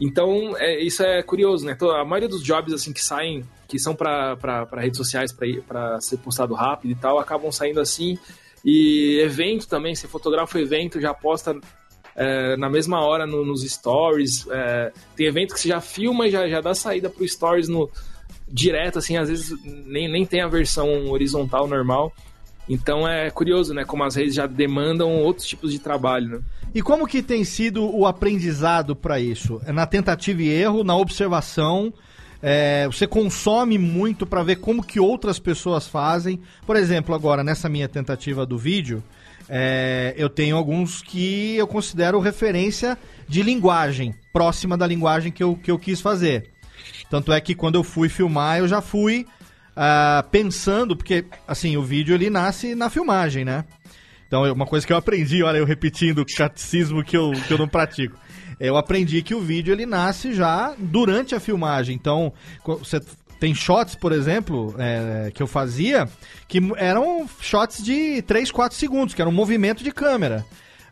[0.00, 1.72] Então, é, isso é curioso, né?
[1.72, 4.36] Então, A maioria dos jobs assim que saem, que são para
[4.76, 5.34] redes sociais,
[5.66, 8.16] para ser postado rápido e tal, acabam saindo assim.
[8.64, 11.58] E evento também, você fotografa o evento, já posta
[12.14, 14.46] é, na mesma hora no- nos stories.
[14.50, 17.90] é, tem evento que você já filma e já, já dá saída pro stories no,
[18.48, 22.12] direto, assim, às vezes nem, nem tem a versão horizontal normal.
[22.68, 23.84] Então é curioso, né?
[23.84, 26.40] Como as redes já demandam outros tipos de trabalho, né?
[26.74, 29.60] E como que tem sido o aprendizado pra isso?
[29.64, 31.92] É na tentativa e erro, na observação?
[32.42, 36.40] é, você consome muito pra ver como que outras pessoas fazem?
[36.66, 39.02] Por exemplo, agora nessa minha tentativa do vídeo,
[39.48, 42.98] é, eu tenho alguns que eu considero referência
[43.28, 46.50] de linguagem, próxima da linguagem que eu, que eu quis fazer.
[47.10, 49.26] Tanto é que quando eu fui filmar, eu já fui
[49.76, 53.64] ah, pensando, porque assim, o vídeo ele nasce na filmagem, né?
[54.26, 57.52] Então, é uma coisa que eu aprendi, olha, eu repetindo o catecismo que eu, que
[57.52, 58.18] eu não pratico.
[58.58, 61.94] Eu aprendi que o vídeo ele nasce já durante a filmagem.
[61.94, 62.32] Então,
[62.64, 63.00] você
[63.38, 66.08] Tem shots, por exemplo, é, que eu fazia,
[66.48, 70.44] que eram shots de 3, 4 segundos, que era um movimento de câmera.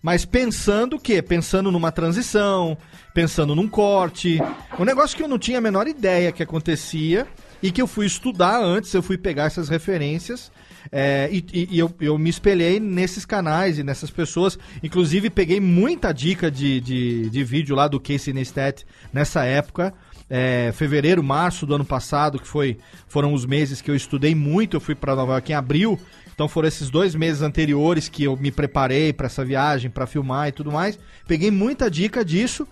[0.05, 1.22] Mas pensando o quê?
[1.22, 2.76] Pensando numa transição,
[3.14, 4.39] pensando num corte.
[4.78, 7.26] Um negócio que eu não tinha a menor ideia que acontecia
[7.62, 10.52] e que eu fui estudar antes, eu fui pegar essas referências.
[10.93, 14.59] é, e e- eu, eu me espelhei nesses canais e nessas pessoas.
[14.82, 19.94] Inclusive, peguei muita dica de, de, de vídeo lá do Casey Neistat nessa época.
[20.28, 22.76] É, fevereiro, março do ano passado, que foi,
[23.09, 24.76] foram os meses que eu estudei muito.
[24.76, 25.98] Eu fui para Nova York em abril,
[26.35, 30.48] então foram esses dois meses anteriores que eu me preparei para essa viagem, para filmar
[30.48, 30.98] e tudo mais.
[31.28, 32.66] Peguei muita dica disso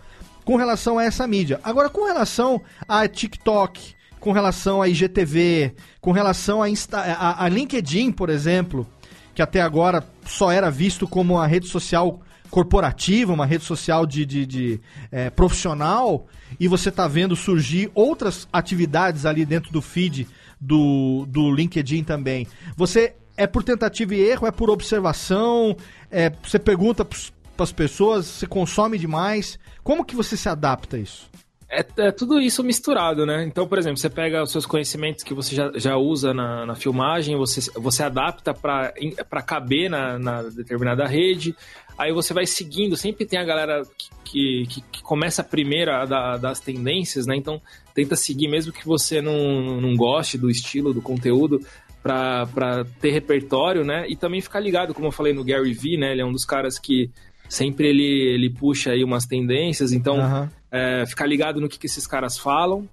[0.45, 1.61] com relação a essa mídia.
[1.63, 7.49] Agora, com relação a TikTok, com relação a IGTV, com relação a, Insta, a, a
[7.49, 8.87] LinkedIn, por exemplo,
[9.33, 12.21] que até agora só era visto como uma rede social
[12.51, 14.81] corporativa, uma rede social de, de, de,
[15.11, 16.27] eh, profissional,
[16.61, 20.29] e você está vendo surgir outras atividades ali dentro do feed
[20.61, 22.47] do, do LinkedIn também.
[22.77, 25.77] Você é por tentativa e erro, é por observação,
[26.11, 27.19] é, você pergunta para
[27.59, 29.59] as pessoas, você consome demais.
[29.83, 31.29] Como que você se adapta a isso?
[31.69, 33.45] É, é tudo isso misturado, né?
[33.45, 36.75] Então, por exemplo, você pega os seus conhecimentos que você já, já usa na, na
[36.77, 41.57] filmagem, você, você adapta para caber na, na determinada rede,
[41.99, 42.97] aí você vai seguindo.
[42.97, 43.83] Sempre tem a galera
[44.23, 47.37] que, que, que começa primeiro a dar das tendências, né?
[47.37, 47.61] Então,
[47.95, 51.61] tenta seguir, mesmo que você não, não goste do estilo, do conteúdo,
[52.03, 54.05] para ter repertório, né?
[54.09, 56.13] E também ficar ligado, como eu falei no Gary Vee, né?
[56.13, 57.11] Ele é um dos caras que
[57.49, 58.03] sempre ele,
[58.35, 60.51] ele puxa aí umas tendências, então Aham.
[60.71, 62.89] é, ficar ligado no que, que esses caras falam.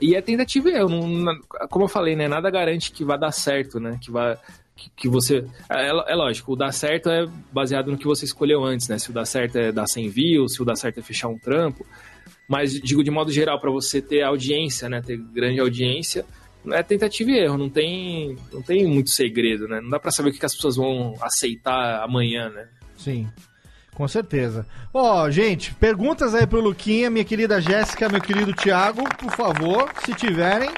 [0.00, 0.88] E é tentativa e erro.
[0.88, 2.26] Não, não- como eu falei, né?
[2.26, 3.98] Nada garante que vai dar certo, né?
[4.00, 4.36] Que vai.
[4.74, 5.44] Que, que você.
[5.68, 8.98] É, é lógico, o dar certo é baseado no que você escolheu antes, né?
[8.98, 11.38] Se o dar certo é dar 100 views, se o dar certo é fechar um
[11.38, 11.84] trampo.
[12.48, 15.02] Mas digo de modo geral, para você ter audiência, né?
[15.02, 16.24] Ter grande audiência,
[16.68, 17.58] é tentativa e erro.
[17.58, 19.80] Não tem, não tem muito segredo, né?
[19.80, 22.68] Não dá pra saber o que, as pessoas vão aceitar amanhã, né?
[22.96, 23.28] Sim,
[23.94, 24.66] com certeza.
[24.92, 30.14] Ó, gente, perguntas aí pro Luquinha, minha querida Jéssica, meu querido Thiago, por favor, se
[30.14, 30.70] tiverem.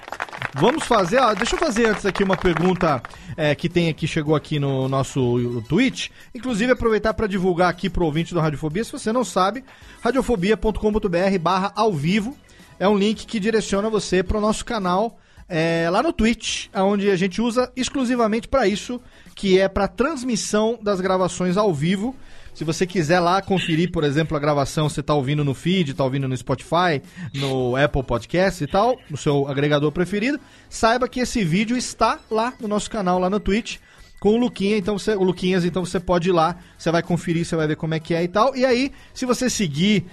[0.54, 3.02] Vamos fazer, ó, deixa eu fazer antes aqui uma pergunta
[3.36, 6.10] é, que tem aqui, chegou aqui no nosso Twitch.
[6.34, 9.64] Inclusive, aproveitar para divulgar aqui pro ouvinte do Radiofobia, se você não sabe,
[10.02, 12.36] radiofobia.com.br barra ao vivo.
[12.78, 15.18] É um link que direciona você pro nosso canal
[15.54, 18.98] é, lá no Twitch, onde a gente usa exclusivamente para isso,
[19.34, 22.16] que é para transmissão das gravações ao vivo.
[22.54, 26.04] Se você quiser lá conferir, por exemplo, a gravação, você tá ouvindo no feed, tá
[26.04, 27.02] ouvindo no Spotify,
[27.34, 32.54] no Apple Podcast e tal, no seu agregador preferido, saiba que esse vídeo está lá
[32.58, 33.76] no nosso canal, lá no Twitch,
[34.22, 37.44] com o Luquinha, então você, o Luquinhas, então você pode ir lá, você vai conferir,
[37.44, 38.54] você vai ver como é que é e tal.
[38.54, 40.06] E aí, se você seguir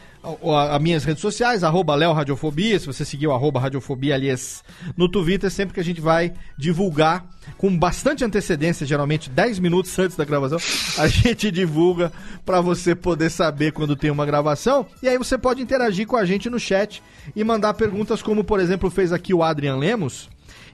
[0.73, 4.64] as minhas redes sociais, arroba Léo Radiofobia, se você seguir o arroba Radiofobia, aliás,
[4.98, 7.23] no Twitter, sempre que a gente vai divulgar
[7.56, 10.57] com bastante antecedência, geralmente 10 minutos antes da gravação,
[10.98, 12.11] a gente divulga
[12.44, 14.88] para você poder saber quando tem uma gravação.
[15.03, 17.03] E aí você pode interagir com a gente no chat
[17.36, 20.27] e mandar perguntas como, por exemplo, fez aqui o Adrian Lemos.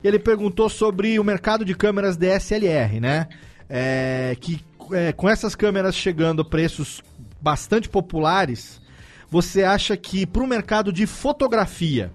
[0.06, 3.28] Ele perguntou sobre o mercado de câmeras DSLR, né?
[3.70, 4.60] É, que
[4.92, 7.02] é, com essas câmeras chegando a preços
[7.42, 8.82] bastante populares,
[9.30, 12.12] você acha que para o mercado de fotografia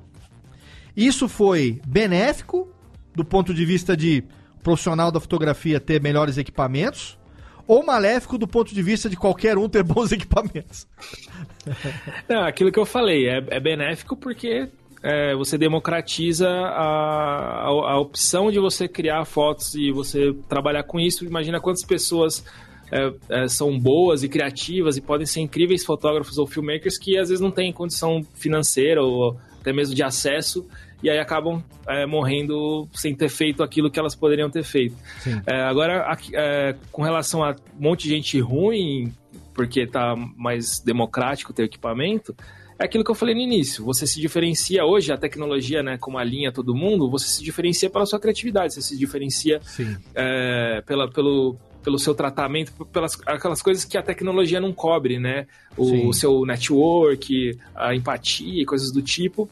[0.96, 2.68] isso foi benéfico
[3.14, 4.24] do ponto de vista de
[4.62, 7.18] profissional da fotografia ter melhores equipamentos
[7.66, 10.86] ou maléfico do ponto de vista de qualquer um ter bons equipamentos?
[12.28, 14.68] Não, aquilo que eu falei, é, é benéfico porque
[15.02, 21.00] é, você democratiza a, a, a opção de você criar fotos e você trabalhar com
[21.00, 21.24] isso.
[21.24, 22.44] Imagina quantas pessoas
[22.92, 27.28] é, é, são boas e criativas e podem ser incríveis fotógrafos ou filmmakers que às
[27.28, 30.66] vezes não têm condição financeira ou até mesmo de acesso
[31.02, 34.94] e aí acabam é, morrendo sem ter feito aquilo que elas poderiam ter feito.
[35.46, 39.12] É, agora, aqui, é, com relação a um monte de gente ruim,
[39.54, 42.34] porque tá mais democrático ter equipamento,
[42.80, 43.84] é aquilo que eu falei no início.
[43.84, 48.06] Você se diferencia hoje, a tecnologia, né, como alinha todo mundo, você se diferencia pela
[48.06, 49.98] sua criatividade, você se diferencia Sim.
[50.14, 55.46] é, pela, pelo, pelo seu tratamento, pelas aquelas coisas que a tecnologia não cobre, né?
[55.76, 56.08] Sim.
[56.08, 59.46] O seu network, a empatia e coisas do tipo.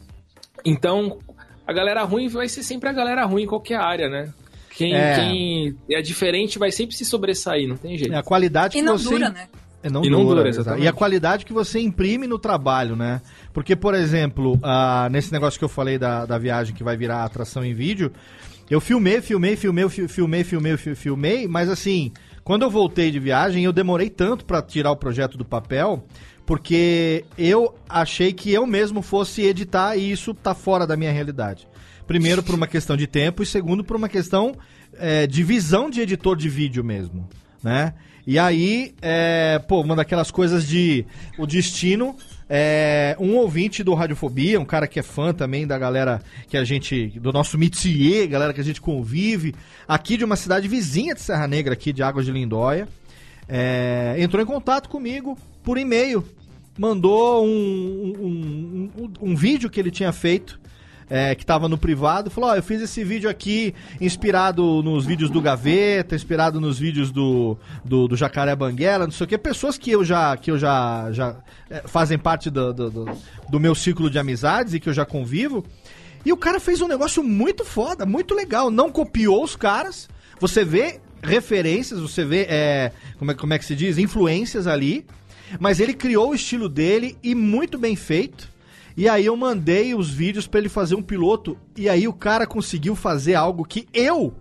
[0.65, 1.19] Então,
[1.67, 4.33] a galera ruim vai ser sempre a galera ruim em qualquer área, né?
[4.71, 4.99] Quem É.
[4.99, 8.15] é, quem é diferente vai sempre se sobressair, não tem jeito.
[8.15, 9.49] É a qualidade E que não você dura, né?
[9.83, 10.85] É, não E não dura, dura, exatamente.
[10.85, 13.21] E a qualidade que você imprime no trabalho, né?
[13.53, 17.25] Porque, por exemplo, ah, nesse negócio que eu falei da, da viagem que vai virar
[17.25, 18.13] atração em vídeo,
[18.69, 23.21] eu filmei, filmei, filmei, fi- filmei, filmei, fi- filmei, mas assim, quando eu voltei de
[23.21, 26.05] viagem, eu demorei tanto pra tirar o projeto do papel,
[26.45, 31.69] porque eu achei que eu mesmo fosse editar e isso tá fora da minha realidade.
[32.07, 34.55] Primeiro, por uma questão de tempo, e segundo, por uma questão
[34.99, 37.29] é, de visão de editor de vídeo mesmo,
[37.63, 37.95] né?
[38.31, 41.07] E aí, é, pô, uma daquelas coisas de
[41.39, 42.15] o destino.
[42.47, 46.63] É, um ouvinte do Radiofobia, um cara que é fã também da galera que a
[46.63, 47.07] gente.
[47.19, 49.55] do nosso métier, galera que a gente convive,
[49.89, 52.87] aqui de uma cidade vizinha de Serra Negra, aqui de Águas de Lindóia,
[53.49, 56.23] é, entrou em contato comigo por e-mail.
[56.79, 60.61] Mandou um, um, um, um vídeo que ele tinha feito
[61.11, 65.31] é, que estava no privado, falou: Ó, eu fiz esse vídeo aqui inspirado nos vídeos
[65.31, 69.39] do Gaveta, inspirado nos vídeos do, do, do Jacaré Banguela, não sei o que.
[69.39, 71.37] Pessoas que eu já, que eu já, já
[71.71, 73.07] é, fazem parte do, do, do,
[73.49, 75.65] do meu ciclo de amizades e que eu já convivo.
[76.25, 78.71] E o cara fez um negócio muito foda, muito legal.
[78.71, 80.09] Não copiou os caras.
[80.41, 83.99] Você vê referências, você vê, é, como, é, como é que se diz?
[83.99, 85.07] Influências ali.
[85.59, 88.51] Mas ele criou o estilo dele e muito bem feito.
[88.99, 92.45] E aí eu mandei os vídeos para ele fazer um piloto e aí o cara
[92.49, 94.35] conseguiu fazer algo que eu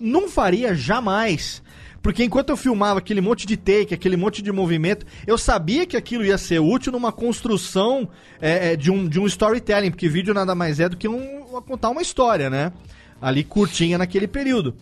[0.00, 1.62] não faria jamais.
[2.02, 5.96] Porque enquanto eu filmava aquele monte de take, aquele monte de movimento, eu sabia que
[5.96, 8.08] aquilo ia ser útil numa construção
[8.40, 11.42] é, é de, um, de um storytelling, porque vídeo nada mais é do que um,
[11.64, 12.72] contar uma história, né?
[13.20, 14.74] Ali curtinha naquele período.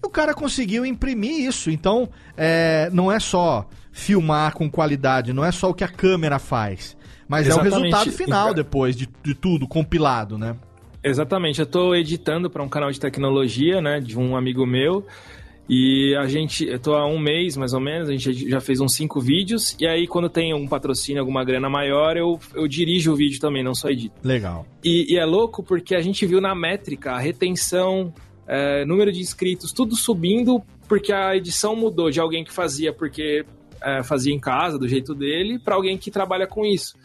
[0.00, 1.68] E o cara conseguiu imprimir isso.
[1.68, 6.38] Então, é, não é só filmar com qualidade, não é só o que a câmera
[6.38, 6.96] faz.
[7.28, 7.74] Mas Exatamente.
[7.74, 10.56] é o resultado final depois de, de tudo compilado, né?
[11.04, 11.60] Exatamente.
[11.60, 15.06] Eu estou editando para um canal de tecnologia, né, de um amigo meu.
[15.68, 18.80] E a gente, eu tô há um mês mais ou menos, a gente já fez
[18.80, 23.12] uns cinco vídeos, e aí quando tem algum patrocínio, alguma grana maior, eu, eu dirijo
[23.12, 24.14] o vídeo também, não só edito.
[24.24, 24.66] Legal.
[24.82, 28.14] E, e é louco porque a gente viu na métrica a retenção,
[28.46, 33.44] é, número de inscritos, tudo subindo, porque a edição mudou de alguém que fazia porque
[33.82, 36.96] é, fazia em casa, do jeito dele, para alguém que trabalha com isso.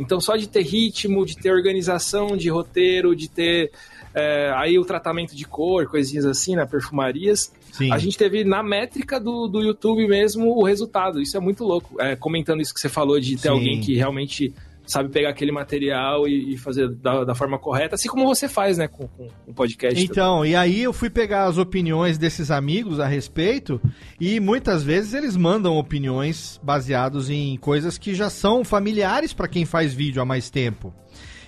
[0.00, 3.70] Então, só de ter ritmo, de ter organização de roteiro, de ter
[4.14, 7.92] é, aí o tratamento de cor, coisinhas assim, né, perfumarias, Sim.
[7.92, 11.20] a gente teve na métrica do, do YouTube mesmo o resultado.
[11.20, 12.00] Isso é muito louco.
[12.00, 13.48] É, comentando isso que você falou de ter Sim.
[13.48, 14.54] alguém que realmente
[14.90, 18.76] sabe pegar aquele material e, e fazer da, da, forma correta, assim como você faz,
[18.76, 20.02] né, com, com podcast.
[20.02, 20.52] Então, também.
[20.52, 23.80] e aí eu fui pegar as opiniões desses amigos a respeito
[24.20, 29.64] e muitas vezes eles mandam opiniões baseados em coisas que já são familiares para quem
[29.64, 30.92] faz vídeo há mais tempo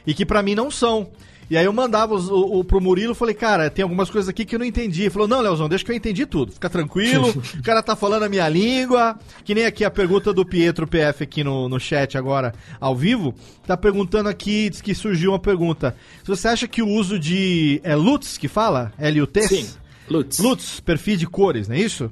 [0.07, 1.11] e que para mim não são.
[1.53, 4.43] E aí eu mandava os, o, o, pro Murilo, falei, cara, tem algumas coisas aqui
[4.43, 5.03] que eu não entendi.
[5.03, 6.51] Ele falou, não, Leozão, deixa que eu entendi tudo.
[6.51, 9.19] Fica tranquilo, o cara tá falando a minha língua.
[9.45, 13.35] Que nem aqui a pergunta do Pietro PF aqui no, no chat agora, ao vivo.
[13.67, 15.95] Tá perguntando aqui, diz que surgiu uma pergunta.
[16.23, 17.83] Se você acha que o uso de...
[17.85, 18.91] É LUTs que fala?
[18.99, 19.43] L-U-T?
[19.43, 19.69] Sim,
[20.09, 20.39] LUTs.
[20.39, 22.11] LUTs, perfis de cores, não é isso?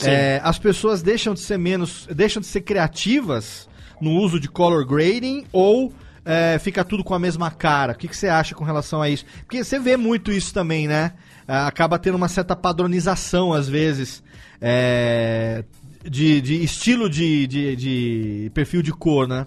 [0.00, 2.08] É, as pessoas deixam de ser menos...
[2.10, 3.68] Deixam de ser criativas
[4.00, 5.92] no uso de color grading ou
[6.28, 7.94] é, fica tudo com a mesma cara.
[7.94, 9.24] O que, que você acha com relação a isso?
[9.46, 11.14] Porque você vê muito isso também, né?
[11.48, 14.22] É, acaba tendo uma certa padronização, às vezes,
[14.60, 15.64] é,
[16.04, 19.46] de, de estilo de, de, de perfil de cor, né?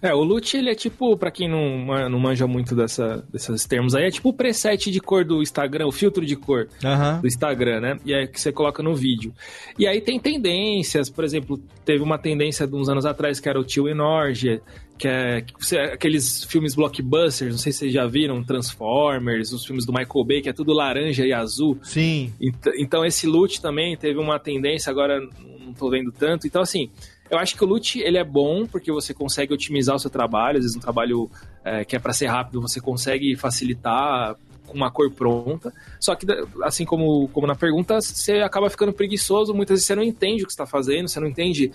[0.00, 3.94] É, o loot, ele é tipo, para quem não, não manja muito dessa, desses termos
[3.94, 7.20] aí, é tipo o preset de cor do Instagram, o filtro de cor uhum.
[7.20, 7.96] do Instagram, né?
[8.04, 9.32] E é que você coloca no vídeo.
[9.78, 13.60] E aí tem tendências, por exemplo, teve uma tendência de uns anos atrás que era
[13.60, 14.62] o Tio Enorge,
[14.96, 15.44] que é
[15.92, 20.40] aqueles filmes blockbusters, não sei se vocês já viram, Transformers, os filmes do Michael Bay,
[20.40, 21.78] que é tudo laranja e azul.
[21.82, 22.32] Sim.
[22.78, 25.20] Então esse loot também teve uma tendência, agora
[25.60, 26.46] não tô vendo tanto.
[26.46, 26.90] Então, assim,
[27.30, 30.58] eu acho que o loot ele é bom porque você consegue otimizar o seu trabalho.
[30.58, 31.30] Às vezes um trabalho
[31.64, 35.72] é, que é para ser rápido, você consegue facilitar com uma cor pronta.
[35.98, 36.26] Só que,
[36.62, 39.54] assim como, como na pergunta, você acaba ficando preguiçoso.
[39.54, 41.72] Muitas vezes você não entende o que está fazendo, você não entende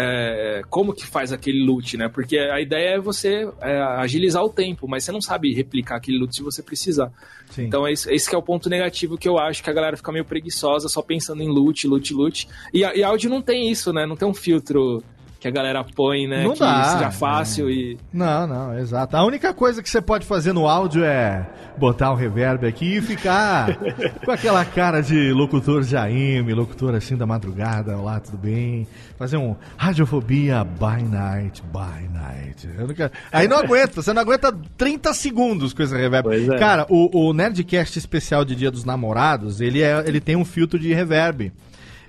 [0.00, 2.08] é, como que faz aquele loot, né?
[2.08, 6.18] Porque a ideia é você é, agilizar o tempo, mas você não sabe replicar aquele
[6.18, 7.10] loot se você precisar.
[7.50, 7.64] Sim.
[7.64, 10.12] Então é esse, esse é o ponto negativo que eu acho que a galera fica
[10.12, 12.48] meio preguiçosa só pensando em loot, loot, loot.
[12.72, 14.06] E, e áudio não tem isso, né?
[14.06, 15.02] Não tem um filtro
[15.40, 16.42] que a galera põe, né?
[16.42, 17.72] Não que dá, seja fácil é.
[17.72, 17.98] e.
[18.12, 19.16] Não, não, exato.
[19.16, 23.00] A única coisa que você pode fazer no áudio é botar um reverb aqui e
[23.00, 23.78] ficar
[24.24, 28.86] com aquela cara de locutor Jaime, locutor assim da madrugada, olá, tudo bem?
[29.16, 32.66] Fazer um radiofobia by night, by night.
[32.66, 33.12] Nunca...
[33.30, 36.28] Aí não aguenta, você não aguenta 30 segundos com esse reverb.
[36.52, 36.58] É.
[36.58, 40.80] Cara, o, o Nerdcast especial de Dia dos Namorados, ele, é, ele tem um filtro
[40.80, 41.52] de reverb.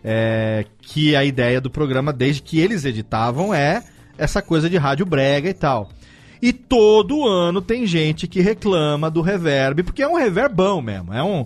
[0.04, 3.84] É, que a ideia do programa, desde que eles editavam, é
[4.18, 5.90] essa coisa de rádio brega e tal.
[6.42, 11.14] E todo ano tem gente que reclama do reverb, porque é um reverbão mesmo.
[11.14, 11.46] É um.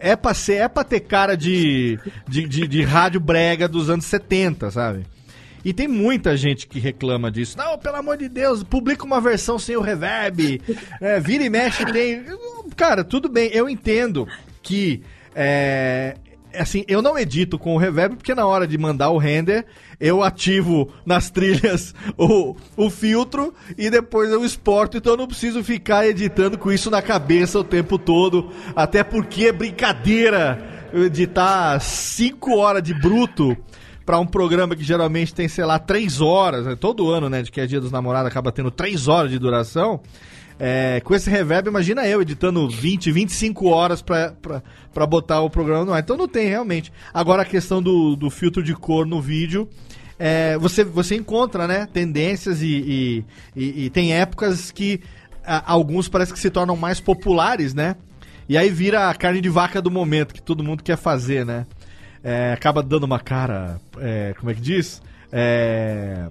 [0.00, 4.06] É pra, ser, é pra ter cara de, de, de, de rádio brega dos anos
[4.06, 5.04] 70, sabe?
[5.64, 7.56] E tem muita gente que reclama disso.
[7.56, 10.60] Não, pelo amor de Deus, publica uma versão sem o reverb.
[11.00, 12.24] É, vira e mexe tem.
[12.76, 14.26] cara, tudo bem, eu entendo
[14.62, 15.02] que.
[15.34, 16.16] É,
[16.56, 19.64] assim, eu não edito com o reverb porque na hora de mandar o render,
[20.00, 25.62] eu ativo nas trilhas o, o filtro e depois eu exporto, então eu não preciso
[25.62, 32.56] ficar editando com isso na cabeça o tempo todo, até porque é brincadeira editar 5
[32.56, 33.56] horas de bruto
[34.04, 36.76] para um programa que geralmente tem, sei lá, 3 horas, né?
[36.76, 40.00] todo ano, né, de que é dia dos namorados acaba tendo 3 horas de duração.
[40.64, 45.92] É, com esse reverb, imagina eu editando 20, 25 horas pra botar o programa no
[45.92, 45.98] ar.
[45.98, 46.92] Então não tem realmente.
[47.12, 49.68] Agora a questão do, do filtro de cor no vídeo.
[50.16, 53.24] É, você, você encontra, né, tendências e, e,
[53.56, 55.00] e, e tem épocas que
[55.44, 57.96] a, alguns parece que se tornam mais populares, né?
[58.48, 61.66] E aí vira a carne de vaca do momento que todo mundo quer fazer, né?
[62.22, 65.02] É, acaba dando uma cara, é, como é que diz?
[65.32, 66.28] É,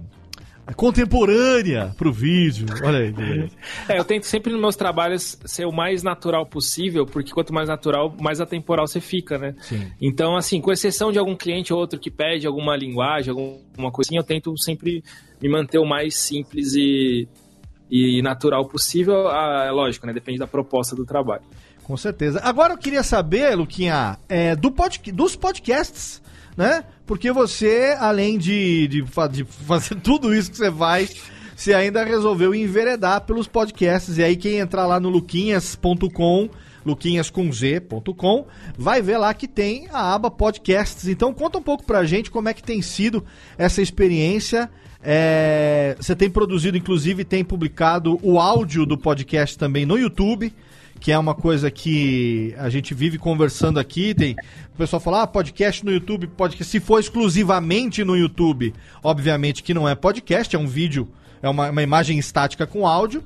[0.76, 2.66] contemporânea pro vídeo.
[2.84, 3.50] Olha aí.
[3.88, 7.68] É, eu tento sempre nos meus trabalhos ser o mais natural possível, porque quanto mais
[7.68, 9.54] natural, mais atemporal você fica, né?
[9.60, 9.90] Sim.
[10.00, 14.20] Então, assim, com exceção de algum cliente ou outro que pede alguma linguagem, alguma coisinha,
[14.20, 15.02] eu tento sempre
[15.40, 17.28] me manter o mais simples e,
[17.90, 19.28] e natural possível.
[19.28, 20.12] Ah, é lógico, né?
[20.12, 21.42] Depende da proposta do trabalho.
[21.82, 22.40] Com certeza.
[22.42, 26.22] Agora eu queria saber, Luquinha, é, do pod, dos podcasts,
[26.56, 26.84] né?
[27.06, 31.16] Porque você, além de, de, de fazer tudo isso que você faz,
[31.56, 34.18] você ainda resolveu enveredar pelos podcasts.
[34.18, 36.48] E aí, quem entrar lá no luquinhas.com,
[36.84, 38.46] luquinhas com z.com,
[38.76, 41.06] vai ver lá que tem a aba podcasts.
[41.06, 43.24] Então, conta um pouco pra gente como é que tem sido
[43.56, 44.70] essa experiência.
[45.04, 50.52] É, você tem produzido, inclusive, tem publicado o áudio do podcast também no YouTube
[51.02, 54.14] que é uma coisa que a gente vive conversando aqui.
[54.14, 54.36] Tem
[54.72, 56.70] o pessoal fala, ah, podcast no YouTube, podcast.
[56.70, 58.72] Se for exclusivamente no YouTube,
[59.02, 61.08] obviamente que não é podcast, é um vídeo,
[61.42, 63.20] é uma, uma imagem estática com áudio.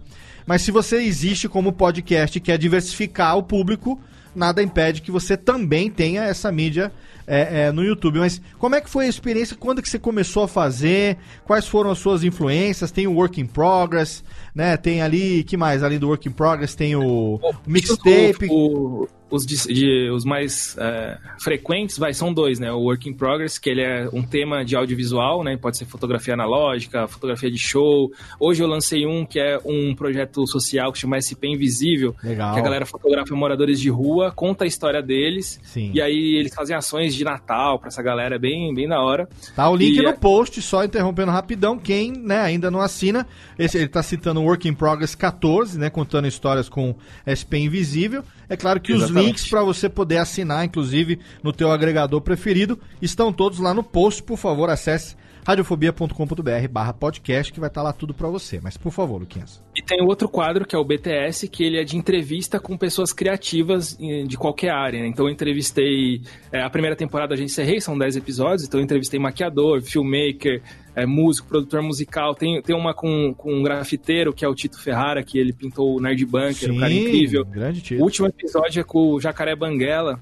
[0.46, 4.00] Mas se você existe como podcast e quer diversificar o público,
[4.34, 6.90] nada impede que você também tenha essa mídia
[7.26, 8.18] é, é, no YouTube.
[8.18, 9.56] Mas como é que foi a experiência?
[9.58, 11.16] Quando que você começou a fazer?
[11.44, 12.90] Quais foram as suas influências?
[12.90, 14.22] Tem o Work in Progress,
[14.54, 14.76] né?
[14.76, 15.82] Tem ali, que mais?
[15.82, 18.46] Além do Work in Progress, tem o, o mixtape.
[18.50, 22.70] O- os, de- de- os mais é, frequentes vai, são dois, né?
[22.70, 25.56] O Work in Progress, que ele é um tema de audiovisual, né?
[25.56, 28.08] Pode ser fotografia analógica, fotografia de show.
[28.38, 32.54] Hoje eu lancei um que é um projeto social que chama SP Invisível, Legal.
[32.54, 35.58] que a galera fotografa moradores de rua, conta a história deles.
[35.64, 35.90] Sim.
[35.92, 39.28] E aí eles fazem ações de Natal pra essa galera, é bem, bem da hora.
[39.54, 41.78] Tá o link E no é- post, só interrompendo rapidão.
[41.78, 43.26] Quem né, ainda não assina,
[43.58, 45.90] esse, ele tá citando o Work in Progress 14, né?
[45.90, 46.94] Contando histórias com
[47.26, 48.22] SP Invisível.
[48.48, 49.26] É claro que os Exatamente.
[49.26, 54.22] links para você poder assinar, inclusive no teu agregador preferido, estão todos lá no post.
[54.22, 55.16] Por favor, acesse
[55.46, 58.58] radiofobia.com.br barra podcast, que vai estar lá tudo para você.
[58.60, 59.62] Mas por favor, Luquinhas.
[59.76, 62.76] E tem o outro quadro, que é o BTS, que ele é de entrevista com
[62.76, 63.96] pessoas criativas
[64.26, 65.00] de qualquer área.
[65.00, 65.06] né?
[65.06, 66.20] Então eu entrevistei.
[66.50, 70.60] eh, a primeira temporada a gente encerrei, são 10 episódios, então eu entrevistei maquiador, filmmaker,
[70.96, 72.34] eh, músico, produtor musical.
[72.34, 75.96] Tem, tem uma com, com um grafiteiro, que é o Tito Ferrara, que ele pintou
[75.96, 77.44] o Nerd Bunker, um cara incrível.
[77.44, 78.02] grande O tiro.
[78.02, 80.20] último episódio é com o Jacaré Banguela,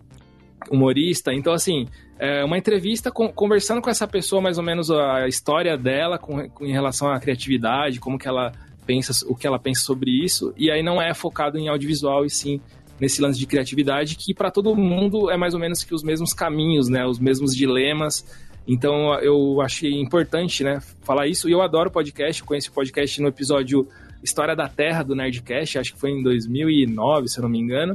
[0.70, 1.32] humorista.
[1.32, 1.86] Então, assim,
[2.18, 6.48] é uma entrevista com- conversando com essa pessoa, mais ou menos a história dela com,
[6.50, 8.52] com- em relação à criatividade, como que ela
[8.86, 10.52] pensa, o que ela pensa sobre isso.
[10.56, 12.60] E aí não é focado em audiovisual, e sim
[13.00, 16.32] nesse lance de criatividade, que para todo mundo é mais ou menos que os mesmos
[16.32, 17.04] caminhos, né?
[17.04, 18.24] Os mesmos dilemas.
[18.66, 21.48] Então eu achei importante, né, falar isso.
[21.48, 23.86] E eu adoro podcast, eu conheci o podcast no episódio
[24.22, 27.94] História da Terra do Nerdcast, acho que foi em 2009, se eu não me engano.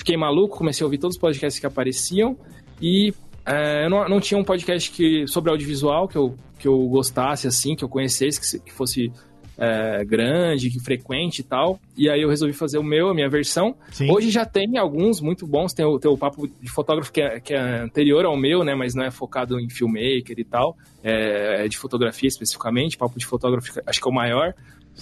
[0.00, 2.34] Fiquei maluco, comecei a ouvir todos os podcasts que apareciam
[2.80, 3.12] e
[3.44, 7.46] é, eu não, não tinha um podcast que, sobre audiovisual que eu, que eu gostasse,
[7.46, 9.12] assim, que eu conhecesse, que, que fosse
[9.58, 11.78] é, grande, que frequente e tal.
[11.94, 13.76] E aí eu resolvi fazer o meu, a minha versão.
[13.92, 14.10] Sim.
[14.10, 15.74] Hoje já tem alguns muito bons.
[15.74, 18.74] Tem o, tem o papo de fotógrafo que é, que é anterior ao meu, né?
[18.74, 20.78] Mas não é focado em filmmaker e tal.
[21.04, 22.96] É, é de fotografia especificamente.
[22.96, 24.54] Papo de fotógrafo, acho que é o maior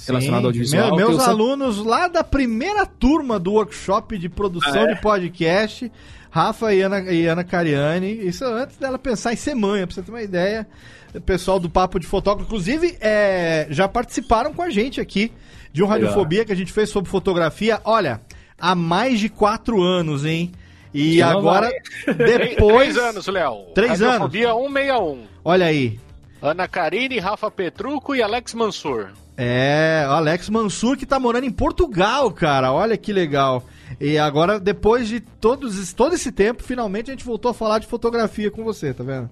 [0.07, 0.97] relacionado ao audiovisual.
[0.97, 4.95] Meu- meus alunos lá da primeira turma do workshop de produção Ah, é?
[4.95, 5.91] de podcast,
[6.31, 10.03] Rafa e Ana, e Ana Cariani, isso antes dela pensar em ser mãe, pra você
[10.03, 10.67] ter uma ideia.
[11.15, 15.33] O pessoal do Papo de Fotógrafo, inclusive, é, já participaram com a gente aqui
[15.73, 17.81] de um Radiofobia que a gente fez sobre fotografia.
[17.85, 18.21] Olha,
[18.61, 20.53] há mais de quatro anos, hein?
[20.93, 21.71] E agora,
[22.07, 22.95] depois.
[22.95, 23.55] Três anos, Léo.
[23.75, 24.13] Três anos.
[24.21, 25.27] Radiofobia 161.
[25.45, 25.99] Olha aí.
[26.43, 29.09] Ana Karine, Rafa Petruco e Alex Mansur.
[29.41, 32.73] É, o Alex Mansur que tá morando em Portugal, cara.
[32.73, 33.65] Olha que legal.
[34.01, 37.87] E agora, depois de todos, todo esse tempo, finalmente a gente voltou a falar de
[37.87, 39.31] fotografia com você, tá vendo?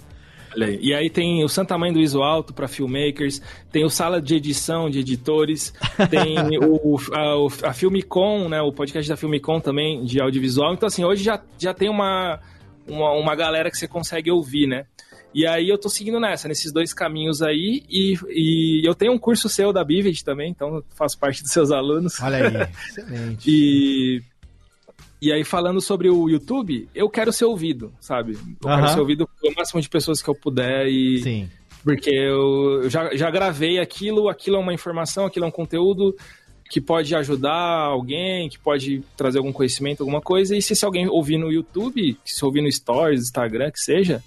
[0.81, 3.43] E aí tem o Santa Mãe do Iso Alto para filmmakers,
[3.73, 5.75] tem o Sala de Edição de editores,
[6.09, 10.73] tem o, a, a Filmicon, né, o podcast da Filmicon também, de audiovisual.
[10.73, 12.41] Então, assim, hoje já, já tem uma,
[12.87, 14.87] uma, uma galera que você consegue ouvir, né?
[15.37, 19.19] E aí eu tô seguindo nessa, nesses dois caminhos aí, e, e eu tenho um
[19.19, 22.19] curso seu da Bivid também, então eu faço parte dos seus alunos.
[22.23, 23.45] Olha aí, excelente.
[23.47, 24.23] E,
[25.21, 28.33] e aí, falando sobre o YouTube, eu quero ser ouvido, sabe?
[28.33, 28.81] Eu Aham.
[28.81, 31.21] quero ser ouvido pelo máximo de pessoas que eu puder e.
[31.23, 31.51] Sim.
[31.85, 36.17] Porque eu eu já, já gravei aquilo, aquilo é uma informação, aquilo é um conteúdo
[36.71, 40.57] que pode ajudar alguém, que pode trazer algum conhecimento, alguma coisa.
[40.57, 44.25] E se, se alguém ouvir no YouTube, se ouvir no Stories, Instagram, que seja.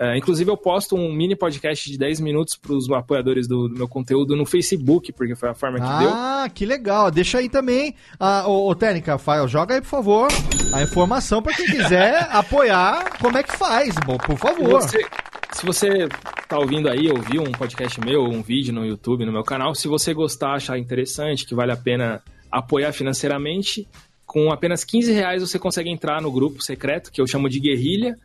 [0.00, 3.74] É, inclusive, eu posto um mini podcast de 10 minutos para os apoiadores do, do
[3.74, 6.10] meu conteúdo no Facebook, porque foi a forma que deu.
[6.14, 7.10] Ah, que legal.
[7.10, 7.96] Deixa aí também.
[8.18, 9.18] Ah, ô, ô, Técnica,
[9.48, 10.28] joga aí, por favor,
[10.72, 13.18] a informação pra quem quiser apoiar.
[13.18, 13.92] Como é que faz?
[14.06, 14.80] Bom, por favor.
[14.80, 15.04] você,
[15.52, 16.08] se você
[16.48, 19.88] tá ouvindo aí, ouviu um podcast meu, um vídeo no YouTube, no meu canal, se
[19.88, 22.22] você gostar, achar interessante, que vale a pena
[22.52, 23.88] apoiar financeiramente,
[24.24, 28.16] com apenas 15 reais você consegue entrar no grupo secreto, que eu chamo de Guerrilha.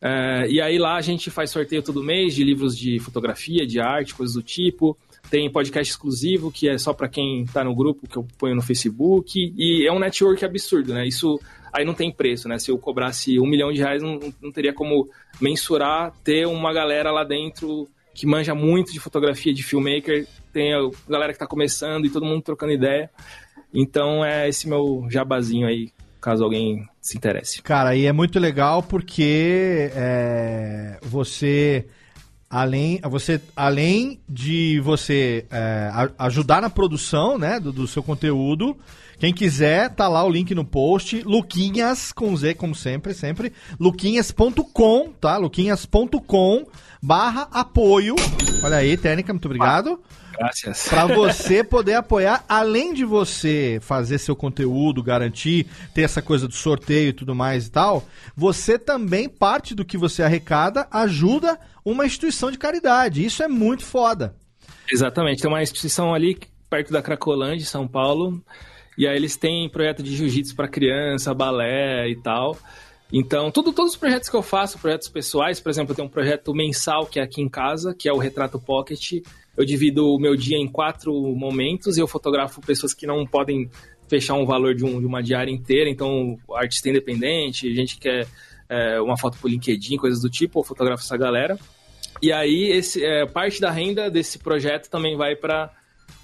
[0.00, 3.80] É, e aí lá a gente faz sorteio todo mês de livros de fotografia, de
[3.80, 4.96] arte, coisas do tipo.
[5.30, 8.62] Tem podcast exclusivo, que é só para quem tá no grupo, que eu ponho no
[8.62, 9.52] Facebook.
[9.56, 11.06] E é um network absurdo, né?
[11.06, 11.38] Isso
[11.72, 12.58] aí não tem preço, né?
[12.58, 15.08] Se eu cobrasse um milhão de reais, não, não teria como
[15.40, 20.26] mensurar ter uma galera lá dentro que manja muito de fotografia, de filmmaker.
[20.52, 23.10] Tem a galera que tá começando e todo mundo trocando ideia.
[23.72, 27.62] Então é esse meu jabazinho aí, caso alguém se interesse.
[27.62, 31.86] Cara, e é muito legal porque é, você,
[32.48, 38.76] além, você, além de você é, ajudar na produção né, do, do seu conteúdo,
[39.18, 45.12] quem quiser, tá lá o link no post, Luquinhas, com Z, como sempre, sempre, luquinhas.com,
[45.20, 45.36] tá?
[45.36, 46.66] Luquinhas.com
[47.02, 48.14] barra apoio.
[48.62, 50.00] Olha aí, técnica, muito obrigado.
[50.38, 50.88] Graças.
[50.88, 56.54] Pra você poder apoiar, além de você fazer seu conteúdo, garantir, ter essa coisa do
[56.54, 58.04] sorteio e tudo mais e tal,
[58.36, 63.24] você também, parte do que você arrecada, ajuda uma instituição de caridade.
[63.24, 64.36] Isso é muito foda.
[64.90, 66.38] Exatamente, tem uma instituição ali
[66.70, 68.42] perto da Cracolândia, São Paulo,
[68.96, 72.56] e aí eles têm projeto de jiu-jitsu para criança, balé e tal.
[73.12, 76.10] Então, tudo, todos os projetos que eu faço, projetos pessoais, por exemplo, eu tenho um
[76.10, 79.22] projeto mensal que é aqui em casa, que é o Retrato Pocket.
[79.56, 83.70] Eu divido o meu dia em quatro momentos e eu fotografo pessoas que não podem
[84.08, 88.26] fechar um valor de, um- de uma diária inteira, então artista independente, gente que quer
[88.68, 91.58] é, uma foto por LinkedIn, coisas do tipo, eu fotografo essa galera.
[92.20, 95.70] E aí, esse, é, parte da renda desse projeto também vai para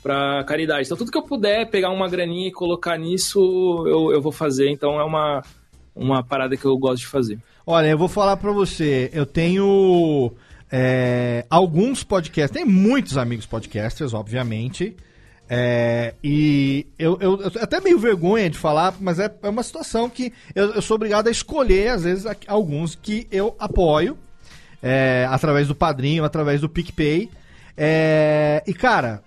[0.03, 0.87] para caridade.
[0.87, 3.39] Então, tudo que eu puder pegar uma graninha e colocar nisso,
[3.87, 4.69] eu, eu vou fazer.
[4.71, 5.43] Então, é uma,
[5.95, 7.39] uma parada que eu gosto de fazer.
[7.67, 10.33] Olha, eu vou falar pra você, eu tenho
[10.71, 14.97] é, alguns podcasts, tem muitos amigos podcasters, obviamente,
[15.49, 20.09] é, e eu, eu, eu até meio vergonha de falar, mas é, é uma situação
[20.09, 24.19] que eu, eu sou obrigado a escolher, às vezes, alguns que eu apoio,
[24.83, 27.31] é, através do Padrinho, através do PicPay,
[27.77, 29.23] é, e cara,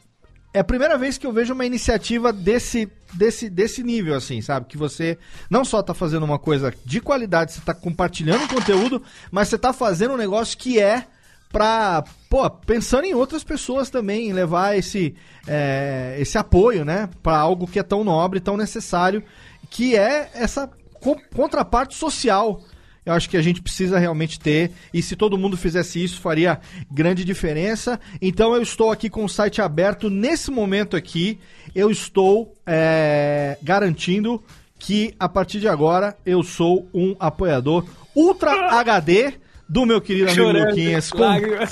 [0.57, 4.65] é a primeira vez que eu vejo uma iniciativa desse, desse, desse nível, assim, sabe?
[4.65, 5.17] Que você
[5.49, 9.01] não só tá fazendo uma coisa de qualidade, você tá compartilhando conteúdo,
[9.31, 11.05] mas você tá fazendo um negócio que é
[11.51, 15.15] pra, pô, pensando em outras pessoas também, levar esse,
[15.47, 17.09] é, esse apoio, né?
[17.23, 19.23] Pra algo que é tão nobre, tão necessário,
[19.69, 20.69] que é essa
[20.99, 22.61] co- contraparte social
[23.07, 26.59] eu acho que a gente precisa realmente ter, e se todo mundo fizesse isso, faria
[26.91, 27.97] grande diferença.
[28.21, 30.09] Então eu estou aqui com o site aberto.
[30.09, 31.39] Nesse momento aqui,
[31.73, 34.43] eu estou é, garantindo
[34.77, 39.35] que a partir de agora eu sou um apoiador Ultra HD
[39.69, 41.09] do meu querido amigo Chorando, Luquinhas.
[41.09, 41.23] Com.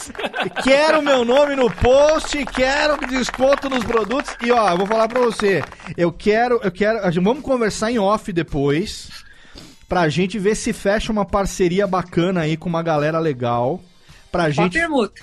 [0.64, 4.36] Quero meu nome no post, quero desconto nos produtos.
[4.42, 5.62] E ó, eu vou falar pra você,
[5.98, 9.25] eu quero, eu quero, vamos conversar em off depois,
[9.88, 13.82] pra gente ver se fecha uma parceria bacana aí com uma galera legal,
[14.32, 15.22] pra gente permuta.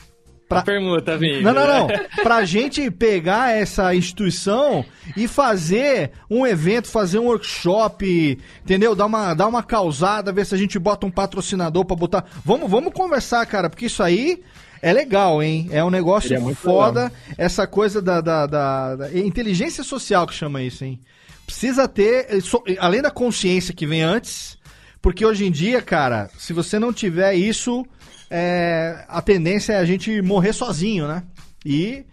[0.48, 1.40] Pra- permuta, Vini.
[1.40, 1.88] não, não, não.
[2.22, 4.84] Pra gente pegar essa instituição
[5.16, 8.94] e fazer um evento, fazer um workshop, entendeu?
[8.94, 12.26] Dar uma, dar uma causada, ver se a gente bota um patrocinador pra botar.
[12.44, 14.42] Vamos, vamos conversar, cara, porque isso aí
[14.82, 15.68] é legal, hein?
[15.72, 17.10] É um negócio muito foda.
[17.38, 21.00] Essa coisa da, da, da- da- inteligência social que chama isso, hein?
[21.46, 24.56] Precisa ter, eh, so- além da consciência que vem antes,
[25.00, 27.84] porque hoje em dia, cara, se você não tiver isso,
[28.30, 31.22] é, a tendência é a gente morrer sozinho, né?
[31.64, 32.04] E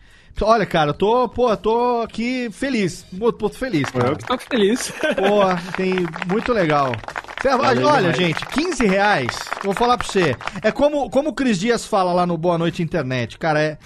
[0.41, 3.05] olha, cara, eu tô, pô, eu tô aqui feliz,
[3.37, 4.09] tô feliz, cara.
[4.09, 4.91] Eu que tô feliz.
[5.15, 5.95] Pô, tem
[6.29, 6.93] muito legal.
[7.43, 8.17] Valeu olha, demais.
[8.17, 9.27] gente, 15 reais,
[9.63, 10.35] vou falar pra você.
[10.61, 13.61] É como, como o Cris Dias fala lá no Boa Noite Internet, cara.
[13.61, 13.77] É,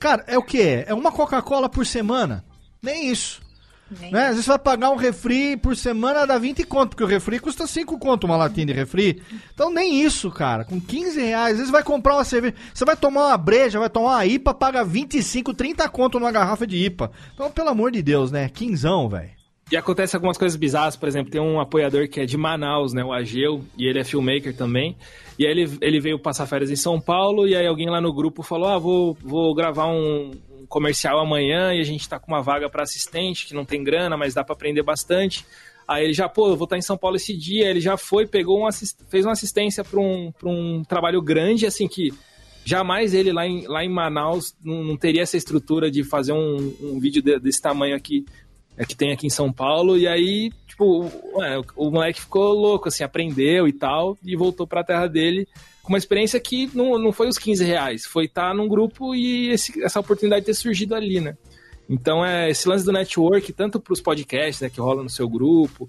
[0.00, 0.84] cara, é o quê?
[0.86, 2.44] É uma Coca-Cola por semana.
[2.82, 3.42] Nem isso.
[3.90, 4.22] Né?
[4.22, 7.38] Às vezes você vai pagar um refri por semana dá 20 conto, porque o refri
[7.38, 9.22] custa 5 conto uma latinha de refri.
[9.52, 10.64] Então nem isso, cara.
[10.64, 12.54] Com 15 reais, às vezes vai comprar uma cerveja.
[12.72, 16.66] Você vai tomar uma breja, vai tomar uma IPA, paga 25, 30 conto numa garrafa
[16.66, 17.10] de IPA.
[17.34, 18.48] Então, pelo amor de Deus, né?
[18.48, 19.30] Quinzão, velho.
[19.72, 23.02] E acontece algumas coisas bizarras, por exemplo, tem um apoiador que é de Manaus, né,
[23.02, 24.94] o Ageu, e ele é filmmaker também.
[25.38, 28.12] E aí ele, ele veio passar férias em São Paulo, e aí alguém lá no
[28.12, 32.32] grupo falou: Ah, vou, vou gravar um, um comercial amanhã e a gente tá com
[32.32, 35.46] uma vaga para assistente, que não tem grana, mas dá para aprender bastante.
[35.86, 38.26] Aí ele já, pô, eu vou estar em São Paulo esse dia, ele já foi,
[38.26, 38.68] pegou um
[39.08, 42.12] fez uma assistência para um, um trabalho grande, assim, que
[42.64, 46.74] jamais ele lá em, lá em Manaus não, não teria essa estrutura de fazer um,
[46.82, 48.24] um vídeo de- desse tamanho aqui
[48.76, 52.88] é, que tem aqui em São Paulo, e aí, tipo, o, o moleque ficou louco,
[52.88, 55.46] assim, aprendeu e tal, e voltou pra terra dele
[55.84, 59.50] com uma experiência que não, não foi os 15 reais, foi estar num grupo e
[59.50, 61.36] esse- essa oportunidade ter surgido ali, né?
[61.88, 65.88] Então, é esse lance do network, tanto pros podcasts, né, que rola no seu grupo,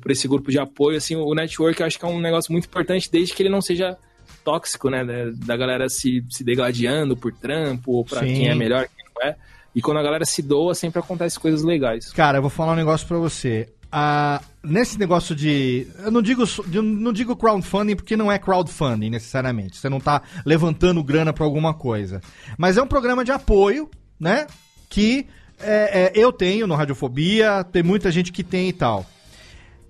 [0.00, 2.66] pra esse grupo de apoio, assim, o network eu acho que é um negócio muito
[2.66, 3.96] importante, desde que ele não seja
[4.44, 8.18] tóxico, né, da, da galera se, se degladiando por trampo, ou Sim.
[8.20, 9.36] quem é melhor, quem não é.
[9.74, 12.10] E quando a galera se doa, sempre acontece coisas legais.
[12.12, 13.68] Cara, eu vou falar um negócio pra você.
[13.90, 15.86] Ah, nesse negócio de.
[15.98, 16.44] Eu não digo,
[16.82, 19.78] não digo crowdfunding porque não é crowdfunding necessariamente.
[19.78, 22.20] Você não tá levantando grana pra alguma coisa.
[22.58, 23.90] Mas é um programa de apoio,
[24.20, 24.46] né?
[24.90, 25.26] Que
[25.58, 29.06] é, é, eu tenho no Radiofobia, tem muita gente que tem e tal.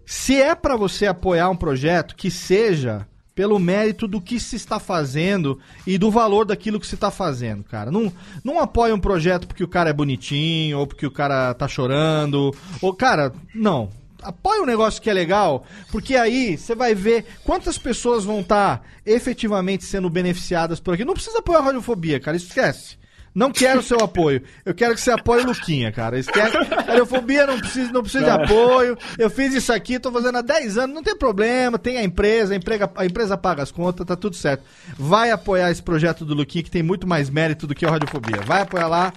[0.07, 3.07] Se é pra você apoiar um projeto, que seja
[3.39, 7.63] pelo mérito do que se está fazendo e do valor daquilo que se está fazendo,
[7.63, 7.89] cara.
[7.89, 8.13] Não,
[8.43, 12.53] não apoia um projeto porque o cara é bonitinho, ou porque o cara tá chorando,
[12.83, 13.91] ou, cara, não.
[14.21, 18.85] Apoia um negócio que é legal, porque aí você vai ver quantas pessoas vão estar
[19.07, 21.05] efetivamente sendo beneficiadas por aqui.
[21.05, 22.99] Não precisa apoiar a radiofobia, cara, esquece.
[23.39, 24.43] Não quero seu apoio.
[24.67, 26.19] Eu quero que você apoie o Luquinha, cara.
[26.19, 26.57] Esquece.
[26.57, 28.99] Radiofobia não precisa, não precisa de apoio.
[29.17, 31.79] Eu fiz isso aqui, tô fazendo há 10 anos, não tem problema.
[31.79, 34.65] Tem a empresa, a, emprega, a empresa paga as contas, tá tudo certo.
[34.99, 38.41] Vai apoiar esse projeto do Luquinha, que tem muito mais mérito do que o Radiofobia.
[38.45, 39.13] Vai apoiar lá.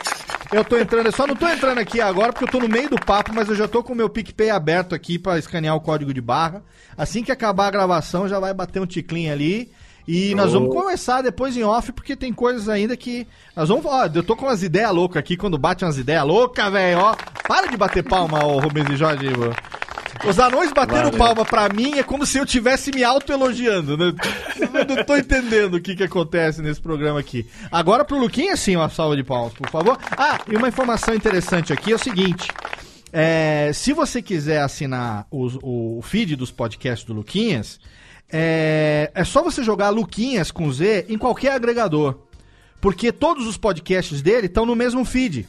[0.52, 2.90] Eu tô entrando, eu só não tô entrando aqui agora porque eu tô no meio
[2.90, 5.82] do papo, mas eu já tô com o meu PicPay aberto aqui pra escanear o
[5.82, 6.62] código de barra.
[6.96, 9.72] Assim que acabar a gravação, já vai bater um ticlinho ali.
[10.08, 13.28] E nós vamos conversar depois em off, porque tem coisas ainda que.
[13.56, 13.86] Nós vamos.
[13.86, 17.16] Ó, eu tô com umas ideias loucas aqui, quando bate umas ideias loucas, velho, ó.
[17.48, 19.30] Para de bater palma, ô Rubens e Jorge.
[19.30, 19.54] mano.
[20.28, 21.18] Os anões batendo Valeu.
[21.18, 24.14] palma pra mim é como se eu estivesse me auto-elogiando, né?
[24.60, 27.48] Eu não tô entendendo o que que acontece nesse programa aqui.
[27.72, 29.98] Agora pro Luquinha, sim, uma salva de palmas, por favor.
[30.16, 32.50] Ah, e uma informação interessante aqui é o seguinte.
[33.14, 37.80] é, se você quiser assinar os- o, feed dos podcasts do Luquinhas,
[38.32, 42.20] é, é só você jogar Luquinhas com Z em qualquer agregador.
[42.80, 45.48] Porque todos os podcasts dele estão no mesmo feed.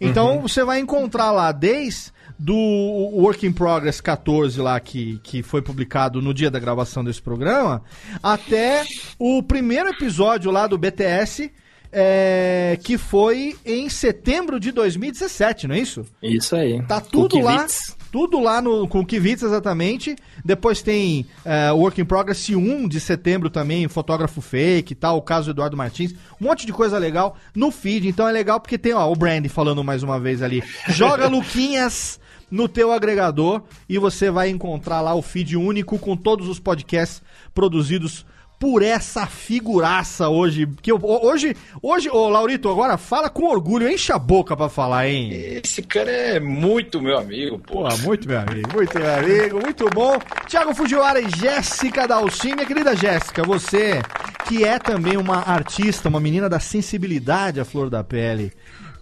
[0.00, 5.62] Então você vai encontrar lá desde do Work in Progress 14 lá que, que foi
[5.62, 7.84] publicado no dia da gravação desse programa,
[8.20, 8.84] até
[9.16, 11.52] o primeiro episódio lá do BTS,
[11.92, 16.04] é, que foi em setembro de 2017, não é isso?
[16.20, 16.82] Isso aí.
[16.82, 17.64] Tá tudo lá.
[18.12, 20.14] Tudo lá no, com o Kivitz exatamente.
[20.44, 21.26] Depois tem
[21.74, 25.52] o Work in Progress 1 de setembro também, fotógrafo fake e tal, o caso do
[25.52, 26.12] Eduardo Martins.
[26.38, 28.06] Um monte de coisa legal no feed.
[28.06, 30.62] Então é legal porque tem ó, o Brand falando mais uma vez ali.
[30.88, 32.20] Joga Luquinhas
[32.50, 37.22] no teu agregador e você vai encontrar lá o feed único com todos os podcasts
[37.54, 38.26] produzidos
[38.62, 40.68] por essa figuraça hoje.
[40.80, 45.08] Que eu, hoje, hoje, ô Laurito, agora fala com orgulho, enche a boca pra falar,
[45.08, 45.30] hein?
[45.32, 47.82] Esse cara é muito meu amigo, pô.
[47.82, 50.16] Pô, muito meu amigo, muito meu amigo, muito bom.
[50.46, 54.00] Tiago Fujiwara e Jéssica Dalcin, minha querida Jéssica, você
[54.46, 58.52] que é também uma artista, uma menina da sensibilidade à flor da pele,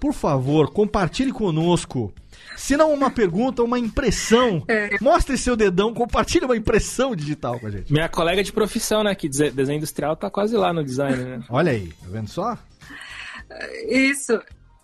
[0.01, 2.11] por favor, compartilhe conosco.
[2.61, 4.65] Se não uma pergunta, uma impressão.
[5.01, 7.93] Mostre seu dedão, compartilhe uma impressão digital com a gente.
[7.93, 9.15] Minha colega de profissão, né?
[9.15, 11.43] Que dese- desenho industrial tá quase lá no design, né?
[11.49, 12.59] Olha aí, tá vendo só?
[13.89, 14.41] Isso.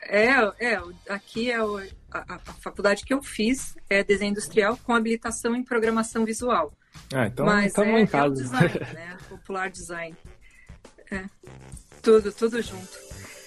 [0.08, 0.28] É,
[0.58, 1.78] é, aqui é o-
[2.10, 6.72] a, a- faculdade que eu fiz é desenho industrial com habilitação em programação visual.
[7.12, 8.34] Ah, então Mas estamos é, em é o casa.
[8.34, 9.16] design, né?
[9.28, 10.16] Popular design.
[11.10, 11.24] É.
[12.02, 12.98] Tudo, tudo junto.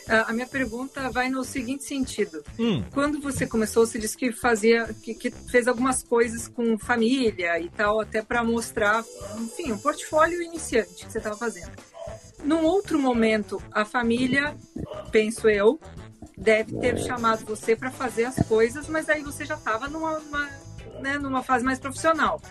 [0.10, 2.44] Ah, A minha pergunta vai no seguinte sentido.
[2.58, 2.84] Hum.
[2.92, 7.70] Quando você começou, você disse que fazia, que, que fez algumas coisas com família e
[7.70, 9.04] tal, até para mostrar,
[9.38, 11.72] enfim, um portfólio iniciante que você estava fazendo.
[12.44, 14.56] Num outro momento, a família,
[15.12, 15.80] penso eu,
[16.38, 20.50] deve ter chamado você para fazer as coisas, mas aí você já estava numa, uma,
[21.02, 22.42] né, numa fase mais profissional.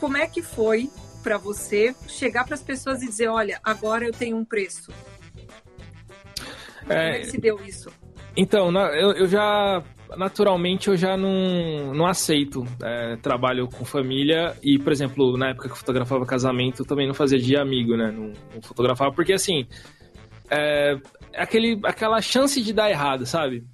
[0.00, 0.90] como é que foi
[1.22, 4.92] para você chegar para as pessoas e dizer, olha, agora eu tenho um preço?
[6.88, 7.90] Como é que se deu isso?
[8.36, 9.82] Então, eu, eu já.
[10.16, 14.56] Naturalmente, eu já não, não aceito é, trabalho com família.
[14.62, 17.96] E, por exemplo, na época que eu fotografava casamento, eu também não fazia de amigo,
[17.96, 18.10] né?
[18.10, 19.66] Não, não fotografava, porque assim.
[20.50, 20.96] É,
[21.36, 23.64] aquele, aquela chance de dar errado, sabe?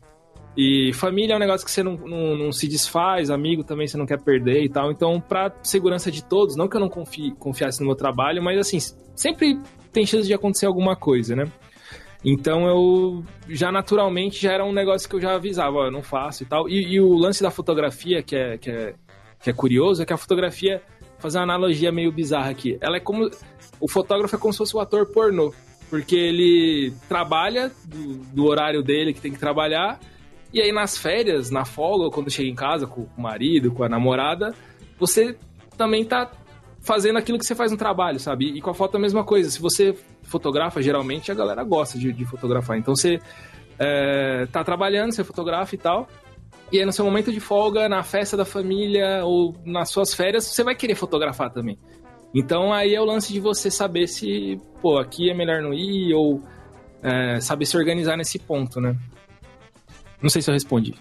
[0.57, 3.97] E família é um negócio que você não, não, não se desfaz, amigo também você
[3.97, 4.91] não quer perder e tal.
[4.91, 8.59] Então, pra segurança de todos, não que eu não confie, confiasse no meu trabalho, mas
[8.59, 8.78] assim,
[9.15, 9.59] sempre
[9.93, 11.45] tem chance de acontecer alguma coisa, né?
[12.25, 16.03] Então eu já naturalmente já era um negócio que eu já avisava, ó, eu não
[16.03, 16.69] faço e tal.
[16.69, 18.95] E, e o lance da fotografia, que é, que, é,
[19.43, 20.83] que é curioso, é que a fotografia,
[21.19, 23.31] fazer uma analogia meio bizarra aqui, ela é como.
[23.79, 25.53] O fotógrafo é como se fosse o ator pornô.
[25.91, 30.01] Porque ele trabalha do, do horário dele que tem que trabalhar,
[30.53, 33.89] e aí nas férias, na folga, quando chega em casa com o marido, com a
[33.89, 34.55] namorada,
[34.99, 35.37] você
[35.77, 36.31] também tá
[36.85, 38.47] fazendo aquilo que você faz no trabalho, sabe?
[38.47, 39.51] E com a foto é a mesma coisa.
[39.51, 42.78] Se você fotografa, geralmente a galera gosta de, de fotografar.
[42.78, 43.19] Então você
[43.78, 46.06] é, tá trabalhando, você fotografa e tal.
[46.70, 50.44] E aí no seu momento de folga, na festa da família ou nas suas férias,
[50.44, 51.78] você vai querer fotografar também.
[52.35, 56.12] Então aí é o lance de você saber se, pô, aqui é melhor não ir
[56.15, 56.43] ou
[57.02, 58.94] é, saber se organizar nesse ponto, né?
[60.20, 60.94] Não sei se eu respondi.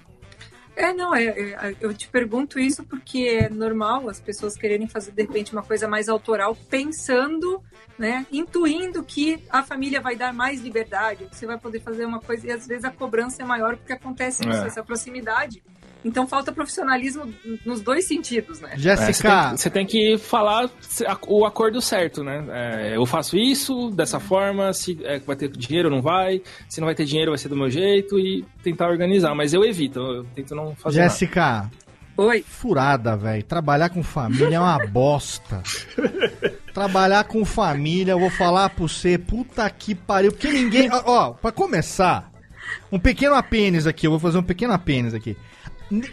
[0.76, 5.12] É, não, é, é, eu te pergunto isso porque é normal as pessoas quererem fazer
[5.12, 7.62] de repente uma coisa mais autoral, pensando,
[7.98, 12.20] né, intuindo que a família vai dar mais liberdade, que você vai poder fazer uma
[12.20, 14.68] coisa e às vezes a cobrança é maior porque acontece isso, É.
[14.68, 15.64] essa proximidade.
[16.06, 17.34] Então falta profissionalismo
[17.66, 18.72] nos dois sentidos, né?
[19.04, 20.70] É, você, tem, que- você tem que falar
[21.28, 22.44] o acordo certo, né?
[22.52, 26.82] É, eu faço isso dessa forma, se é, vai ter dinheiro ou não vai, se
[26.82, 29.34] não vai ter dinheiro vai ser do meu jeito e tentar organizar.
[29.34, 31.10] Mas eu evito, eu tento não fazer nada.
[31.10, 31.72] Jéssica.
[32.16, 32.44] Oi.
[32.48, 33.44] Furada, velho.
[33.44, 35.64] Trabalhar com família é uma bosta.
[36.74, 40.32] Trabalhar com família, eu vou falar pra você, puta que pariu.
[40.32, 40.90] Porque ninguém.
[40.92, 42.32] Ó, ó, pra começar,
[42.92, 45.36] um pequeno apênis aqui, eu vou fazer um pequeno apênis aqui.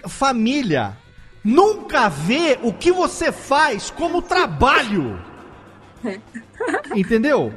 [0.09, 0.97] Família
[1.45, 5.19] nunca vê o que você faz como trabalho.
[6.95, 7.53] Entendeu?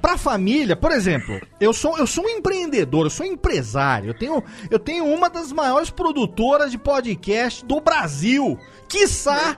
[0.00, 4.10] Pra família, por exemplo, eu sou, eu sou um empreendedor, eu sou um empresário.
[4.10, 8.58] Eu tenho, eu tenho uma das maiores produtoras de podcast do Brasil.
[8.88, 9.56] Quiçá.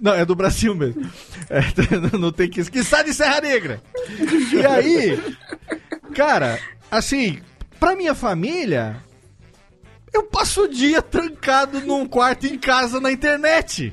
[0.00, 1.10] Não, é do Brasil mesmo.
[1.48, 1.60] É,
[2.18, 2.62] não tem que.
[2.70, 3.82] Quiçá de Serra Negra.
[4.52, 5.36] E aí,
[6.14, 6.58] cara,
[6.90, 7.40] assim,
[7.80, 9.02] pra minha família,
[10.16, 13.92] eu passo o dia trancado num quarto em casa na internet.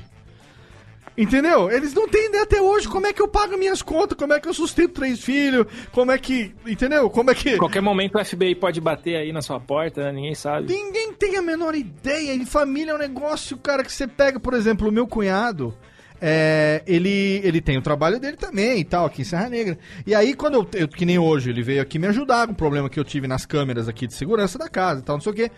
[1.16, 1.70] Entendeu?
[1.70, 4.48] Eles não entendem até hoje como é que eu pago minhas contas, como é que
[4.48, 6.52] eu sustento três filhos, como é que.
[6.66, 7.08] Entendeu?
[7.08, 7.56] Como é que.
[7.56, 10.10] Qualquer momento o FBI pode bater aí na sua porta, né?
[10.12, 10.72] ninguém sabe.
[10.72, 12.34] Ninguém tem a menor ideia.
[12.34, 15.72] E família é um negócio, cara, que você pega, por exemplo, o meu cunhado.
[16.20, 19.78] é, ele, ele tem o trabalho dele também e tal, aqui em Serra Negra.
[20.04, 22.56] E aí, quando eu, eu- que nem hoje, ele veio aqui me ajudar com o
[22.56, 25.32] problema que eu tive nas câmeras aqui de segurança da casa e tal, não sei
[25.32, 25.50] o quê.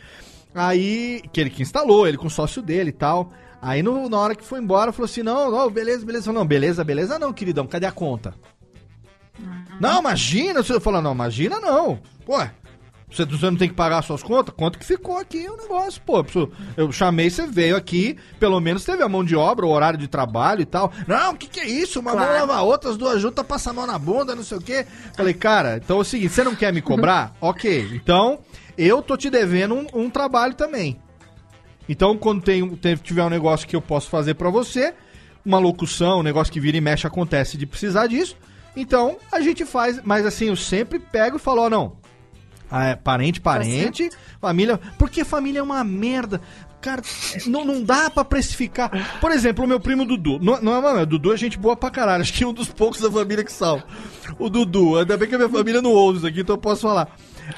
[0.54, 3.30] Aí, que ele que instalou, ele com o sócio dele e tal.
[3.60, 6.24] Aí, no- na hora que foi embora, falou assim: não, não, beleza, beleza.
[6.26, 8.34] Falou, não, beleza, beleza, não, queridão, cadê a conta?
[9.80, 11.98] Não, imagina, você falou, não, imagina não.
[12.24, 12.38] Pô,
[13.10, 14.54] você, você não tem que pagar suas contas?
[14.56, 16.24] Quanto que ficou aqui o negócio, pô.
[16.76, 20.08] Eu chamei, você veio aqui, pelo menos teve a mão de obra, o horário de
[20.08, 20.90] trabalho e tal.
[21.06, 22.00] Não, o que, que é isso?
[22.00, 22.40] Uma mão Claro.
[22.40, 24.86] lava a outra, as duas juntas passam a mão na bunda, não sei o quê.
[25.14, 27.36] Falei, cara, então é o seguinte, você não quer me cobrar?
[27.40, 28.38] ok, então
[28.76, 31.00] eu tô te devendo um, um trabalho também.
[31.88, 34.92] Então, quando tem, tem- tiver um negócio que eu posso fazer pra você,
[35.44, 38.36] uma locução, um negócio que vira e mexe acontece de precisar disso,
[38.76, 41.96] então a gente faz, mas assim, eu sempre pego e falo, ó, não,
[42.70, 46.40] ah, é, parente, parente, família, porque família é uma merda.
[46.80, 47.00] Cara,
[47.46, 49.18] não, não dá pra precificar.
[49.20, 50.38] Por exemplo, o meu primo Dudu.
[50.40, 52.22] Não, não, não, o Dudu é gente boa pra caralho.
[52.22, 53.84] Acho que é um dos poucos da família que salva.
[54.38, 56.82] O Dudu, ainda bem que a minha família não ouve isso aqui, então eu posso
[56.82, 57.08] falar.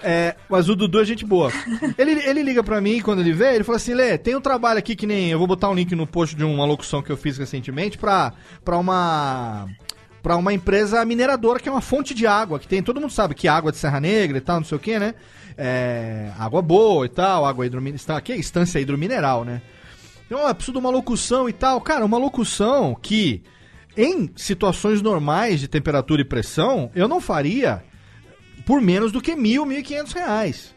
[0.03, 1.51] É, mas o Dudu é gente boa.
[1.97, 4.79] Ele, ele liga pra mim quando ele vê, ele fala assim: Lê, tem um trabalho
[4.79, 5.31] aqui que nem.
[5.31, 8.33] Eu vou botar um link no post de uma locução que eu fiz recentemente pra,
[8.65, 9.67] pra uma.
[10.23, 12.83] Pra uma empresa mineradora que é uma fonte de água, que tem.
[12.83, 15.15] Todo mundo sabe que água de Serra Negra e tal, não sei o que, né?
[15.57, 18.17] É, água boa e tal, água hidromineral.
[18.17, 19.63] Aqui é instância hidromineral, né?
[20.27, 21.81] Então, eu preciso de uma locução e tal.
[21.81, 23.43] Cara, uma locução que,
[23.97, 27.83] em situações normais de temperatura e pressão, eu não faria
[28.69, 30.75] por menos do que mil, mil e quinhentos reais.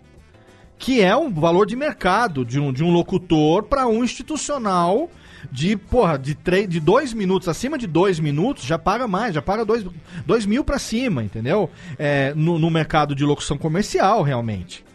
[0.80, 5.12] Que é um valor de mercado de um, de um locutor para um institucional
[5.52, 9.42] de, porra, de, três, de dois minutos, acima de dois minutos, já paga mais, já
[9.42, 9.86] paga dois,
[10.26, 11.70] dois mil para cima, entendeu?
[12.00, 14.86] É, no, no mercado de locução comercial, realmente.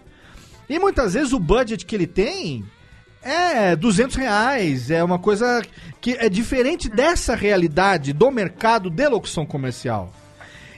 [0.66, 2.64] E muitas vezes o budget que ele tem
[3.20, 4.90] É, 200 reais.
[4.90, 5.60] É uma coisa
[6.00, 10.10] que é diferente dessa realidade do mercado de locução comercial.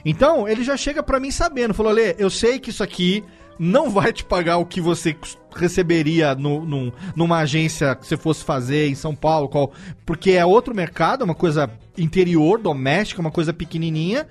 [0.05, 1.73] Então, ele já chega pra mim sabendo.
[1.73, 3.23] Falou, Lê, eu sei que isso aqui
[3.57, 5.15] não vai te pagar o que você
[5.53, 9.73] receberia no, num- numa agência que você fosse fazer em São Paulo, qual-
[10.05, 14.27] porque é outro mercado, é uma coisa interior, doméstica, uma coisa pequenininha.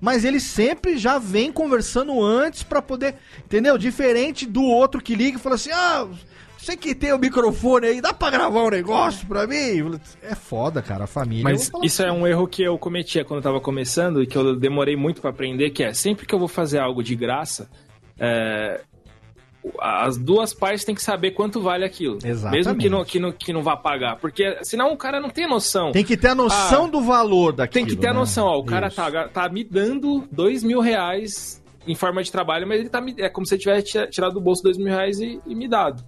[0.00, 3.76] Mas ele sempre já vem conversando antes pra poder, entendeu?
[3.76, 6.08] Diferente do outro que liga e fala assim: ah,
[6.64, 9.98] você que tem o microfone aí, dá pra gravar um negócio pra mim?
[10.22, 11.44] É foda, cara, a família.
[11.44, 14.54] Mas isso é um erro que eu cometia quando eu tava começando e que eu
[14.56, 17.68] demorei muito pra aprender, que é sempre que eu vou fazer algo de graça,
[18.18, 18.80] é,
[19.80, 22.18] as duas partes têm que saber quanto vale aquilo.
[22.24, 22.64] Exatamente.
[22.66, 24.16] Mesmo que não, que, não, que não vá pagar.
[24.16, 25.92] Porque senão o cara não tem noção.
[25.92, 27.86] Tem que ter a noção Ah, do valor daquilo.
[27.86, 28.18] Tem que ter a né?
[28.18, 28.96] noção, ó, o cara Isso.
[28.96, 33.14] tá, tá me dando dois mil reais em forma de trabalho, mas ele tá me,
[33.18, 35.68] é como se ele tivesse tira- tirado do bolso dois mil reais e, e me
[35.68, 36.02] dado.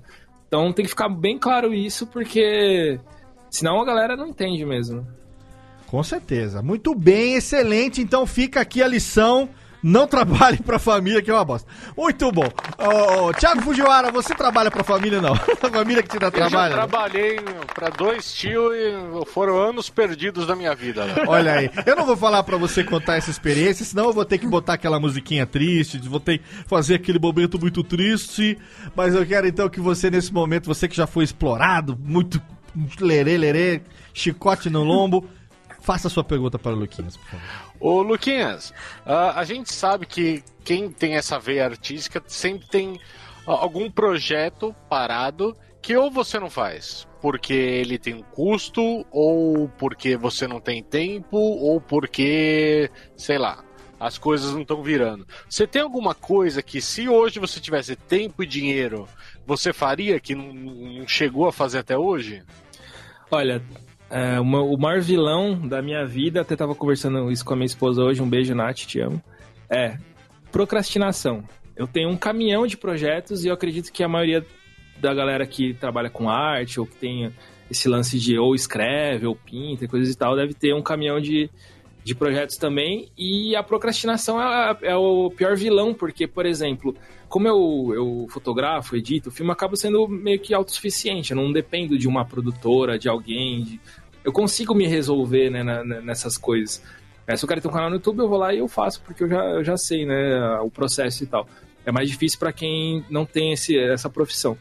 [0.47, 2.99] Então tem que ficar bem claro isso, porque
[3.51, 5.07] senão a galera não entende mesmo.
[5.87, 6.63] Com certeza.
[6.63, 8.01] Muito bem, excelente.
[8.01, 9.49] Então fica aqui a lição.
[9.87, 11.71] Não trabalhe pra família, que é uma bosta.
[11.95, 12.49] Muito bom.
[12.79, 15.35] Ô, Thiago Fujiwara, você trabalha pra família não?
[15.63, 16.71] A família que te dá Eu já trabalho?
[16.75, 16.79] né?
[16.81, 17.37] trabalhei
[17.75, 21.05] pra dois tios e foram anos perdidos da minha vida.
[21.05, 21.15] né?
[21.29, 24.39] Olha aí, eu não vou falar pra você contar essa experiência, senão eu vou ter
[24.39, 28.57] que botar aquela musiquinha triste, vou ter que fazer aquele momento muito triste.
[28.97, 32.41] Mas eu quero então que você, nesse momento, você que já foi explorado, muito
[32.99, 33.83] lerê, lerê,
[34.15, 35.29] chicote no lombo,
[35.83, 37.45] faça a sua pergunta para o Luquinhas, por favor.
[37.85, 38.73] Ô, Luquinhas,
[39.05, 42.99] ah, a gente sabe que quem tem essa veia artística sempre tem
[43.45, 50.17] algum projeto parado que ou você não faz porque ele tem um custo, ou porque
[50.17, 53.63] você não tem tempo, ou porque, sei lá,
[54.01, 55.27] as coisas não estão virando.
[55.47, 59.07] Você tem alguma coisa que, se hoje você tivesse tempo e dinheiro,
[59.47, 62.43] você faria que não, não chegou a fazer até hoje?
[63.31, 63.63] Olha,
[64.15, 67.57] é, o, meu- o maior vilão da minha vida, até tava conversando isso com a
[67.57, 69.21] minha esposa hoje, um beijo, Nath, te amo,
[69.69, 69.97] é
[70.53, 71.43] procrastinação.
[71.77, 74.47] Eu tenho um caminhão de projetos e eu acredito que a maioria
[75.01, 77.33] da galera que trabalha com arte ou que tem
[77.69, 81.21] esse lance de ou escreve ou pinta e coisas e tal, deve ter um caminhão
[81.21, 81.51] de,
[82.05, 83.09] de projetos também.
[83.19, 86.95] E a procrastinação é, é o pior vilão, porque, por exemplo,
[87.29, 91.33] como eu, eu fotografo, edito, o filme acaba sendo meio que autossuficiente.
[91.33, 93.63] Eu não dependo de uma produtora, de alguém.
[93.65, 93.81] de-
[94.25, 96.83] Eu consigo me resolver né, na- nessas coisas.
[97.27, 99.01] É, se eu quero ter um canal no YouTube, eu vou lá e eu faço,
[99.03, 101.47] porque eu já, eu já sei né, o processo e tal.
[101.87, 104.57] É mais difícil para quem não tem esse, essa profissão.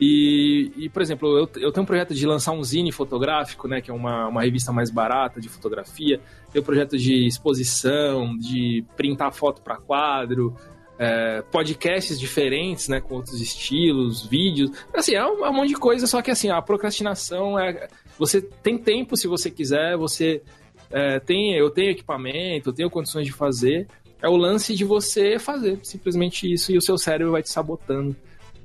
[0.00, 3.80] E, e, por exemplo, eu, eu tenho um projeto de lançar um zine fotográfico, né,
[3.80, 6.20] que é uma, uma revista mais barata de fotografia.
[6.52, 10.54] Tenho um projeto de exposição, de printar foto para quadro,
[10.98, 14.70] é, podcasts diferentes, né, com outros estilos, vídeos.
[14.92, 17.88] Assim, é um, é um monte de coisa, só que assim, a procrastinação é.
[18.18, 20.42] Você tem tempo se você quiser, você
[20.90, 23.86] é, tem, eu tenho equipamento, eu tenho condições de fazer.
[24.22, 28.16] É o lance de você fazer simplesmente isso e o seu cérebro vai te sabotando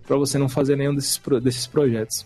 [0.06, 2.26] pra você não fazer nenhum desses, desses projetos.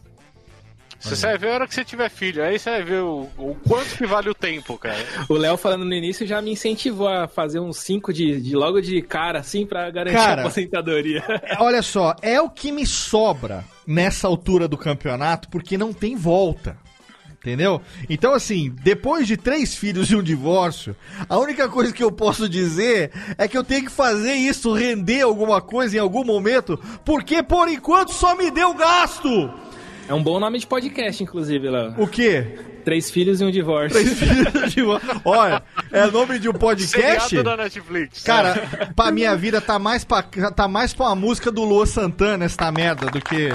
[0.99, 3.55] Você vai ver a hora que você tiver filho, aí você vai ver o, o
[3.67, 4.97] quanto que vale o tempo, cara.
[5.29, 8.81] O Léo falando no início já me incentivou a fazer uns 5 de, de logo
[8.81, 11.23] de cara, assim, pra garantir Cara, a aposentadoria.
[11.59, 16.77] Olha só, é o que me sobra nessa altura do campeonato, porque não tem volta.
[17.45, 17.79] Entendeu?
[18.09, 20.95] Então, assim, depois de três filhos e um divórcio,
[21.29, 25.21] a única coisa que eu posso dizer é que eu tenho que fazer isso render
[25.21, 29.53] alguma coisa em algum momento, porque por enquanto só me deu gasto.
[30.07, 31.95] É um bom nome de podcast, inclusive, Léo.
[31.97, 32.59] O quê?
[32.83, 33.99] Três filhos e um divórcio.
[33.99, 35.21] Três filhos e um divórcio.
[35.25, 37.29] Olha, é nome de um podcast?
[37.29, 38.21] Seriado da Netflix.
[38.23, 38.53] Cara,
[38.95, 42.71] pra minha vida tá mais pra, tá mais pra uma música do Lua Santana esta
[42.71, 43.49] merda do que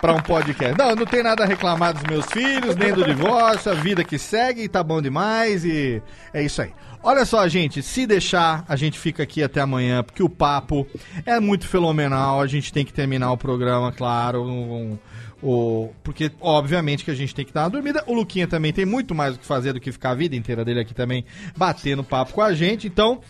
[0.00, 0.78] pra um podcast.
[0.78, 4.16] Não, não tem nada a reclamar dos meus filhos, nem do divórcio, a vida que
[4.18, 6.00] segue e tá bom demais e
[6.32, 6.70] é isso aí.
[7.02, 10.86] Olha só, gente, se deixar, a gente fica aqui até amanhã, porque o papo
[11.26, 14.98] é muito fenomenal, a gente tem que terminar o programa, claro, um-
[15.42, 18.02] o, porque, obviamente, que a gente tem que dar uma dormida.
[18.06, 20.64] O Luquinha também tem muito mais o que fazer do que ficar a vida inteira
[20.64, 21.24] dele aqui também
[21.56, 22.86] batendo papo com a gente.
[22.86, 23.20] Então,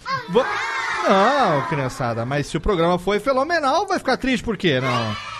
[1.08, 4.80] não, criançada, mas se o programa foi fenomenal, vai ficar triste por quê?
[4.80, 5.37] Não.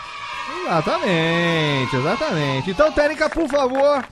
[0.68, 2.70] Exatamente, exatamente.
[2.70, 4.04] Então, Técnica, por favor,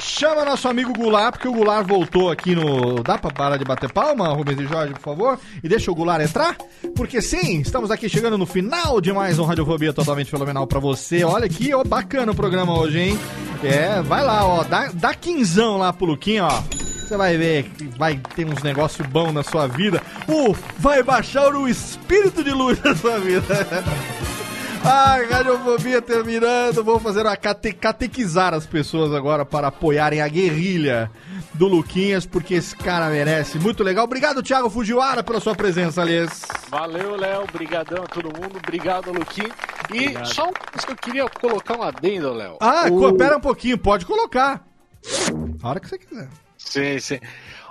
[0.00, 3.00] chama nosso amigo Goulart, porque o Goulart voltou aqui no.
[3.00, 5.38] Dá pra parar de bater palma, Rubens e Jorge, por favor?
[5.62, 6.56] E deixa o Goulart entrar?
[6.96, 11.22] Porque sim, estamos aqui chegando no final de mais um Radiofobia totalmente fenomenal pra você.
[11.22, 13.20] Olha aqui, ó, bacana o programa hoje, hein?
[13.62, 16.62] É, vai lá, ó, dá, dá quinzão lá pro Luquinha, ó.
[17.06, 20.02] Você vai ver que vai ter uns negócios bons na sua vida.
[20.26, 23.44] Uh, vai baixar o espírito de luz na sua vida.
[24.84, 26.84] Ai, radiofobia terminando.
[26.84, 31.10] Vou fazer uma cate catequizar as pessoas agora para apoiarem a guerrilha
[31.54, 33.58] do Luquinhas, porque esse cara merece.
[33.58, 34.04] Muito legal.
[34.04, 36.42] Obrigado, Thiago Fujiwara, pela sua presença, aliás.
[36.68, 37.44] Valeu, Léo.
[37.44, 38.58] Obrigadão a todo mundo.
[38.62, 39.50] Obrigado, Luquinho.
[39.92, 40.26] E Obrigado.
[40.34, 42.56] só uma coisa que eu queria colocar um adendo, Léo.
[42.60, 44.66] Ah, O- um pouquinho, pode colocar.
[45.62, 46.28] A hora que você quiser.
[46.58, 47.20] Sim, sim.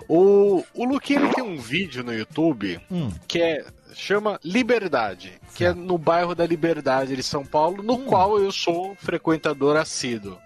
[0.07, 3.09] O, o Luquinho ele tem um vídeo no YouTube Hum.
[3.27, 3.63] que é
[3.93, 7.85] chama Liberdade, que é no bairro da Liberdade de São Paulo, Hum.
[7.85, 10.37] no qual eu sou frequentador assíduo.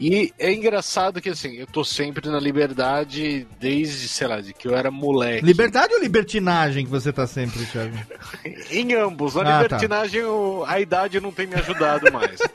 [0.00, 4.66] E é engraçado que assim, eu tô sempre na Liberdade desde, sei lá, de que
[4.66, 5.44] eu era moleque.
[5.46, 7.96] Liberdade ou libertinagem que você tá sempre, Thiago?
[8.72, 9.36] Em ambos.
[9.36, 9.62] Na Ah, tá.
[9.62, 12.40] libertinagem, eu- a idade não tem me ajudado mais.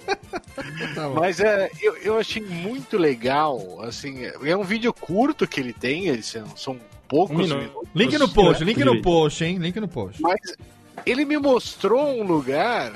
[0.93, 1.07] Tá.
[1.10, 3.80] Mas é, eu, eu achei muito legal.
[3.81, 6.77] Assim, é um vídeo curto que ele tem, eles são
[7.10, 7.60] poucos Um minuto.
[7.60, 7.90] minutos.
[7.94, 9.57] Link no post, link no post, hein?
[9.57, 10.22] Link no post.
[10.22, 10.40] Mas
[11.06, 12.94] ele me mostrou um lugar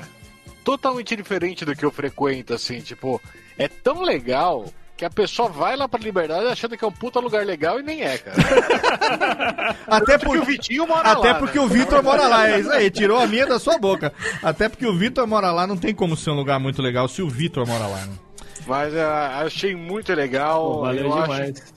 [0.64, 3.20] totalmente diferente do que eu frequento, assim, tipo,
[3.58, 4.64] é tão legal
[4.96, 7.82] que a pessoa vai lá pra Liberdade achando que é um puta lugar legal e
[7.82, 8.36] nem é, cara.
[9.88, 11.64] Até porque o Vitinho mora Até lá, porque né?
[11.64, 14.12] o Vitor mora lá, é isso aí, tirou a minha da sua boca.
[14.40, 17.20] Até porque o Vitor mora lá, não tem como ser um lugar muito legal se
[17.22, 18.12] o Vitor mora lá, né?
[18.66, 20.62] Mas ah, achei muito legal.
[20.62, 21.60] Pô, valeu eu demais.
[21.60, 21.73] Acho,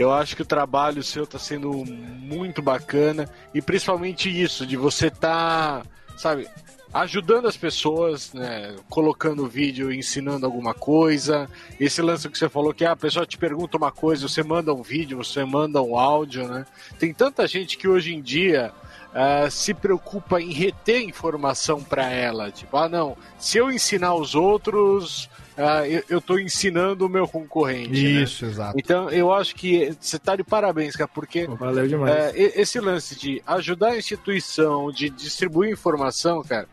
[0.00, 3.28] eu acho que o trabalho seu tá sendo muito bacana.
[3.52, 5.82] E principalmente isso, de você tá,
[6.16, 6.48] sabe,
[6.92, 8.74] ajudando as pessoas, né?
[8.88, 11.48] Colocando vídeo, ensinando alguma coisa.
[11.78, 14.72] Esse lance que você falou que ah, a pessoa te pergunta uma coisa, você manda
[14.72, 16.64] um vídeo, você manda um áudio, né?
[16.98, 18.72] Tem tanta gente que hoje em dia.
[19.14, 24.34] ah, se preocupa em reter informação para ela, tipo, ah não, se eu ensinar os
[24.34, 27.90] outros, ah, eu, tô ensinando o meu concorrente.
[27.90, 28.22] né?
[28.22, 28.78] Isso, exato.
[28.78, 32.34] Então eu acho que você tá de parabéns, cara, porque Valeu demais.
[32.34, 36.68] é, esse lance de ajudar a instituição, de distribuir informação, cara,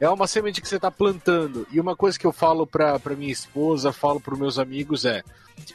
[0.00, 1.66] é uma semente que você tá plantando.
[1.70, 5.22] E uma coisa que eu falo pra minha esposa, falo pros meus amigos é: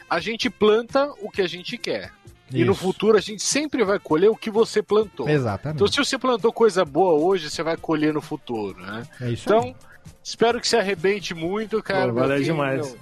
[0.08, 2.12] a gente planta o que a gente quer.
[2.50, 2.80] E no Isso.
[2.80, 5.28] futuro a gente sempre vai colher o que você plantou.
[5.28, 5.76] Exatamente.
[5.76, 9.06] Então, se você plantou coisa boa hoje, você vai colher no futuro, né?
[9.20, 9.76] É isso então, aí.
[10.28, 12.12] Espero que se arrebente muito, cara.
[12.12, 12.86] Pô, valeu demais.
[12.86, 12.98] meu,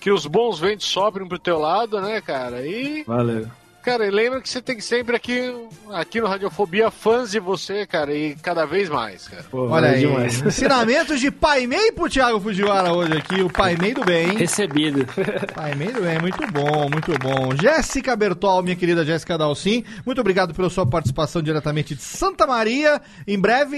[0.00, 2.66] que os bons ventos soprem pro teu lado, né, cara?
[2.66, 3.46] E, Valeu.
[3.82, 5.52] Cara, e lembra que você tem sempre aqui,
[5.92, 9.44] aqui no Radiofobia fãs de você, cara, e cada vez mais, cara.
[9.50, 10.40] Pô, Olha valeu aí, demais.
[10.46, 14.36] ensinamentos de Pai Mei pro Thiago Fujiwara hoje aqui, o Pai Mei do bem.
[14.36, 15.06] Recebido.
[15.54, 17.56] Pai Mei do bem, muito bom, muito bom.
[17.60, 23.02] Jéssica Bertol, minha querida Jéssica Dalcin, muito obrigado pela sua participação diretamente de Santa Maria.
[23.26, 23.76] Em breve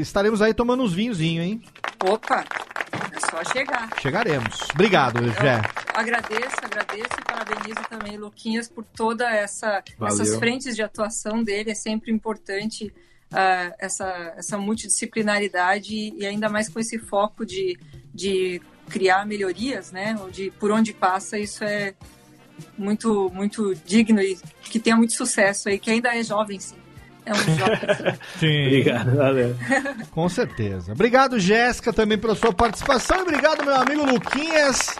[0.00, 1.62] estaremos aí tomando uns vinhozinhos, hein?
[2.04, 2.44] Opa,
[3.12, 3.88] é só chegar.
[4.00, 4.58] Chegaremos.
[4.72, 5.60] Obrigado, Jé.
[5.94, 10.14] Agradeço, agradeço e parabenizo também Luquinhas por toda essa Valeu.
[10.14, 11.70] essas frentes de atuação dele.
[11.70, 12.92] É sempre importante
[13.32, 17.78] ah, essa, essa multidisciplinaridade e ainda mais com esse foco de,
[18.12, 20.16] de criar melhorias, né?
[20.20, 21.94] Ou de por onde passa, isso é
[22.78, 26.83] muito, muito digno e que tenha muito sucesso aí, que ainda é jovem, sim.
[27.26, 28.14] É um jovem.
[28.38, 28.66] Sim.
[28.66, 29.56] Obrigado, valeu.
[30.10, 30.92] Com certeza.
[30.92, 33.18] Obrigado, Jéssica, também pela sua participação.
[33.18, 34.94] E obrigado, meu amigo Luquinhas.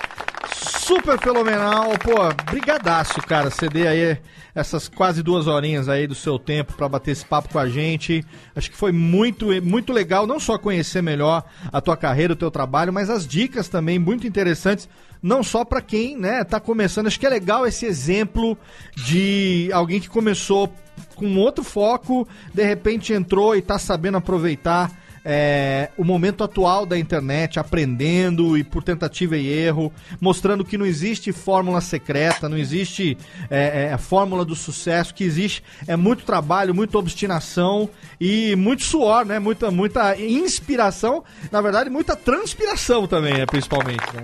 [0.54, 1.90] Super fenomenal.
[1.98, 3.50] Pô, brigadaço, cara.
[3.50, 4.18] Ceder aí
[4.54, 8.24] essas quase duas horinhas aí do seu tempo pra bater esse papo com a gente.
[8.54, 12.50] Acho que foi muito, muito legal, não só conhecer melhor a tua carreira, o teu
[12.50, 14.88] trabalho, mas as dicas também muito interessantes.
[15.22, 17.06] Não só pra quem, né, tá começando.
[17.06, 18.58] Acho que é legal esse exemplo
[18.94, 20.72] de alguém que começou
[21.14, 24.90] com outro foco, de repente entrou e tá sabendo aproveitar
[25.24, 30.84] é, o momento atual da internet, aprendendo e por tentativa e erro, mostrando que não
[30.84, 33.16] existe fórmula secreta, não existe
[33.48, 37.88] é, é, fórmula do sucesso, que existe é muito trabalho, muita obstinação
[38.20, 39.38] e muito suor, né?
[39.38, 43.46] Muita, muita inspiração, na verdade, muita transpiração também, né?
[43.46, 44.22] Principalmente, né?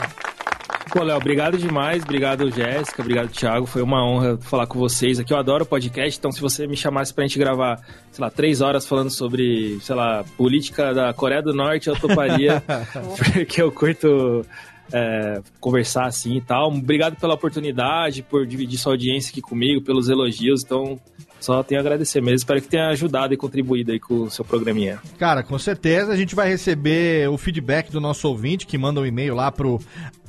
[0.93, 2.03] Pô, Léo, obrigado demais.
[2.03, 3.01] Obrigado, Jéssica.
[3.01, 3.65] Obrigado, Thiago.
[3.65, 5.33] Foi uma honra falar com vocês aqui.
[5.33, 7.81] Eu adoro podcast, então se você me chamasse pra gente gravar,
[8.11, 12.61] sei lá, três horas falando sobre, sei lá, política da Coreia do Norte, eu toparia.
[13.33, 14.45] porque eu curto
[14.93, 16.69] é, conversar assim e tal.
[16.69, 20.63] Obrigado pela oportunidade, por dividir sua audiência aqui comigo, pelos elogios.
[20.65, 20.99] Então,
[21.39, 22.37] só tenho a agradecer mesmo.
[22.37, 25.01] Espero que tenha ajudado e contribuído aí com o seu programinha.
[25.19, 29.07] Cara, com certeza a gente vai receber o feedback do nosso ouvinte que manda um
[29.07, 29.81] e-mail lá pro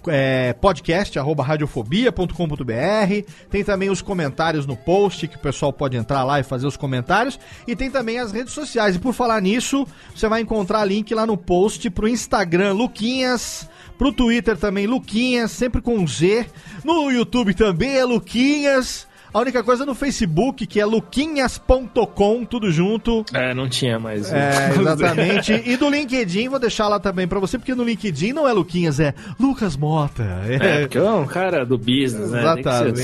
[0.07, 3.31] é, podcast arroba radiofobia.com.br.
[3.49, 6.77] Tem também os comentários no post que o pessoal pode entrar lá e fazer os
[6.77, 7.39] comentários.
[7.67, 8.95] E tem também as redes sociais.
[8.95, 13.69] E por falar nisso, você vai encontrar link lá no post pro Instagram Luquinhas.
[13.97, 16.47] Pro Twitter também, Luquinhas, sempre com Z.
[16.83, 19.07] No YouTube também é Luquinhas.
[19.33, 23.23] A única coisa no Facebook, que é luquinhas.com, tudo junto.
[23.33, 24.31] É, não tinha mais.
[24.31, 25.53] É, exatamente.
[25.65, 28.99] e do LinkedIn, vou deixar lá também pra você, porque no LinkedIn não é Luquinhas,
[28.99, 30.23] é Lucas Mota.
[30.47, 32.41] É, porque é um cara do business, né?
[32.41, 32.97] Exatamente.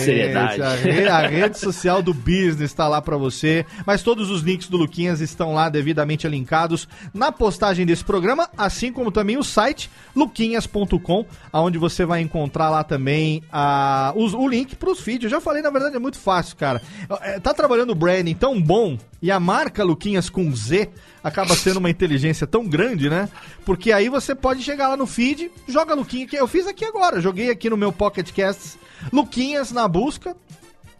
[0.61, 3.65] A, re- a rede social do business está lá para você.
[3.85, 8.91] Mas todos os links do Luquinhas estão lá devidamente linkados na postagem desse programa, assim
[8.91, 14.75] como também o site luquinhas.com, onde você vai encontrar lá também a, os- o link
[14.75, 15.23] para os feeds.
[15.23, 16.81] Eu já falei, na verdade é muito fácil, cara.
[17.21, 20.89] É, Tá trabalhando o branding tão bom e a marca Luquinhas com Z
[21.23, 23.29] acaba sendo uma inteligência tão grande, né?
[23.65, 27.21] Porque aí você pode chegar lá no feed, joga Luquinha, que eu fiz aqui agora,
[27.21, 28.77] joguei aqui no meu Pocket Casts
[29.13, 30.35] Luquinhas na busca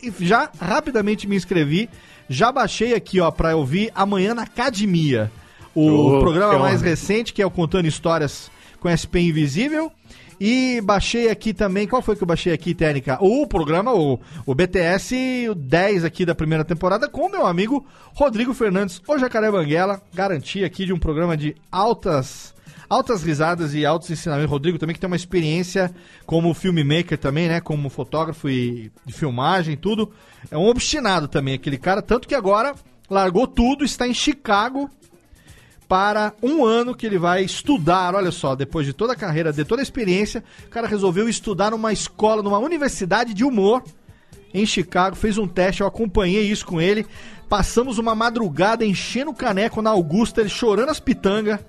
[0.01, 1.89] e já rapidamente me inscrevi.
[2.29, 5.31] Já baixei aqui, ó, pra ouvir amanhã na Academia.
[5.73, 9.91] O Oh, programa mais recente, que é o Contando Histórias com SP Invisível.
[10.39, 11.87] E baixei aqui também.
[11.87, 13.17] Qual foi que eu baixei aqui, Técnica?
[13.21, 18.53] O programa, o, o BTS o 10 aqui da primeira temporada, com meu amigo Rodrigo
[18.53, 20.01] Fernandes, o Jacaré Banguela.
[20.13, 22.55] Garantia aqui de um programa de altas
[22.89, 24.49] altas risadas e altos ensinamentos.
[24.49, 25.93] Rodrigo também que tem uma experiência
[26.25, 27.59] como filmmaker também, né?
[27.59, 30.11] Como fotógrafo e de filmagem e tudo.
[30.49, 32.75] É um obstinado também aquele cara, tanto que agora
[33.09, 34.89] largou tudo, está em Chicago
[35.87, 38.13] para um ano que ele vai estudar.
[38.15, 41.71] Olha só, depois de toda a carreira, de toda a experiência, o cara resolveu estudar
[41.71, 43.83] numa escola, numa universidade de humor
[44.53, 47.05] em Chicago, fez um teste, eu acompanhei isso com ele.
[47.49, 51.59] Passamos uma madrugada enchendo o caneco na Augusta, ele chorando as pitangas.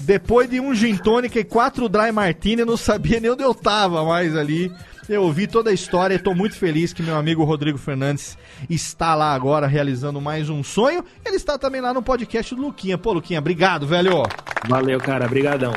[0.00, 3.54] Depois de um gin tônica e quatro dry martini, eu não sabia nem onde eu
[3.54, 4.70] tava mais ali.
[5.08, 8.36] Eu ouvi toda a história e tô muito feliz que meu amigo Rodrigo Fernandes
[8.68, 11.02] está lá agora realizando mais um sonho.
[11.24, 12.98] Ele está também lá no podcast do Luquinha.
[12.98, 14.22] Pô, Luquinha, obrigado, velho.
[14.68, 15.26] Valeu, cara.
[15.26, 15.72] Brigadão.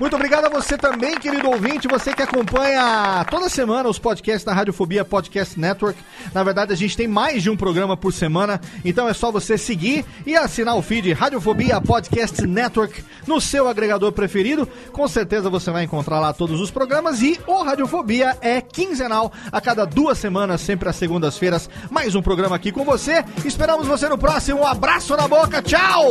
[0.00, 4.52] Muito obrigado a você também, querido ouvinte, você que acompanha toda semana os podcasts da
[4.52, 5.98] Radiofobia Podcast Network.
[6.32, 9.58] Na verdade, a gente tem mais de um programa por semana, então é só você
[9.58, 14.66] seguir e assinar o feed Radiofobia Podcast Network no seu agregador preferido.
[14.90, 19.60] Com certeza você vai encontrar lá todos os programas e o Radiofobia é quinzenal, a
[19.60, 21.68] cada duas semanas, sempre às segundas-feiras.
[21.90, 23.22] Mais um programa aqui com você.
[23.44, 24.60] Esperamos você no próximo.
[24.60, 26.10] Um abraço na boca, tchau!